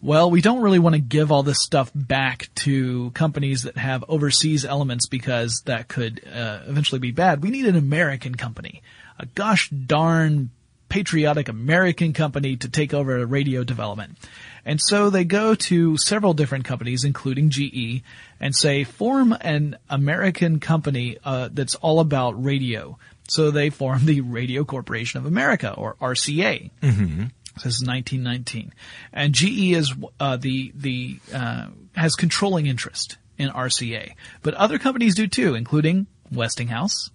well, 0.00 0.30
we 0.30 0.40
don't 0.40 0.62
really 0.62 0.78
want 0.78 0.94
to 0.94 1.00
give 1.00 1.32
all 1.32 1.42
this 1.42 1.64
stuff 1.64 1.90
back 1.92 2.50
to 2.54 3.10
companies 3.10 3.64
that 3.64 3.76
have 3.76 4.04
overseas 4.06 4.64
elements 4.64 5.08
because 5.08 5.62
that 5.66 5.88
could 5.88 6.22
uh, 6.32 6.60
eventually 6.68 7.00
be 7.00 7.10
bad. 7.10 7.42
We 7.42 7.50
need 7.50 7.66
an 7.66 7.74
American 7.74 8.36
company, 8.36 8.80
a 9.18 9.26
gosh 9.26 9.70
darn 9.70 10.50
patriotic 10.88 11.48
American 11.48 12.12
company 12.12 12.56
to 12.56 12.68
take 12.68 12.94
over 12.94 13.24
radio 13.26 13.64
development. 13.64 14.18
And 14.64 14.80
so 14.82 15.10
they 15.10 15.24
go 15.24 15.54
to 15.54 15.96
several 15.96 16.34
different 16.34 16.64
companies, 16.64 17.04
including 17.04 17.50
GE, 17.50 18.02
and 18.40 18.54
say, 18.54 18.84
form 18.84 19.36
an 19.40 19.78
American 19.88 20.58
company 20.60 21.18
uh, 21.24 21.48
that's 21.52 21.74
all 21.76 22.00
about 22.00 22.42
radio. 22.42 22.98
So 23.28 23.50
they 23.50 23.70
form 23.70 24.06
the 24.06 24.20
Radio 24.20 24.64
Corporation 24.64 25.18
of 25.18 25.26
America, 25.26 25.72
or 25.72 25.94
RCA. 26.00 26.70
This 27.54 27.66
is 27.66 27.82
1919, 27.86 28.72
and 29.14 29.32
GE 29.32 29.72
is 29.72 29.94
uh, 30.20 30.36
the 30.36 30.72
the 30.74 31.18
uh, 31.32 31.68
has 31.94 32.14
controlling 32.14 32.66
interest 32.66 33.16
in 33.38 33.48
RCA, 33.48 34.12
but 34.42 34.52
other 34.54 34.78
companies 34.78 35.14
do 35.14 35.26
too, 35.26 35.54
including 35.54 36.06
Westinghouse 36.30 37.10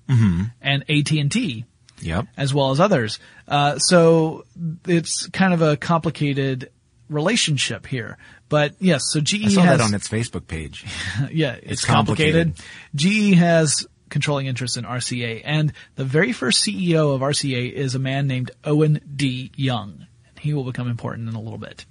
and 0.62 0.84
AT 0.90 1.12
and 1.12 1.32
T, 1.32 1.66
Yep. 2.02 2.28
as 2.38 2.54
well 2.54 2.72
as 2.72 2.80
others. 2.80 3.20
Uh, 3.48 3.78
so 3.78 4.46
it's 4.88 5.28
kind 5.28 5.54
of 5.54 5.62
a 5.62 5.78
complicated 5.78 6.72
relationship 7.10 7.86
here. 7.86 8.18
But 8.50 8.76
yes, 8.80 9.04
so 9.12 9.22
GE 9.22 9.46
I 9.46 9.48
saw 9.50 9.62
has 9.62 9.78
that 9.80 9.84
on 9.84 9.94
its 9.94 10.08
Facebook 10.10 10.48
page. 10.48 10.86
yeah, 11.32 11.54
it's, 11.54 11.72
It's 11.74 11.86
complicated. 11.86 12.56
complicated. 12.56 13.34
GE 13.34 13.38
has 13.38 13.88
controlling 14.10 14.46
interest 14.46 14.76
in 14.78 14.84
RCA, 14.84 15.42
and 15.46 15.72
the 15.96 16.04
very 16.04 16.34
first 16.34 16.66
CEO 16.66 17.16
of 17.16 17.22
RCA 17.22 17.72
is 17.72 17.96
a 17.96 18.00
man 18.00 18.28
named 18.28 18.52
Owen 18.66 19.00
D. 19.16 19.52
Young. 19.56 20.06
He 20.40 20.54
will 20.54 20.66
become 20.66 20.90
important 20.90 21.30
in 21.30 21.36
a 21.36 21.40
little 21.42 21.60
bit. 21.60 21.86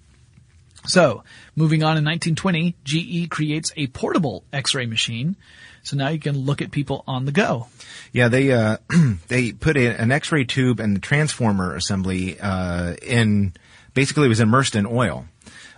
So, 0.86 1.24
moving 1.56 1.82
on 1.82 1.96
in 1.98 2.04
1920, 2.04 2.74
GE 2.84 3.30
creates 3.30 3.72
a 3.76 3.86
portable 3.88 4.44
X-ray 4.52 4.86
machine. 4.86 5.36
So 5.83 5.97
now 5.97 6.09
you 6.09 6.18
can 6.18 6.37
look 6.39 6.61
at 6.62 6.70
people 6.70 7.03
on 7.07 7.24
the 7.24 7.33
go. 7.33 7.68
Yeah, 8.12 8.28
they 8.28 8.53
uh, 8.53 8.76
they 9.28 9.53
put 9.53 9.76
an 9.76 10.12
X-ray 10.12 10.45
tube 10.45 10.78
and 10.81 10.95
the 10.97 11.01
transformer 11.01 11.74
assembly 11.74 12.39
uh, 12.41 12.95
in. 13.03 13.53
Basically, 13.95 14.26
it 14.26 14.28
was 14.28 14.41
immersed 14.41 14.76
in 14.76 14.87
oil, 14.87 15.26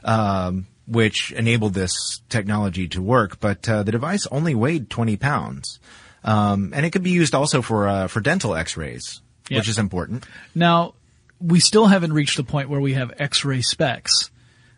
um, 0.04 0.66
which 0.86 1.32
enabled 1.32 1.74
this 1.74 2.20
technology 2.28 2.88
to 2.88 3.00
work. 3.02 3.40
But 3.40 3.68
uh, 3.68 3.82
the 3.84 3.92
device 3.92 4.26
only 4.30 4.54
weighed 4.54 4.90
20 4.90 5.16
pounds, 5.16 5.78
um, 6.24 6.72
and 6.74 6.84
it 6.84 6.90
could 6.90 7.02
be 7.02 7.10
used 7.10 7.34
also 7.34 7.62
for 7.62 7.88
uh, 7.88 8.08
for 8.08 8.20
dental 8.20 8.54
X-rays, 8.54 9.20
Yeah. 9.48 9.58
which 9.58 9.68
is 9.68 9.78
important. 9.78 10.26
Now, 10.54 10.94
we 11.40 11.60
still 11.60 11.86
haven't 11.86 12.12
reached 12.12 12.36
the 12.36 12.44
point 12.44 12.68
where 12.68 12.80
we 12.80 12.94
have 12.94 13.12
X-ray 13.18 13.62
specs, 13.62 14.30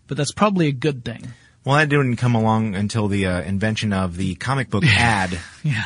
but 0.06 0.16
that's 0.16 0.32
probably 0.32 0.68
a 0.68 0.72
good 0.72 1.04
thing. 1.04 1.26
Well, 1.64 1.76
that 1.76 1.88
didn't 1.88 2.16
come 2.16 2.34
along 2.34 2.74
until 2.74 3.08
the 3.08 3.26
uh, 3.26 3.40
invention 3.42 3.92
of 3.92 4.16
the 4.16 4.34
comic 4.34 4.70
book 4.70 4.84
ad. 4.84 5.38
Yeah. 5.62 5.84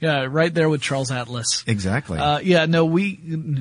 Yeah, 0.00 0.26
right 0.28 0.52
there 0.52 0.68
with 0.68 0.82
Charles 0.82 1.10
Atlas. 1.10 1.62
Exactly. 1.66 2.18
Uh, 2.18 2.38
yeah, 2.40 2.66
no, 2.66 2.84
we, 2.84 3.18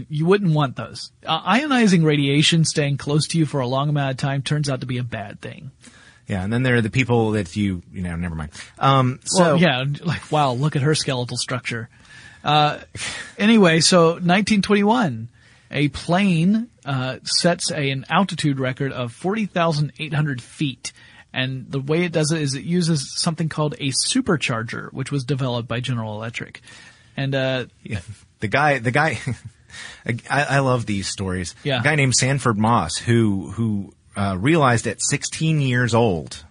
you 0.09 0.25
wouldn't 0.25 0.53
want 0.53 0.75
those. 0.75 1.11
Uh, 1.25 1.41
ionizing 1.41 2.03
radiation 2.03 2.65
staying 2.65 2.97
close 2.97 3.27
to 3.29 3.37
you 3.37 3.45
for 3.45 3.61
a 3.61 3.67
long 3.67 3.87
amount 3.87 4.11
of 4.11 4.17
time 4.17 4.41
turns 4.41 4.69
out 4.69 4.81
to 4.81 4.85
be 4.87 4.97
a 4.97 5.03
bad 5.03 5.39
thing. 5.41 5.71
yeah, 6.27 6.43
and 6.43 6.51
then 6.51 6.63
there 6.63 6.75
are 6.75 6.81
the 6.81 6.89
people 6.89 7.31
that 7.31 7.55
you, 7.55 7.81
you 7.93 8.01
know, 8.01 8.15
never 8.17 8.35
mind. 8.35 8.51
Um, 8.79 9.19
so 9.23 9.43
Well, 9.43 9.57
yeah, 9.57 9.85
like, 10.03 10.31
wow, 10.31 10.51
look 10.53 10.75
at 10.75 10.81
her 10.81 10.95
skeletal 10.95 11.37
structure. 11.37 11.87
Uh, 12.43 12.79
anyway, 13.37 13.79
so 13.79 14.13
1921, 14.15 15.29
a 15.71 15.87
plane, 15.89 16.67
uh, 16.83 17.19
sets 17.23 17.71
a, 17.71 17.91
an 17.91 18.05
altitude 18.09 18.59
record 18.59 18.91
of 18.91 19.13
40,800 19.13 20.41
feet. 20.41 20.91
And 21.33 21.71
the 21.71 21.79
way 21.79 22.03
it 22.03 22.11
does 22.11 22.31
it 22.31 22.41
is 22.41 22.53
it 22.53 22.63
uses 22.63 23.19
something 23.19 23.49
called 23.49 23.73
a 23.79 23.89
supercharger, 23.89 24.93
which 24.93 25.11
was 25.11 25.23
developed 25.23 25.67
by 25.67 25.79
General 25.79 26.13
Electric. 26.15 26.61
And, 27.17 27.33
uh, 27.33 27.65
Yeah. 27.81 28.01
The 28.39 28.47
guy, 28.47 28.79
the 28.79 28.91
guy, 28.91 29.19
I, 30.05 30.17
I 30.29 30.59
love 30.59 30.85
these 30.85 31.07
stories. 31.07 31.55
Yeah. 31.63 31.79
A 31.79 31.83
guy 31.83 31.95
named 31.95 32.13
Sanford 32.13 32.57
Moss 32.57 32.97
who, 32.97 33.51
who, 33.51 33.93
uh, 34.15 34.37
realized 34.39 34.85
at 34.85 35.01
16 35.01 35.59
years 35.59 35.95
old 35.95 36.45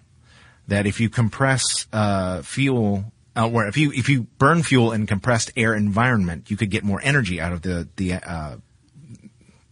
that 0.67 0.85
if 0.85 0.99
you 0.99 1.09
compress, 1.09 1.87
uh, 1.93 2.41
fuel, 2.41 3.05
uh, 3.37 3.49
or 3.49 3.67
if 3.67 3.77
you, 3.77 3.91
if 3.93 4.09
you 4.09 4.23
burn 4.37 4.63
fuel 4.63 4.91
in 4.91 5.07
compressed 5.07 5.51
air 5.55 5.73
environment, 5.73 6.51
you 6.51 6.57
could 6.57 6.69
get 6.69 6.83
more 6.83 6.99
energy 7.03 7.39
out 7.39 7.53
of 7.53 7.61
the, 7.61 7.87
the, 7.95 8.13
uh, 8.15 8.57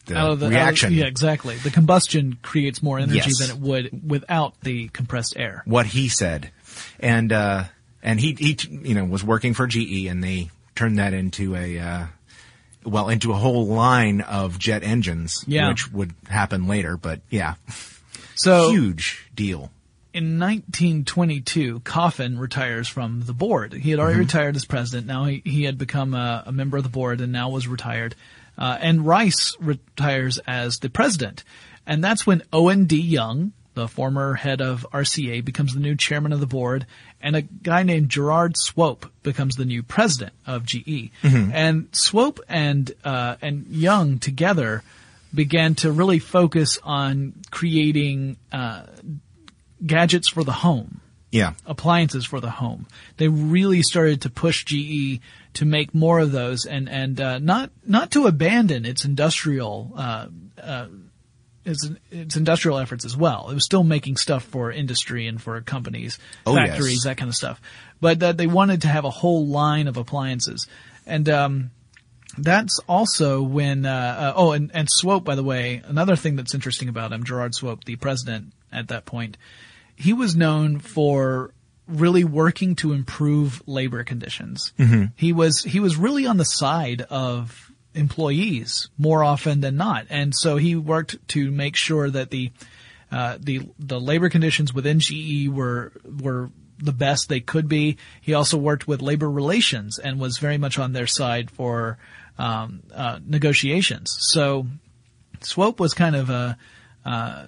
the, 0.05 0.17
out 0.17 0.31
of 0.31 0.39
the 0.39 0.45
out 0.47 0.51
of- 0.51 0.55
reaction. 0.55 0.93
yeah, 0.93 1.05
exactly. 1.05 1.55
The 1.57 1.69
combustion 1.71 2.37
creates 2.41 2.81
more 2.83 2.99
energy 2.99 3.17
Yes. 3.17 3.39
than 3.39 3.49
it 3.55 3.61
would 3.61 4.09
without 4.09 4.59
the 4.61 4.87
compressed 4.89 5.35
air. 5.37 5.63
what 5.65 5.85
he 5.85 6.07
said, 6.09 6.51
and 6.99 7.31
uh, 7.31 7.65
and 8.03 8.19
he 8.19 8.33
he 8.39 8.57
you 8.69 8.95
know 8.95 9.05
was 9.05 9.23
working 9.23 9.53
for 9.53 9.67
GE, 9.67 10.05
and 10.07 10.23
they 10.23 10.49
turned 10.75 10.97
that 10.99 11.13
into 11.13 11.55
a 11.55 11.79
uh, 11.79 12.05
well 12.83 13.09
into 13.09 13.31
a 13.31 13.35
whole 13.35 13.67
line 13.67 14.21
of 14.21 14.57
jet 14.57 14.83
engines, 14.83 15.43
Yeah. 15.47 15.69
which 15.69 15.91
would 15.91 16.13
happen 16.27 16.67
later. 16.67 16.97
But 16.97 17.21
yeah, 17.29 17.55
So 18.35 18.71
huge 18.71 19.27
deal. 19.35 19.71
in 20.13 20.39
1922, 20.39 21.81
Coffin 21.81 22.37
retires 22.39 22.87
from 22.87 23.23
the 23.25 23.33
board. 23.33 23.73
He 23.73 23.91
had 23.91 23.99
already 23.99 24.19
retired 24.19 24.55
as 24.55 24.65
president. 24.65 25.07
Now 25.07 25.25
he, 25.25 25.41
he 25.45 25.63
had 25.63 25.77
become 25.77 26.13
a, 26.13 26.43
a 26.47 26.51
member 26.51 26.77
of 26.77 26.83
the 26.83 26.89
board 26.89 27.21
and 27.21 27.31
now 27.31 27.49
was 27.49 27.67
retired. 27.67 28.15
Uh, 28.61 28.77
and 28.79 29.07
Rice 29.07 29.57
retires 29.59 30.39
as 30.45 30.77
the 30.77 30.89
president. 30.89 31.43
And 31.87 32.03
that's 32.03 32.27
when 32.27 32.43
Owen 32.53 32.85
D. 32.85 33.01
Young, 33.01 33.53
the 33.73 33.87
former 33.87 34.35
head 34.35 34.61
of 34.61 34.85
RCA, 34.93 35.43
becomes 35.43 35.73
the 35.73 35.79
new 35.79 35.95
chairman 35.95 36.31
of 36.31 36.39
the 36.41 36.45
board. 36.45 36.85
And 37.23 37.35
a 37.35 37.41
guy 37.41 37.81
named 37.81 38.09
Gerard 38.09 38.55
Swope 38.57 39.11
becomes 39.23 39.55
the 39.55 39.65
new 39.65 39.81
president 39.81 40.33
of 40.45 40.63
GE. 40.63 41.09
And 41.23 41.87
Swope 41.91 42.39
and, 42.47 42.91
uh, 43.03 43.37
and 43.41 43.65
Young 43.67 44.19
together 44.19 44.83
began 45.33 45.73
to 45.75 45.91
really 45.91 46.19
focus 46.19 46.77
on 46.83 47.33
creating, 47.49 48.37
uh, 48.51 48.83
gadgets 49.83 50.27
for 50.29 50.43
the 50.43 50.51
home, 50.51 51.01
Yeah, 51.31 51.53
appliances 51.65 52.25
for 52.25 52.39
the 52.39 52.51
home. 52.51 52.85
They 53.17 53.27
really 53.29 53.81
started 53.81 54.21
to 54.21 54.29
push 54.29 54.65
GE 54.65 55.19
to 55.53 55.65
make 55.65 55.93
more 55.93 56.19
of 56.19 56.31
those 56.31 56.65
and, 56.65 56.89
and, 56.89 57.19
uh, 57.19 57.39
not, 57.39 57.71
not 57.85 58.11
to 58.11 58.25
abandon 58.27 58.85
its 58.85 59.05
industrial, 59.05 59.91
uh, 59.95 60.27
uh, 60.61 60.87
its, 61.65 61.89
its 62.09 62.37
industrial 62.37 62.77
efforts 62.77 63.05
as 63.05 63.15
well. 63.15 63.49
It 63.49 63.53
was 63.53 63.65
still 63.65 63.83
making 63.83 64.17
stuff 64.17 64.43
for 64.43 64.71
industry 64.71 65.27
and 65.27 65.41
for 65.41 65.59
companies, 65.61 66.17
Oh, 66.45 66.55
yes. 66.55 66.69
factories, 66.69 67.01
that 67.01 67.17
kind 67.17 67.29
of 67.29 67.35
stuff. 67.35 67.61
But 67.99 68.19
that 68.19 68.37
they 68.37 68.47
wanted 68.47 68.81
to 68.83 68.87
have 68.87 69.05
a 69.05 69.09
whole 69.09 69.45
line 69.45 69.87
of 69.87 69.97
appliances. 69.97 70.67
And, 71.05 71.27
um, 71.29 71.71
that's 72.37 72.79
also 72.87 73.41
when, 73.41 73.85
uh, 73.85 73.91
uh, 73.91 74.33
oh, 74.37 74.51
and, 74.53 74.71
and 74.73 74.87
Swope, 74.89 75.25
by 75.25 75.35
the 75.35 75.43
way, 75.43 75.81
another 75.85 76.15
thing 76.15 76.37
that's 76.37 76.53
interesting 76.53 76.87
about 76.87 77.11
him, 77.11 77.25
Gerard 77.25 77.53
Swope, 77.53 77.83
the 77.83 77.97
president 77.97 78.53
at 78.71 78.87
that 78.87 79.05
point, 79.05 79.37
he 79.97 80.13
was 80.13 80.35
known 80.35 80.79
for 80.79 81.53
really 81.91 82.23
working 82.23 82.75
to 82.77 82.93
improve 82.93 83.61
labor 83.67 84.03
conditions. 84.03 84.73
He 85.15 85.33
was, 85.33 85.61
he 85.63 85.79
was 85.79 85.95
really 85.97 86.25
on 86.25 86.37
the 86.37 86.45
side 86.45 87.01
of 87.09 87.71
employees 87.93 88.89
more 88.97 89.23
often 89.23 89.61
than 89.61 89.75
not. 89.75 90.07
And 90.09 90.33
so 90.35 90.57
he 90.57 90.75
worked 90.75 91.17
to 91.29 91.51
make 91.51 91.75
sure 91.75 92.09
that 92.09 92.29
the, 92.29 92.51
uh, 93.11 93.37
the, 93.39 93.69
the 93.77 93.99
labor 93.99 94.29
conditions 94.29 94.73
within 94.73 94.99
GE 94.99 95.49
were, 95.49 95.91
were 96.05 96.49
the 96.77 96.93
best 96.93 97.27
they 97.27 97.41
could 97.41 97.67
be. 97.67 97.97
He 98.21 98.33
also 98.33 98.57
worked 98.57 98.87
with 98.87 99.01
labor 99.01 99.29
relations 99.29 99.99
and 99.99 100.19
was 100.19 100.37
very 100.37 100.57
much 100.57 100.79
on 100.79 100.93
their 100.93 101.07
side 101.07 101.51
for, 101.51 101.97
um, 102.37 102.83
uh, 102.93 103.19
negotiations. 103.25 104.15
So 104.19 104.67
Swope 105.41 105.79
was 105.79 105.93
kind 105.93 106.15
of 106.15 106.29
a, 106.29 106.57
uh, 107.05 107.45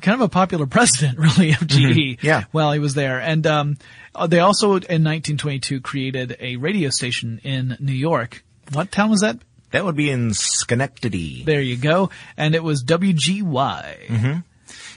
kind 0.00 0.14
of 0.14 0.20
a 0.22 0.28
popular 0.28 0.66
president, 0.78 1.18
really, 1.18 1.52
of 1.52 1.66
GE. 1.66 2.22
Yeah. 2.22 2.44
While 2.50 2.72
he 2.72 2.78
was 2.78 2.94
there, 2.94 3.20
and 3.20 3.46
um, 3.46 3.78
uh, 4.14 4.26
they 4.26 4.40
also 4.40 4.68
in 4.70 5.04
1922 5.04 5.80
created 5.80 6.36
a 6.40 6.56
radio 6.56 6.90
station 6.90 7.40
in 7.44 7.76
New 7.80 7.92
York. 7.92 8.42
What 8.72 8.90
town 8.92 9.10
was 9.10 9.20
that? 9.20 9.38
that 9.72 9.84
would 9.84 9.96
be 9.96 10.10
in 10.10 10.34
Schenectady. 10.34 11.44
There 11.44 11.60
you 11.60 11.76
go, 11.76 12.10
and 12.36 12.54
it 12.54 12.62
was 12.62 12.82
WGY. 12.84 14.42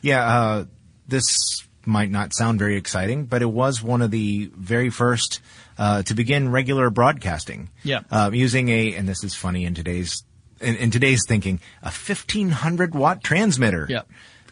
Yeah, 0.02 0.26
uh, 0.26 0.66
this 1.08 1.64
might 1.86 2.10
not 2.10 2.34
sound 2.34 2.60
very 2.60 2.78
exciting, 2.78 3.26
but 3.26 3.42
it 3.42 3.50
was 3.50 3.82
one 3.84 4.02
of 4.02 4.12
the 4.12 4.50
very 4.56 4.90
first 4.90 5.42
uh, 5.78 6.04
to 6.04 6.14
begin 6.14 6.50
regular 6.50 6.90
broadcasting. 6.90 7.70
Yeah. 7.84 8.02
uh, 8.12 8.32
using 8.34 8.70
a, 8.70 8.96
and 8.96 9.08
this 9.08 9.24
is 9.24 9.36
funny 9.36 9.66
in 9.66 9.74
today's 9.74 10.24
in, 10.60 10.76
in 10.78 10.92
today's 10.92 11.22
thinking, 11.28 11.60
a 11.82 11.92
fifteen 11.92 12.50
hundred 12.50 12.96
watt 12.96 13.24
transmitter. 13.24 13.86
Yeah. 13.90 14.02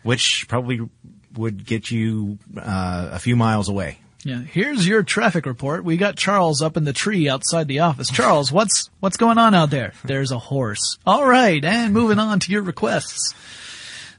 Which 0.04 0.46
probably 0.48 0.82
would 1.36 1.66
get 1.66 1.92
you 1.92 2.38
uh, 2.58 3.10
a 3.12 3.20
few 3.20 3.36
miles 3.36 3.70
away. 3.70 4.00
Yeah. 4.24 4.42
Here's 4.42 4.88
your 4.88 5.02
traffic 5.04 5.46
report. 5.46 5.84
We 5.84 5.98
got 5.98 6.16
Charles 6.16 6.62
up 6.62 6.78
in 6.78 6.84
the 6.84 6.94
tree 6.94 7.28
outside 7.28 7.68
the 7.68 7.80
office. 7.80 8.10
Charles, 8.10 8.52
what's 8.52 8.90
what's 9.00 9.18
going 9.18 9.38
on 9.38 9.56
out 9.56 9.72
there? 9.72 9.94
There's 10.04 10.32
a 10.32 10.38
horse. 10.38 10.98
All 11.06 11.26
right, 11.26 11.64
and 11.64 11.94
moving 11.94 12.20
on 12.20 12.40
to 12.42 12.52
your 12.52 12.62
requests. 12.62 13.34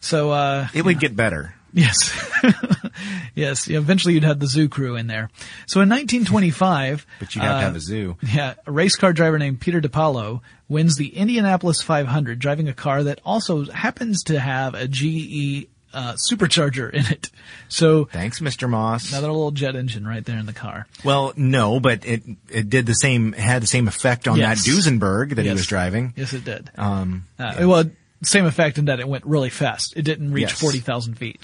So, 0.00 0.32
uh, 0.32 0.66
It 0.74 0.84
would 0.84 0.98
get 0.98 1.14
better. 1.14 1.54
Yes. 1.72 2.12
yes. 3.34 3.68
Eventually 3.70 4.14
you'd 4.14 4.24
have 4.24 4.40
the 4.40 4.46
zoo 4.46 4.68
crew 4.68 4.96
in 4.96 5.06
there. 5.06 5.30
So 5.66 5.80
in 5.80 5.88
1925. 5.88 7.06
But 7.20 7.34
you'd 7.34 7.42
have 7.42 7.52
to 7.52 7.56
uh, 7.56 7.60
have 7.60 7.76
a 7.76 7.80
zoo. 7.80 8.16
Yeah, 8.20 8.54
a 8.66 8.72
race 8.72 8.96
car 8.96 9.12
driver 9.12 9.38
named 9.38 9.60
Peter 9.60 9.80
DePaolo 9.80 10.40
wins 10.68 10.96
the 10.96 11.16
Indianapolis 11.16 11.80
500 11.80 12.38
driving 12.38 12.68
a 12.68 12.74
car 12.74 13.04
that 13.04 13.20
also 13.24 13.66
happens 13.66 14.24
to 14.24 14.38
have 14.40 14.74
a 14.74 14.88
GE 14.88 15.68
uh, 15.94 16.14
supercharger 16.14 16.90
in 16.92 17.06
it. 17.06 17.30
So 17.68 18.04
Thanks, 18.06 18.40
Mr. 18.40 18.68
Moss. 18.68 19.10
another 19.10 19.28
little 19.28 19.50
jet 19.50 19.76
engine 19.76 20.06
right 20.06 20.24
there 20.24 20.38
in 20.38 20.46
the 20.46 20.52
car. 20.52 20.86
Well, 21.04 21.32
no, 21.36 21.80
but 21.80 22.04
it 22.06 22.22
it 22.48 22.68
did 22.70 22.86
the 22.86 22.94
same 22.94 23.32
had 23.32 23.62
the 23.62 23.66
same 23.66 23.88
effect 23.88 24.28
on 24.28 24.38
Yes. 24.38 24.64
that 24.64 24.70
Duesenberg 24.70 25.36
that 25.36 25.44
he 25.44 25.50
was 25.50 25.66
driving. 25.66 26.12
Yes, 26.16 26.32
it 26.32 26.44
did. 26.44 26.70
Um, 26.76 27.24
Uh, 27.38 27.54
Well, 27.68 27.84
same 28.22 28.44
effect 28.46 28.78
in 28.78 28.84
that 28.86 29.00
it 29.00 29.08
went 29.08 29.24
really 29.26 29.50
fast. 29.50 29.94
It 29.96 30.02
didn't 30.02 30.32
reach 30.32 30.50
Yes. 30.50 30.60
40,000 30.60 31.14
feet. 31.14 31.40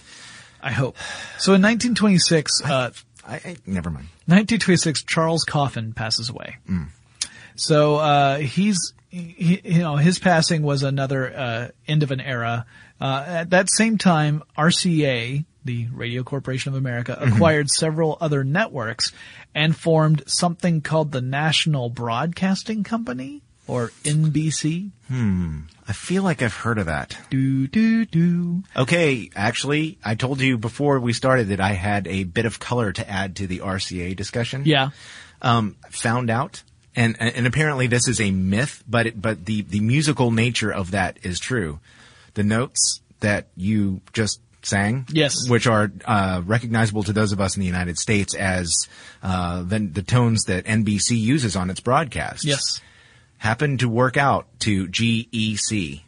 I 0.63 0.71
hope. 0.73 0.97
So 1.39 1.55
in 1.55 1.63
1926, 1.63 2.63
uh, 2.65 2.91
I, 3.27 3.35
I 3.35 3.57
never 3.67 3.91
mind. 3.91 4.07
1926, 4.27 5.03
Charles 5.05 5.45
Coffin 5.45 5.93
passes 5.93 6.29
away. 6.29 6.57
So 7.57 7.97
uh, 7.97 8.39
he's, 8.39 8.93
he, 9.11 9.61
you 9.65 9.79
know, 9.81 9.97
his 9.97 10.19
passing 10.19 10.63
was 10.63 10.83
another 10.83 11.37
uh, 11.37 11.69
end 11.87 12.03
of 12.03 12.11
an 12.11 12.21
era. 12.21 12.67
Uh, 13.01 13.25
at 13.27 13.51
that 13.51 13.71
same 13.71 13.99
time, 13.99 14.43
RCA, 14.57 15.45
the 15.65 15.87
Radio 15.93 16.23
Corporation 16.23 16.73
of 16.73 16.79
America, 16.79 17.17
acquired 17.21 17.71
several 17.71 18.19
other 18.21 18.45
networks 18.45 19.13
and 19.55 19.77
formed 19.77 20.23
something 20.27 20.81
called 20.81 21.13
the 21.13 21.21
National 21.21 21.91
Broadcasting 21.91 22.85
Company, 22.85 23.43
or 23.69 23.89
NBC. 24.03 24.91
Hmm. 25.09 25.61
I 25.87 25.93
feel 25.93 26.23
like 26.23 26.43
I've 26.43 26.55
heard 26.55 26.79
of 26.79 26.87
that. 26.87 27.17
Do 27.31 27.67
do 27.67 28.05
do. 28.05 28.63
Okay, 28.77 29.31
actually, 29.37 29.99
I 30.05 30.17
told 30.17 30.41
you 30.41 30.59
before 30.59 30.99
we 30.99 31.13
started 31.13 31.49
that 31.49 31.61
I 31.61 31.73
had 31.73 32.09
a 32.09 32.25
bit 32.25 32.47
of 32.47 32.59
color 32.59 32.93
to 32.93 33.09
add 33.09 33.37
to 33.37 33.47
the 33.47 33.61
RCA 33.61 34.17
discussion. 34.17 34.63
Yeah. 34.67 34.91
Um, 35.41 35.77
found 35.91 36.31
out, 36.31 36.63
and 36.97 37.17
and 37.21 37.47
apparently 37.47 37.87
this 37.87 38.09
is 38.09 38.21
a 38.21 38.31
myth, 38.31 38.83
but 38.89 39.07
it, 39.07 39.23
but 39.23 39.45
the 39.45 39.63
the 39.63 39.81
musical 39.81 40.31
nature 40.31 40.73
of 40.73 40.91
that 40.91 41.19
is 41.23 41.39
true. 41.39 41.79
The 42.39 42.45
notes 42.45 43.01
that 43.19 43.49
you 43.57 44.01
just 44.13 44.41
sang, 44.63 45.07
Yes. 45.11 45.49
which 45.49 45.67
are 45.67 45.91
uh, 46.05 46.41
recognizable 46.47 47.03
to 47.03 47.13
those 47.13 47.33
of 47.33 47.41
us 47.41 47.57
in 47.57 47.61
the 47.61 47.67
United 47.67 47.99
States 47.99 48.33
as 48.37 48.71
uh, 49.25 49.63
the 49.63 49.81
the 49.81 50.03
tones 50.03 50.45
that 50.45 50.65
NBC 50.65 51.19
uses 51.19 51.57
on 51.57 51.69
its 51.71 51.81
broadcasts. 51.81 52.45
Yes. 52.45 52.81
happen 53.39 53.79
to 53.79 53.89
work 53.89 54.17
out 54.17 54.47
to 54.61 54.87
GEC. 54.89 56.03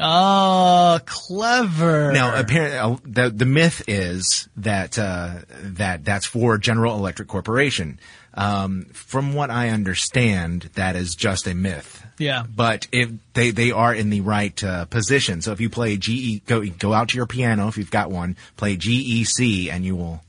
Oh, 0.00 0.98
clever. 1.06 2.12
Now, 2.12 2.38
apparently, 2.38 2.78
uh, 2.78 2.96
the 3.04 3.30
the 3.30 3.44
myth 3.46 3.82
is 3.88 4.48
that 4.56 4.98
uh, 4.98 5.40
that 5.62 6.04
that's 6.04 6.26
for 6.26 6.58
General 6.58 6.96
Electric 6.96 7.28
Corporation. 7.28 7.98
Um, 8.34 8.86
from 8.92 9.34
what 9.34 9.50
I 9.50 9.68
understand, 9.68 10.70
that 10.74 10.96
is 10.96 11.14
just 11.14 11.46
a 11.46 11.54
myth. 11.54 12.04
Yeah. 12.18 12.44
But 12.54 12.86
if 12.92 13.10
they, 13.34 13.50
they 13.50 13.72
are 13.72 13.94
in 13.94 14.10
the 14.10 14.20
right 14.20 14.62
uh, 14.62 14.84
position. 14.86 15.42
So 15.42 15.52
if 15.52 15.60
you 15.60 15.68
play 15.68 15.96
GE, 15.96 16.46
go, 16.46 16.64
go 16.64 16.92
out 16.92 17.08
to 17.10 17.16
your 17.16 17.26
piano 17.26 17.68
if 17.68 17.76
you've 17.76 17.90
got 17.90 18.10
one, 18.10 18.36
play 18.56 18.76
GEC 18.76 19.70
and 19.70 19.84
you 19.84 19.96
will, 19.96 20.22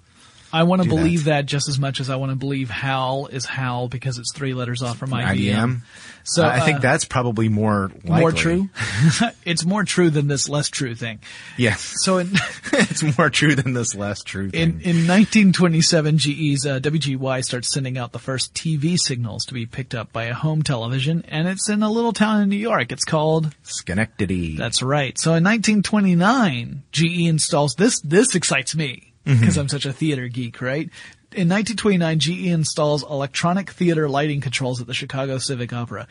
I 0.54 0.64
want 0.64 0.84
to 0.84 0.88
believe 0.88 1.26
that. 1.26 1.47
just 1.47 1.68
as 1.68 1.80
much 1.80 1.99
as 1.99 2.12
I 2.12 2.16
want 2.16 2.32
to 2.32 2.36
believe 2.36 2.70
HAL 2.70 3.28
is 3.28 3.45
HAL 3.45 3.88
because 3.88 4.20
it's 4.20 4.32
three 4.34 4.54
letters 4.54 4.84
off 4.84 4.97
from 4.97 5.10
IBM. 5.10 5.36
IBM. 5.36 5.82
So 6.26 6.45
I 6.45 6.62
think 6.62 6.78
uh, 6.78 6.82
that's 6.82 7.06
probably 7.06 7.49
more 7.49 7.91
likely. 8.04 8.20
more 8.20 8.32
true. 8.32 8.70
it's 9.45 9.66
more 9.66 9.84
true 9.84 10.10
than 10.10 10.28
this 10.28 10.47
less 10.47 10.70
true 10.70 10.95
thing. 10.95 11.20
Yes. 11.58 11.95
So 12.04 12.20
in 12.20 12.32
it's 12.74 13.18
more 13.18 13.30
true 13.30 13.56
than 13.56 13.74
this 13.74 13.95
less 13.95 14.24
true 14.24 14.51
thing. 14.51 14.62
in, 14.62 14.70
in 14.82 15.08
1927, 15.08 16.18
GE's 16.20 16.66
uh, 16.66 16.80
WGY 16.80 17.43
starts 17.43 17.74
sending 17.74 17.97
out 17.97 18.12
the 18.12 18.20
first 18.20 18.54
TV 18.54 18.97
signals 18.97 19.45
to 19.45 19.54
be 19.54 19.66
picked 19.66 19.95
up 19.95 20.14
by 20.14 20.26
a 20.26 20.34
home 20.34 20.62
television, 20.62 21.26
and 21.28 21.47
it's 21.47 21.68
in 21.68 21.84
a 21.84 21.91
little 21.91 22.14
town 22.14 22.41
in 22.41 22.49
New 22.49 22.56
York. 22.56 22.91
It's 22.91 23.06
called 23.06 23.54
Schenectady. 23.64 24.56
That's 24.56 24.82
right. 24.82 25.18
So 25.18 25.32
in 25.32 25.43
1929, 25.43 26.84
GE 26.91 27.28
installs 27.28 27.76
this. 27.76 27.99
This 27.99 28.36
excites 28.36 28.76
me 28.76 29.12
because 29.26 29.58
I'm 29.58 29.70
such 29.70 29.86
a 29.86 29.94
theater 29.94 30.28
geek, 30.28 30.62
right? 30.62 30.90
In 31.32 31.50
1929, 31.50 32.20
GE 32.20 32.48
installs 32.48 33.04
electronic 33.04 33.72
theater 33.72 34.08
lighting 34.08 34.42
controls 34.42 34.82
at 34.82 34.88
the 34.88 34.94
Chicago 34.94 35.38
Civic 35.40 35.74
Opera. 35.74 36.08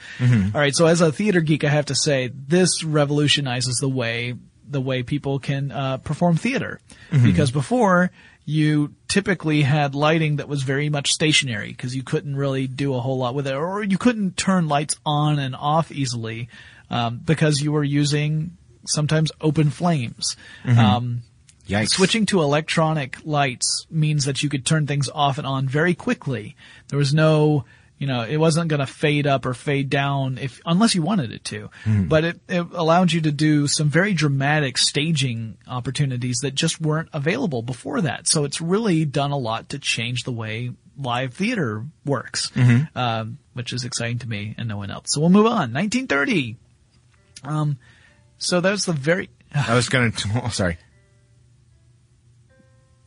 All 0.55 0.61
right. 0.61 0.75
So 0.75 0.87
as 0.87 1.01
a 1.01 1.13
theater 1.13 1.41
geek, 1.41 1.63
I 1.63 1.69
have 1.69 1.87
to 1.87 1.95
say 1.95 2.31
this 2.35 2.83
revolutionizes 2.83 3.77
the 3.77 3.89
way 3.89 4.35
the 4.69 4.81
way 4.81 5.03
people 5.03 5.39
can 5.39 5.71
uh, 5.71 5.99
perform 5.99 6.37
theater 6.37 6.81
because 7.25 7.51
before 7.51 8.11
you 8.47 8.95
typically 9.07 9.63
had 9.63 9.95
lighting 9.95 10.37
that 10.37 10.49
was 10.49 10.63
very 10.63 10.89
much 10.89 11.11
stationary 11.11 11.69
because 11.69 11.95
you 11.95 12.03
couldn't 12.03 12.35
really 12.35 12.67
do 12.67 12.95
a 12.95 13.01
whole 13.01 13.19
lot 13.19 13.35
with 13.35 13.47
it 13.47 13.55
or 13.55 13.83
you 13.83 13.99
couldn't 13.99 14.37
turn 14.37 14.69
lights 14.69 14.97
on 15.05 15.39
and 15.39 15.55
off 15.55 15.93
easily 15.93 16.49
um, 16.91 17.21
because 17.25 17.61
you 17.61 17.71
were 17.71 17.85
using 17.85 18.57
sometimes 18.87 19.31
open 19.41 19.71
flames. 19.71 20.37
Um, 20.97 21.23
Yikes. 21.69 21.91
switching 21.91 22.27
to 22.27 22.41
electronic 22.43 23.19
lights 23.25 23.87
means 23.91 24.25
that 24.25 24.43
you 24.43 24.49
could 24.49 24.67
turn 24.67 24.87
things 24.87 25.09
off 25.09 25.39
and 25.39 25.47
on 25.47 25.69
very 25.69 25.95
quickly. 25.95 26.57
There 26.89 26.99
was 26.99 27.15
no, 27.15 27.65
you 27.99 28.07
know, 28.07 28.23
it 28.23 28.37
wasn't 28.37 28.69
going 28.69 28.81
to 28.81 28.87
fade 28.87 29.27
up 29.27 29.47
or 29.47 29.55
fade 29.55 29.89
down 29.89 30.39
if 30.39 30.61
unless 30.67 30.95
you 30.95 31.03
wanted 31.03 31.31
it 31.33 31.45
to. 31.47 31.71
But 32.09 32.25
it, 32.25 32.41
it 32.49 32.67
allowed 32.73 33.13
you 33.13 33.21
to 33.23 33.33
do 33.33 33.69
some 33.69 33.89
very 33.89 34.13
dramatic 34.13 34.77
staging 34.77 35.57
opportunities 35.69 36.39
that 36.43 36.55
just 36.55 36.81
weren't 36.81 37.09
available 37.13 37.63
before 37.63 38.01
that. 38.03 38.27
So 38.27 38.45
it's 38.45 38.61
really 38.61 39.05
done 39.05 39.31
a 39.31 39.39
lot 39.39 39.69
to 39.71 39.79
change 39.79 40.25
the 40.25 40.33
way 40.33 40.73
live 40.99 41.35
theater 41.35 41.87
works, 42.05 42.51
um, 42.95 43.39
which 43.55 43.73
is 43.73 43.85
exciting 43.85 44.19
to 44.19 44.29
me 44.29 44.55
and 44.59 44.69
no 44.69 44.77
one 44.77 44.91
else. 44.91 45.13
So 45.13 45.21
we'll 45.21 45.31
move 45.31 45.47
on. 45.47 45.73
1930. 45.73 46.57
Um, 47.45 47.79
so 48.39 48.61
was 48.61 48.85
the 48.85 48.93
very. 48.93 49.31
I 49.55 49.75
was 49.75 49.89
going 49.89 50.13
to, 50.23 50.43
oh, 50.45 50.49
sorry. 50.49 50.77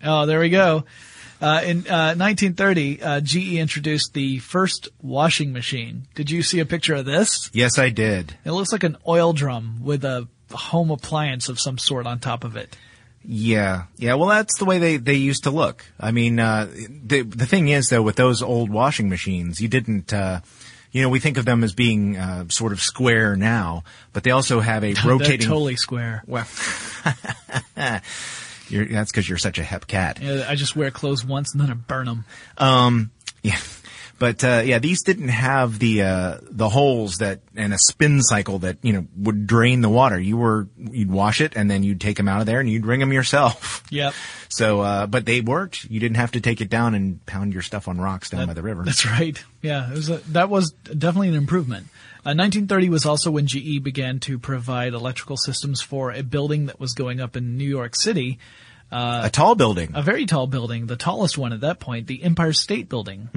Oh, 0.06 0.26
there 0.26 0.40
we 0.40 0.50
go. 0.50 0.86
Uh, 1.42 1.62
in 1.66 1.78
uh, 1.88 2.16
1930, 2.16 3.02
uh, 3.02 3.20
GE 3.22 3.56
introduced 3.56 4.14
the 4.14 4.40
first 4.40 4.88
washing 5.02 5.52
machine. 5.52 6.08
Did 6.16 6.32
you 6.32 6.42
see 6.42 6.60
a 6.60 6.66
picture 6.66 6.96
of 6.96 7.06
this? 7.06 7.50
Yes, 7.54 7.78
I 7.78 7.90
did. 7.90 8.36
It 8.46 8.52
looks 8.52 8.72
like 8.72 8.84
an 8.84 8.98
oil 9.08 9.34
drum 9.34 9.80
with 9.84 10.06
a 10.06 10.28
home 10.52 10.92
appliance 10.92 11.50
of 11.50 11.60
some 11.60 11.78
sort 11.78 12.08
on 12.08 12.20
top 12.20 12.44
of 12.44 12.56
it. 12.56 12.78
Yeah, 13.28 13.86
yeah. 13.98 14.14
Well, 14.14 14.30
that's 14.30 14.58
the 14.60 14.66
way 14.66 14.78
they, 14.78 14.98
they 14.98 15.16
used 15.16 15.44
to 15.44 15.52
look. 15.52 15.84
I 16.00 16.12
mean, 16.12 16.40
uh, 16.40 16.68
the 16.72 17.24
the 17.24 17.48
thing 17.48 17.70
is 17.70 17.90
though, 17.90 18.04
with 18.04 18.16
those 18.16 18.44
old 18.44 18.70
washing 18.70 19.10
machines, 19.10 19.60
you 19.60 19.68
didn't, 19.68 20.14
uh, 20.14 20.42
you 20.92 21.02
know, 21.02 21.10
we 21.10 21.20
think 21.20 21.38
of 21.38 21.46
them 21.46 21.64
as 21.64 21.74
being 21.74 22.18
uh, 22.18 22.46
sort 22.50 22.72
of 22.72 22.80
square 22.82 23.36
now, 23.36 23.84
but 24.14 24.24
they 24.24 24.32
also 24.32 24.60
have 24.60 24.84
a 24.84 24.94
They're 24.94 25.12
rotating. 25.12 25.48
totally 25.48 25.76
square. 25.76 26.24
Well, 26.28 26.48
you're, 28.70 28.86
that's 28.86 29.12
because 29.12 29.28
you're 29.28 29.38
such 29.38 29.60
a 29.60 29.64
hep 29.64 29.88
cat. 29.88 30.20
Yeah, 30.22 30.46
I 30.48 30.56
just 30.56 30.76
wear 30.76 30.92
clothes 30.92 31.26
once 31.26 31.54
and 31.54 31.62
then 31.62 31.70
I 31.70 31.74
burn 31.74 32.06
them. 32.06 32.26
Um, 32.58 33.12
yeah. 33.44 33.58
But 34.18 34.44
uh, 34.44 34.62
yeah, 34.66 34.80
these 34.80 35.04
didn't 35.04 35.28
have 35.28 35.78
the 35.78 36.04
uh, 36.04 36.38
the 36.42 36.70
holes 36.70 37.18
that 37.18 37.42
and 37.56 37.74
a 37.74 37.78
spin 37.78 38.22
cycle 38.22 38.60
that 38.60 38.78
you 38.82 38.94
know 38.94 39.06
would 39.18 39.46
drain 39.46 39.82
the 39.82 39.90
water. 39.90 40.18
You 40.18 40.38
were 40.38 40.68
you'd 40.78 41.12
wash 41.12 41.42
it 41.42 41.58
and 41.58 41.70
then 41.70 41.84
you'd 41.84 42.00
take 42.00 42.16
them 42.16 42.30
out 42.30 42.40
of 42.40 42.46
there 42.46 42.62
and 42.62 42.70
you'd 42.70 42.86
wring 42.86 43.00
them 43.00 43.14
yourself. 43.14 43.84
Yep. 43.92 44.14
So, 44.50 44.82
uh, 44.82 45.08
but 45.08 45.26
they 45.26 45.42
worked. 45.42 45.86
You 45.86 46.00
didn't 46.00 46.18
have 46.18 46.32
to 46.32 46.42
take 46.42 46.60
it 46.60 46.70
down 46.70 46.96
and 46.96 47.24
pound 47.26 47.54
your 47.54 47.62
stuff 47.62 47.88
on 47.88 48.00
rocks 48.00 48.30
down 48.30 48.48
by 48.48 48.54
the 48.54 48.64
river. 48.64 48.84
That's 48.84 49.06
right. 49.06 49.42
Yeah, 49.62 49.90
it 49.90 49.96
was 49.96 50.10
a, 50.10 50.18
that 50.32 50.50
was 50.50 50.72
definitely 50.72 51.30
an 51.30 51.36
improvement. 51.36 51.88
Uh, 52.26 52.34
1930 52.34 52.90
was 52.90 53.06
also 53.06 53.32
when 53.32 53.46
GE 53.48 53.84
began 53.84 54.20
to 54.22 54.40
provide 54.40 54.94
electrical 54.94 55.38
systems 55.38 55.82
for 55.82 56.12
a 56.12 56.24
building 56.24 56.66
that 56.66 56.80
was 56.80 56.94
going 56.94 57.22
up 57.22 57.36
in 57.36 57.58
New 57.58 57.68
York 57.70 57.96
City. 57.96 58.40
A 58.92 59.30
tall 59.32 59.56
building. 59.56 59.92
A 59.94 60.02
very 60.02 60.26
tall 60.26 60.48
building, 60.48 60.86
the 60.86 60.96
tallest 60.96 61.38
one 61.38 61.54
at 61.54 61.62
that 61.62 61.80
point, 61.80 62.08
the 62.08 62.24
Empire 62.24 62.54
State 62.54 62.90
Building. 62.90 63.30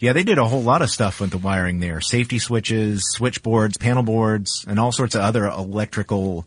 Yeah, 0.00 0.12
they 0.12 0.22
did 0.22 0.38
a 0.38 0.44
whole 0.44 0.62
lot 0.62 0.82
of 0.82 0.90
stuff 0.90 1.20
with 1.20 1.30
the 1.30 1.38
wiring 1.38 1.80
there. 1.80 2.00
Safety 2.00 2.38
switches, 2.38 3.04
switchboards, 3.12 3.76
panel 3.76 4.02
boards, 4.02 4.64
and 4.68 4.78
all 4.78 4.92
sorts 4.92 5.14
of 5.14 5.22
other 5.22 5.46
electrical 5.46 6.46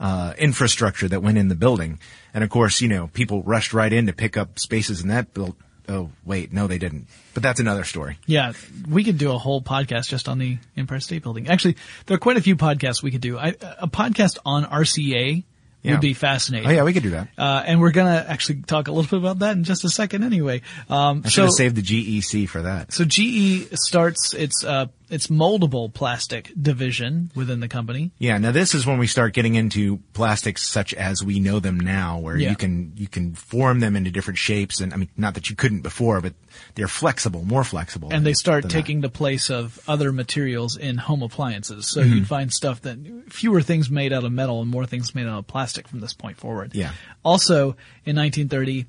uh, 0.00 0.34
infrastructure 0.38 1.08
that 1.08 1.22
went 1.22 1.38
in 1.38 1.48
the 1.48 1.54
building. 1.54 1.98
And 2.34 2.44
of 2.44 2.50
course, 2.50 2.80
you 2.80 2.88
know, 2.88 3.08
people 3.08 3.42
rushed 3.42 3.72
right 3.72 3.92
in 3.92 4.06
to 4.06 4.12
pick 4.12 4.36
up 4.36 4.58
spaces 4.58 5.02
in 5.02 5.08
that 5.08 5.32
build. 5.34 5.56
Oh, 5.88 6.10
wait, 6.24 6.52
no, 6.52 6.66
they 6.66 6.76
didn't. 6.76 7.06
But 7.32 7.42
that's 7.42 7.60
another 7.60 7.84
story. 7.84 8.18
Yeah, 8.26 8.52
we 8.88 9.04
could 9.04 9.16
do 9.16 9.32
a 9.32 9.38
whole 9.38 9.62
podcast 9.62 10.08
just 10.08 10.28
on 10.28 10.38
the 10.38 10.58
Empire 10.76 11.00
State 11.00 11.22
Building. 11.22 11.48
Actually, 11.48 11.76
there 12.06 12.14
are 12.14 12.20
quite 12.20 12.36
a 12.36 12.42
few 12.42 12.56
podcasts 12.56 13.02
we 13.02 13.10
could 13.10 13.22
do. 13.22 13.38
I, 13.38 13.54
a 13.78 13.88
podcast 13.88 14.36
on 14.44 14.64
RCA 14.64 15.44
Yeah. 15.82 15.92
would 15.92 16.00
be 16.00 16.14
fascinating. 16.14 16.68
Oh 16.68 16.72
yeah, 16.72 16.82
we 16.82 16.92
could 16.92 17.04
do 17.04 17.10
that. 17.10 17.28
Uh, 17.38 17.62
and 17.64 17.80
we're 17.80 17.92
gonna 17.92 18.24
actually 18.28 18.62
talk 18.62 18.88
a 18.88 18.92
little 18.92 19.08
bit 19.08 19.18
about 19.24 19.38
that 19.40 19.56
in 19.56 19.64
just 19.64 19.84
a 19.84 19.88
second 19.88 20.24
anyway. 20.24 20.62
Um, 20.90 21.22
I 21.24 21.28
should 21.28 21.34
so, 21.34 21.42
have 21.42 21.52
saved 21.52 21.76
the 21.76 21.82
GEC 21.82 22.48
for 22.48 22.62
that. 22.62 22.92
so 22.92 23.04
GE 23.04 23.68
starts 23.74 24.34
its, 24.34 24.64
uh, 24.64 24.86
its 25.10 25.28
moldable 25.28 25.92
plastic 25.92 26.52
division 26.60 27.30
within 27.34 27.60
the 27.60 27.68
company. 27.68 28.12
Yeah, 28.18 28.38
now 28.38 28.52
this 28.52 28.74
is 28.74 28.86
when 28.86 28.98
we 28.98 29.06
start 29.06 29.32
getting 29.32 29.54
into 29.54 29.98
plastics 30.12 30.66
such 30.66 30.94
as 30.94 31.22
we 31.22 31.40
know 31.40 31.60
them 31.60 31.78
now, 31.80 32.18
where 32.18 32.36
Yeah. 32.36 32.50
you 32.50 32.56
can 32.56 32.92
you 32.96 33.08
can 33.08 33.34
form 33.34 33.80
them 33.80 33.96
into 33.96 34.10
different 34.10 34.38
shapes, 34.38 34.80
and 34.80 34.92
I 34.92 34.96
mean, 34.96 35.08
not 35.16 35.34
that 35.34 35.50
you 35.50 35.56
couldn't 35.56 35.80
before, 35.80 36.20
but 36.20 36.34
they're 36.74 36.88
flexible, 36.88 37.44
more 37.44 37.64
flexible. 37.64 38.08
and 38.12 38.26
they 38.26 38.32
start 38.32 38.68
taking 38.68 39.00
the 39.00 39.08
place 39.08 39.50
of 39.50 39.78
other 39.88 40.12
materials 40.12 40.76
in 40.76 40.98
home 40.98 41.22
appliances. 41.22 41.86
So 41.86 42.02
mm-hmm. 42.02 42.14
you'd 42.14 42.28
find 42.28 42.52
stuff 42.52 42.82
that 42.82 42.98
fewer 43.28 43.62
things 43.62 43.90
made 43.90 44.12
out 44.12 44.24
of 44.24 44.32
metal 44.32 44.60
and 44.60 44.70
more 44.70 44.86
things 44.86 45.14
made 45.14 45.26
out 45.26 45.38
of 45.38 45.46
plastic 45.46 45.88
from 45.88 46.00
this 46.00 46.12
point 46.12 46.36
forward. 46.36 46.74
Yeah. 46.74 46.92
Also, 47.24 47.76
in 48.04 48.16
1930, 48.16 48.86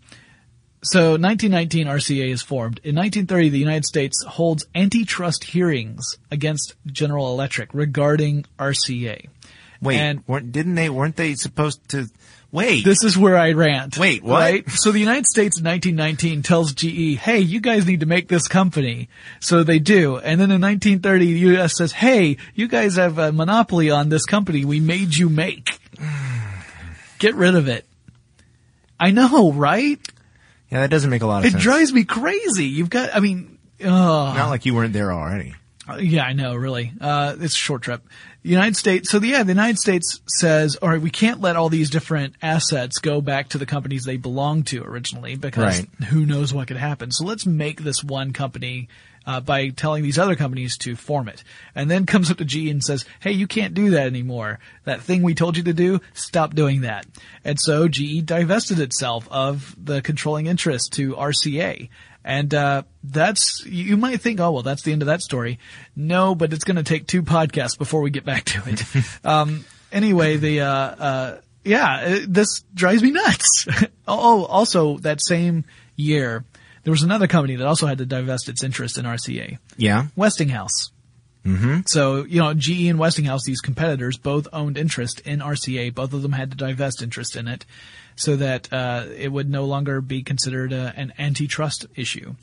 so 0.82 1.12
1919 1.12 1.88
RCA 1.88 2.30
is 2.30 2.42
formed. 2.42 2.80
In 2.84 2.96
1930, 2.96 3.50
the 3.50 3.60
United 3.60 3.86
States 3.86 4.24
holds 4.24 4.66
antitrust 4.74 5.44
hearings 5.44 6.18
against 6.32 6.76
General 6.86 7.32
Electric 7.34 7.74
regarding 7.74 8.46
RCA. 8.58 9.28
Wait, 9.82 9.98
and- 9.98 10.24
weren't, 10.28 10.52
didn't 10.52 10.76
they? 10.76 10.90
Weren't 10.90 11.16
they 11.16 11.36
supposed 11.36 11.88
to? 11.90 12.08
Wait, 12.52 12.84
This 12.84 13.04
is 13.04 13.16
where 13.16 13.38
I 13.38 13.52
rant. 13.52 13.96
Wait, 14.00 14.24
what? 14.24 14.40
Right? 14.40 14.70
So 14.72 14.92
the 14.92 15.00
United 15.00 15.28
States 15.28 15.60
in 15.60 15.66
1919 15.66 16.42
tells 16.42 16.74
GE, 16.74 17.16
hey, 17.20 17.38
you 17.40 17.60
guys 17.62 17.86
need 17.86 18.00
to 18.00 18.08
make 18.08 18.28
this 18.28 18.48
company. 18.48 19.08
So 19.40 19.62
they 19.62 19.78
do. 19.78 20.18
And 20.18 20.42
then 20.42 20.50
in 20.50 20.60
1930, 20.60 21.26
the 21.26 21.40
U.S. 21.52 21.78
says, 21.78 21.92
hey, 21.92 22.38
you 22.56 22.68
guys 22.68 22.96
have 22.96 23.20
a 23.20 23.32
monopoly 23.32 23.92
on 23.92 24.10
this 24.10 24.26
company 24.26 24.66
we 24.66 24.80
made 24.80 25.16
you 25.16 25.30
make. 25.30 25.80
Get 27.20 27.36
rid 27.36 27.54
of 27.54 27.68
it. 27.68 27.86
I 29.00 29.12
know, 29.12 29.52
right? 29.52 30.00
Yeah, 30.70 30.82
that 30.82 30.90
doesn't 30.90 31.10
make 31.10 31.22
a 31.22 31.26
lot 31.28 31.40
of 31.40 31.44
sense. 31.46 31.54
It 31.54 31.58
sense. 31.58 31.64
drives 31.64 31.94
me 31.94 32.04
crazy. 32.04 32.66
You've 32.66 32.90
got, 32.90 33.16
I 33.16 33.20
mean, 33.20 33.58
ugh. 33.82 33.88
Not 34.36 34.50
like 34.50 34.66
you 34.66 34.74
weren't 34.76 34.94
there 34.94 35.12
already. 35.12 35.56
Uh, 35.88 35.98
Yeah, 35.98 36.24
I 36.24 36.34
know, 36.34 36.56
really. 36.56 36.92
Uh, 37.02 37.36
it's 37.40 37.54
a 37.54 37.58
short 37.58 37.82
trip. 37.82 38.02
The 38.44 38.50
United 38.50 38.78
States, 38.78 39.10
so 39.10 39.20
the, 39.20 39.28
yeah, 39.28 39.44
the 39.44 39.52
United 39.52 39.80
States 39.80 40.22
says, 40.28 40.76
all 40.78 40.88
right, 40.90 41.02
we 41.02 41.10
can't 41.10 41.42
let 41.42 41.56
all 41.58 41.68
these 41.68 41.90
different 41.90 42.36
assets 42.42 43.00
go 43.00 43.20
back 43.22 43.50
to 43.50 43.58
the 43.58 43.66
companies 43.66 44.04
they 44.06 44.16
belonged 44.18 44.68
to 44.68 44.84
originally 44.84 45.36
because 45.36 45.80
Right. 45.80 46.04
who 46.06 46.26
knows 46.26 46.54
what 46.54 46.68
could 46.68 46.78
happen. 46.78 47.12
So 47.12 47.26
let's 47.26 47.46
make 47.46 47.82
this 47.84 48.02
one 48.04 48.32
company, 48.32 48.88
uh, 49.26 49.40
by 49.40 49.70
telling 49.70 50.04
these 50.04 50.20
other 50.20 50.36
companies 50.36 50.78
to 50.80 50.96
form 50.96 51.28
it. 51.28 51.44
And 51.76 51.90
then 51.90 52.06
comes 52.06 52.32
up 52.32 52.38
to 52.38 52.46
GE 52.46 52.70
and 52.70 52.84
says, 52.84 53.06
hey, 53.20 53.32
you 53.32 53.48
can't 53.48 53.74
do 53.74 53.92
that 53.92 54.08
anymore. 54.08 54.60
That 54.86 55.02
thing 55.02 55.22
we 55.22 55.36
told 55.36 55.58
you 55.58 55.64
to 55.64 55.74
do, 55.74 56.02
stop 56.14 56.56
doing 56.56 56.82
that. 56.82 57.06
And 57.44 57.60
so 57.60 57.88
GE 57.88 58.26
divested 58.26 58.80
itself 58.80 59.28
of 59.32 59.76
the 59.78 60.02
controlling 60.02 60.48
interest 60.48 60.94
to 60.94 61.14
RCA. 61.14 61.90
And 62.24 62.54
uh, 62.54 62.84
that's 63.04 63.66
you 63.66 63.98
might 63.98 64.22
think, 64.22 64.40
oh 64.40 64.52
well, 64.52 64.64
that's 64.64 64.84
the 64.84 64.92
end 64.92 65.02
of 65.02 65.08
that 65.08 65.22
story. 65.22 65.58
No, 65.96 66.36
but 66.36 66.52
it's 66.52 66.66
going 66.66 66.78
to 66.78 66.84
take 66.84 67.08
two 67.08 67.24
podcasts 67.24 67.78
before 67.78 68.02
we 68.02 68.10
get 68.10 68.26
back 68.26 68.44
to 68.46 68.62
it. 68.68 68.84
um, 69.26 69.66
anyway, 69.92 70.38
the 70.38 70.62
uh, 70.62 70.68
uh, 70.70 71.38
yeah, 71.64 72.02
uh, 72.04 72.20
this 72.28 72.62
drives 72.74 73.02
me 73.02 73.12
nuts. 73.12 73.68
oh, 74.08 74.46
also 74.46 74.98
that 75.00 75.22
same 75.22 75.66
year, 75.96 76.44
There 76.84 76.92
was 76.92 77.04
another 77.04 77.28
company 77.28 77.56
that 77.56 77.68
also 77.68 77.88
had 77.88 77.98
to 78.00 78.06
divest 78.06 78.50
its 78.50 78.64
interest 78.64 78.98
in 78.98 79.06
RCA. 79.06 79.58
Yeah. 79.78 80.08
Westinghouse. 80.16 80.92
Mm-hmm. 81.46 81.82
So, 81.86 82.26
you 82.26 82.40
know, 82.40 82.54
GE 82.54 82.88
and 82.88 83.00
Westinghouse, 83.00 83.44
these 83.46 83.62
competitors, 83.62 84.18
both 84.18 84.48
owned 84.52 84.78
interest 84.78 85.22
in 85.22 85.40
RCA. 85.40 85.94
Both 85.94 86.14
of 86.14 86.22
them 86.22 86.34
had 86.34 86.52
to 86.52 86.58
divest 86.58 87.02
interest 87.02 87.36
in 87.36 87.48
it 87.48 87.66
so 88.16 88.36
that 88.36 88.72
uh, 88.74 89.06
it 89.16 89.32
would 89.32 89.50
no 89.50 89.64
longer 89.64 90.02
be 90.02 90.24
considered 90.24 90.74
a, 90.74 90.94
an 90.98 91.14
antitrust 91.18 91.86
issue. 91.96 92.36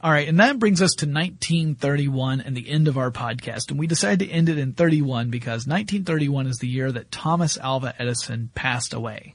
All 0.00 0.12
right, 0.12 0.28
and 0.28 0.38
that 0.38 0.60
brings 0.60 0.80
us 0.80 0.92
to 0.98 1.06
1931 1.06 2.40
and 2.40 2.56
the 2.56 2.70
end 2.70 2.86
of 2.86 2.96
our 2.96 3.10
podcast. 3.10 3.70
And 3.70 3.78
we 3.78 3.88
decided 3.88 4.20
to 4.20 4.32
end 4.32 4.48
it 4.48 4.58
in 4.58 4.74
31 4.74 5.30
because 5.30 5.66
1931 5.66 6.46
is 6.46 6.58
the 6.58 6.68
year 6.68 6.92
that 6.92 7.10
Thomas 7.10 7.58
Alva 7.58 7.94
Edison 7.98 8.50
passed 8.54 8.94
away. 8.94 9.34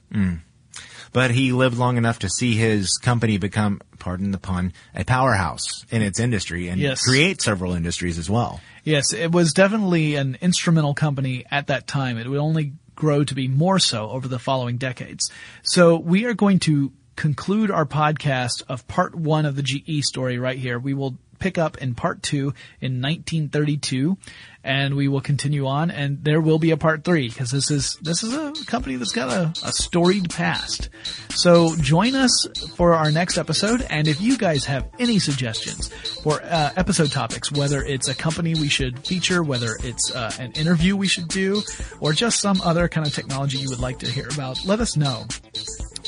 But 1.12 1.30
he 1.30 1.52
lived 1.52 1.76
long 1.76 1.98
enough 1.98 2.20
to 2.20 2.28
see 2.30 2.54
his 2.56 2.98
company 3.00 3.36
become, 3.36 3.80
pardon 4.04 4.32
the 4.32 4.38
pun, 4.38 4.70
a 4.94 5.02
powerhouse 5.02 5.86
in 5.90 6.02
its 6.02 6.20
industry 6.20 6.68
and 6.68 6.78
Yes. 6.78 7.00
create 7.02 7.40
several 7.40 7.72
industries 7.72 8.18
as 8.18 8.28
well. 8.28 8.60
Yes, 8.84 9.14
it 9.14 9.32
was 9.32 9.54
definitely 9.54 10.14
an 10.16 10.36
instrumental 10.42 10.92
company 10.92 11.46
at 11.50 11.68
that 11.68 11.86
time. 11.86 12.18
It 12.18 12.28
would 12.28 12.38
only 12.38 12.74
grow 12.94 13.24
to 13.24 13.34
be 13.34 13.48
more 13.48 13.78
so 13.78 14.10
over 14.10 14.28
the 14.28 14.38
following 14.38 14.76
decades. 14.76 15.30
So 15.62 15.96
we 15.96 16.26
are 16.26 16.34
going 16.34 16.58
to 16.60 16.92
conclude 17.16 17.70
our 17.70 17.86
podcast 17.86 18.62
of 18.68 18.86
part 18.88 19.14
one 19.14 19.46
of 19.46 19.56
the 19.56 19.62
GE 19.62 20.02
story 20.04 20.38
right 20.38 20.58
here. 20.58 20.78
We 20.78 20.92
will 20.92 21.16
pick 21.38 21.58
up 21.58 21.78
in 21.78 21.94
part 21.94 22.22
two 22.22 22.54
in 22.80 23.00
1932 23.00 24.16
and 24.62 24.94
we 24.94 25.08
will 25.08 25.20
continue 25.20 25.66
on 25.66 25.90
and 25.90 26.24
there 26.24 26.40
will 26.40 26.58
be 26.58 26.70
a 26.70 26.76
part 26.76 27.04
three 27.04 27.28
because 27.28 27.50
this 27.50 27.70
is, 27.70 27.96
this 28.02 28.22
is 28.22 28.34
a 28.34 28.52
company 28.66 28.96
that's 28.96 29.12
got 29.12 29.30
a, 29.30 29.52
a 29.66 29.72
storied 29.72 30.30
past. 30.30 30.88
So 31.30 31.76
join 31.76 32.14
us 32.14 32.46
for 32.76 32.94
our 32.94 33.10
next 33.10 33.36
episode 33.36 33.86
and 33.90 34.08
if 34.08 34.20
you 34.20 34.38
guys 34.38 34.64
have 34.64 34.88
any 34.98 35.18
suggestions 35.18 35.88
for 36.22 36.42
uh, 36.42 36.70
episode 36.76 37.10
topics, 37.10 37.52
whether 37.52 37.82
it's 37.82 38.08
a 38.08 38.14
company 38.14 38.54
we 38.54 38.68
should 38.68 39.06
feature, 39.06 39.42
whether 39.42 39.76
it's 39.82 40.14
uh, 40.14 40.32
an 40.38 40.52
interview 40.52 40.96
we 40.96 41.08
should 41.08 41.28
do, 41.28 41.62
or 42.00 42.12
just 42.12 42.40
some 42.40 42.60
other 42.62 42.88
kind 42.88 43.06
of 43.06 43.14
technology 43.14 43.58
you 43.58 43.68
would 43.68 43.80
like 43.80 43.98
to 43.98 44.10
hear 44.10 44.28
about, 44.28 44.64
let 44.64 44.80
us 44.80 44.96
know 44.96 45.24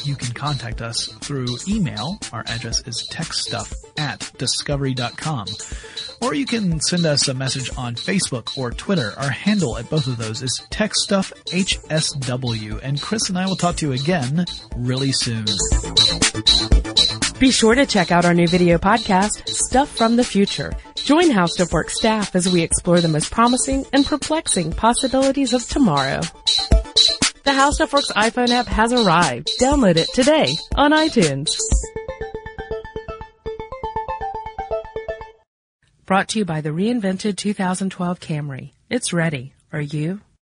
you 0.06 0.16
can 0.16 0.32
contact 0.32 0.80
us 0.80 1.08
through 1.20 1.58
email. 1.66 2.18
Our 2.32 2.44
address 2.46 2.86
is 2.86 3.08
techstuff 3.12 3.74
at 3.98 4.30
discovery.com. 4.38 5.46
Or 6.22 6.34
you 6.34 6.46
can 6.46 6.80
send 6.80 7.04
us 7.04 7.28
a 7.28 7.34
message 7.34 7.70
on 7.76 7.94
Facebook 7.94 8.56
or 8.56 8.70
Twitter. 8.70 9.12
Our 9.16 9.28
handle 9.30 9.76
at 9.76 9.90
both 9.90 10.06
of 10.06 10.16
those 10.16 10.40
is 10.42 10.66
techstuffhsw. 10.70 12.80
And 12.82 13.02
Chris 13.02 13.28
and 13.28 13.36
I 13.36 13.46
will 13.46 13.56
talk 13.56 13.76
to 13.76 13.86
you 13.86 13.92
again 13.92 14.46
really 14.76 15.12
soon. 15.12 15.44
Be 17.38 17.50
sure 17.50 17.74
to 17.74 17.84
check 17.84 18.12
out 18.12 18.24
our 18.24 18.32
new 18.32 18.48
video 18.48 18.78
podcast, 18.78 19.46
Stuff 19.48 19.94
from 19.94 20.16
the 20.16 20.24
Future. 20.24 20.72
Join 20.94 21.30
HowStuffWorks 21.30 21.90
staff 21.90 22.34
as 22.34 22.48
we 22.48 22.62
explore 22.62 23.00
the 23.00 23.08
most 23.08 23.30
promising 23.30 23.84
and 23.92 24.06
perplexing 24.06 24.72
possibilities 24.72 25.52
of 25.52 25.68
tomorrow. 25.68 26.20
The 27.46 27.52
HowStuffWorks 27.52 28.10
iPhone 28.16 28.48
app 28.48 28.66
has 28.66 28.92
arrived. 28.92 29.48
Download 29.60 29.94
it 29.94 30.08
today 30.12 30.56
on 30.74 30.90
iTunes. 30.90 31.56
Brought 36.06 36.26
to 36.30 36.40
you 36.40 36.44
by 36.44 36.60
the 36.60 36.70
reinvented 36.70 37.36
2012 37.36 38.18
Camry. 38.18 38.72
It's 38.90 39.12
ready. 39.12 39.54
Are 39.72 39.80
you? 39.80 40.22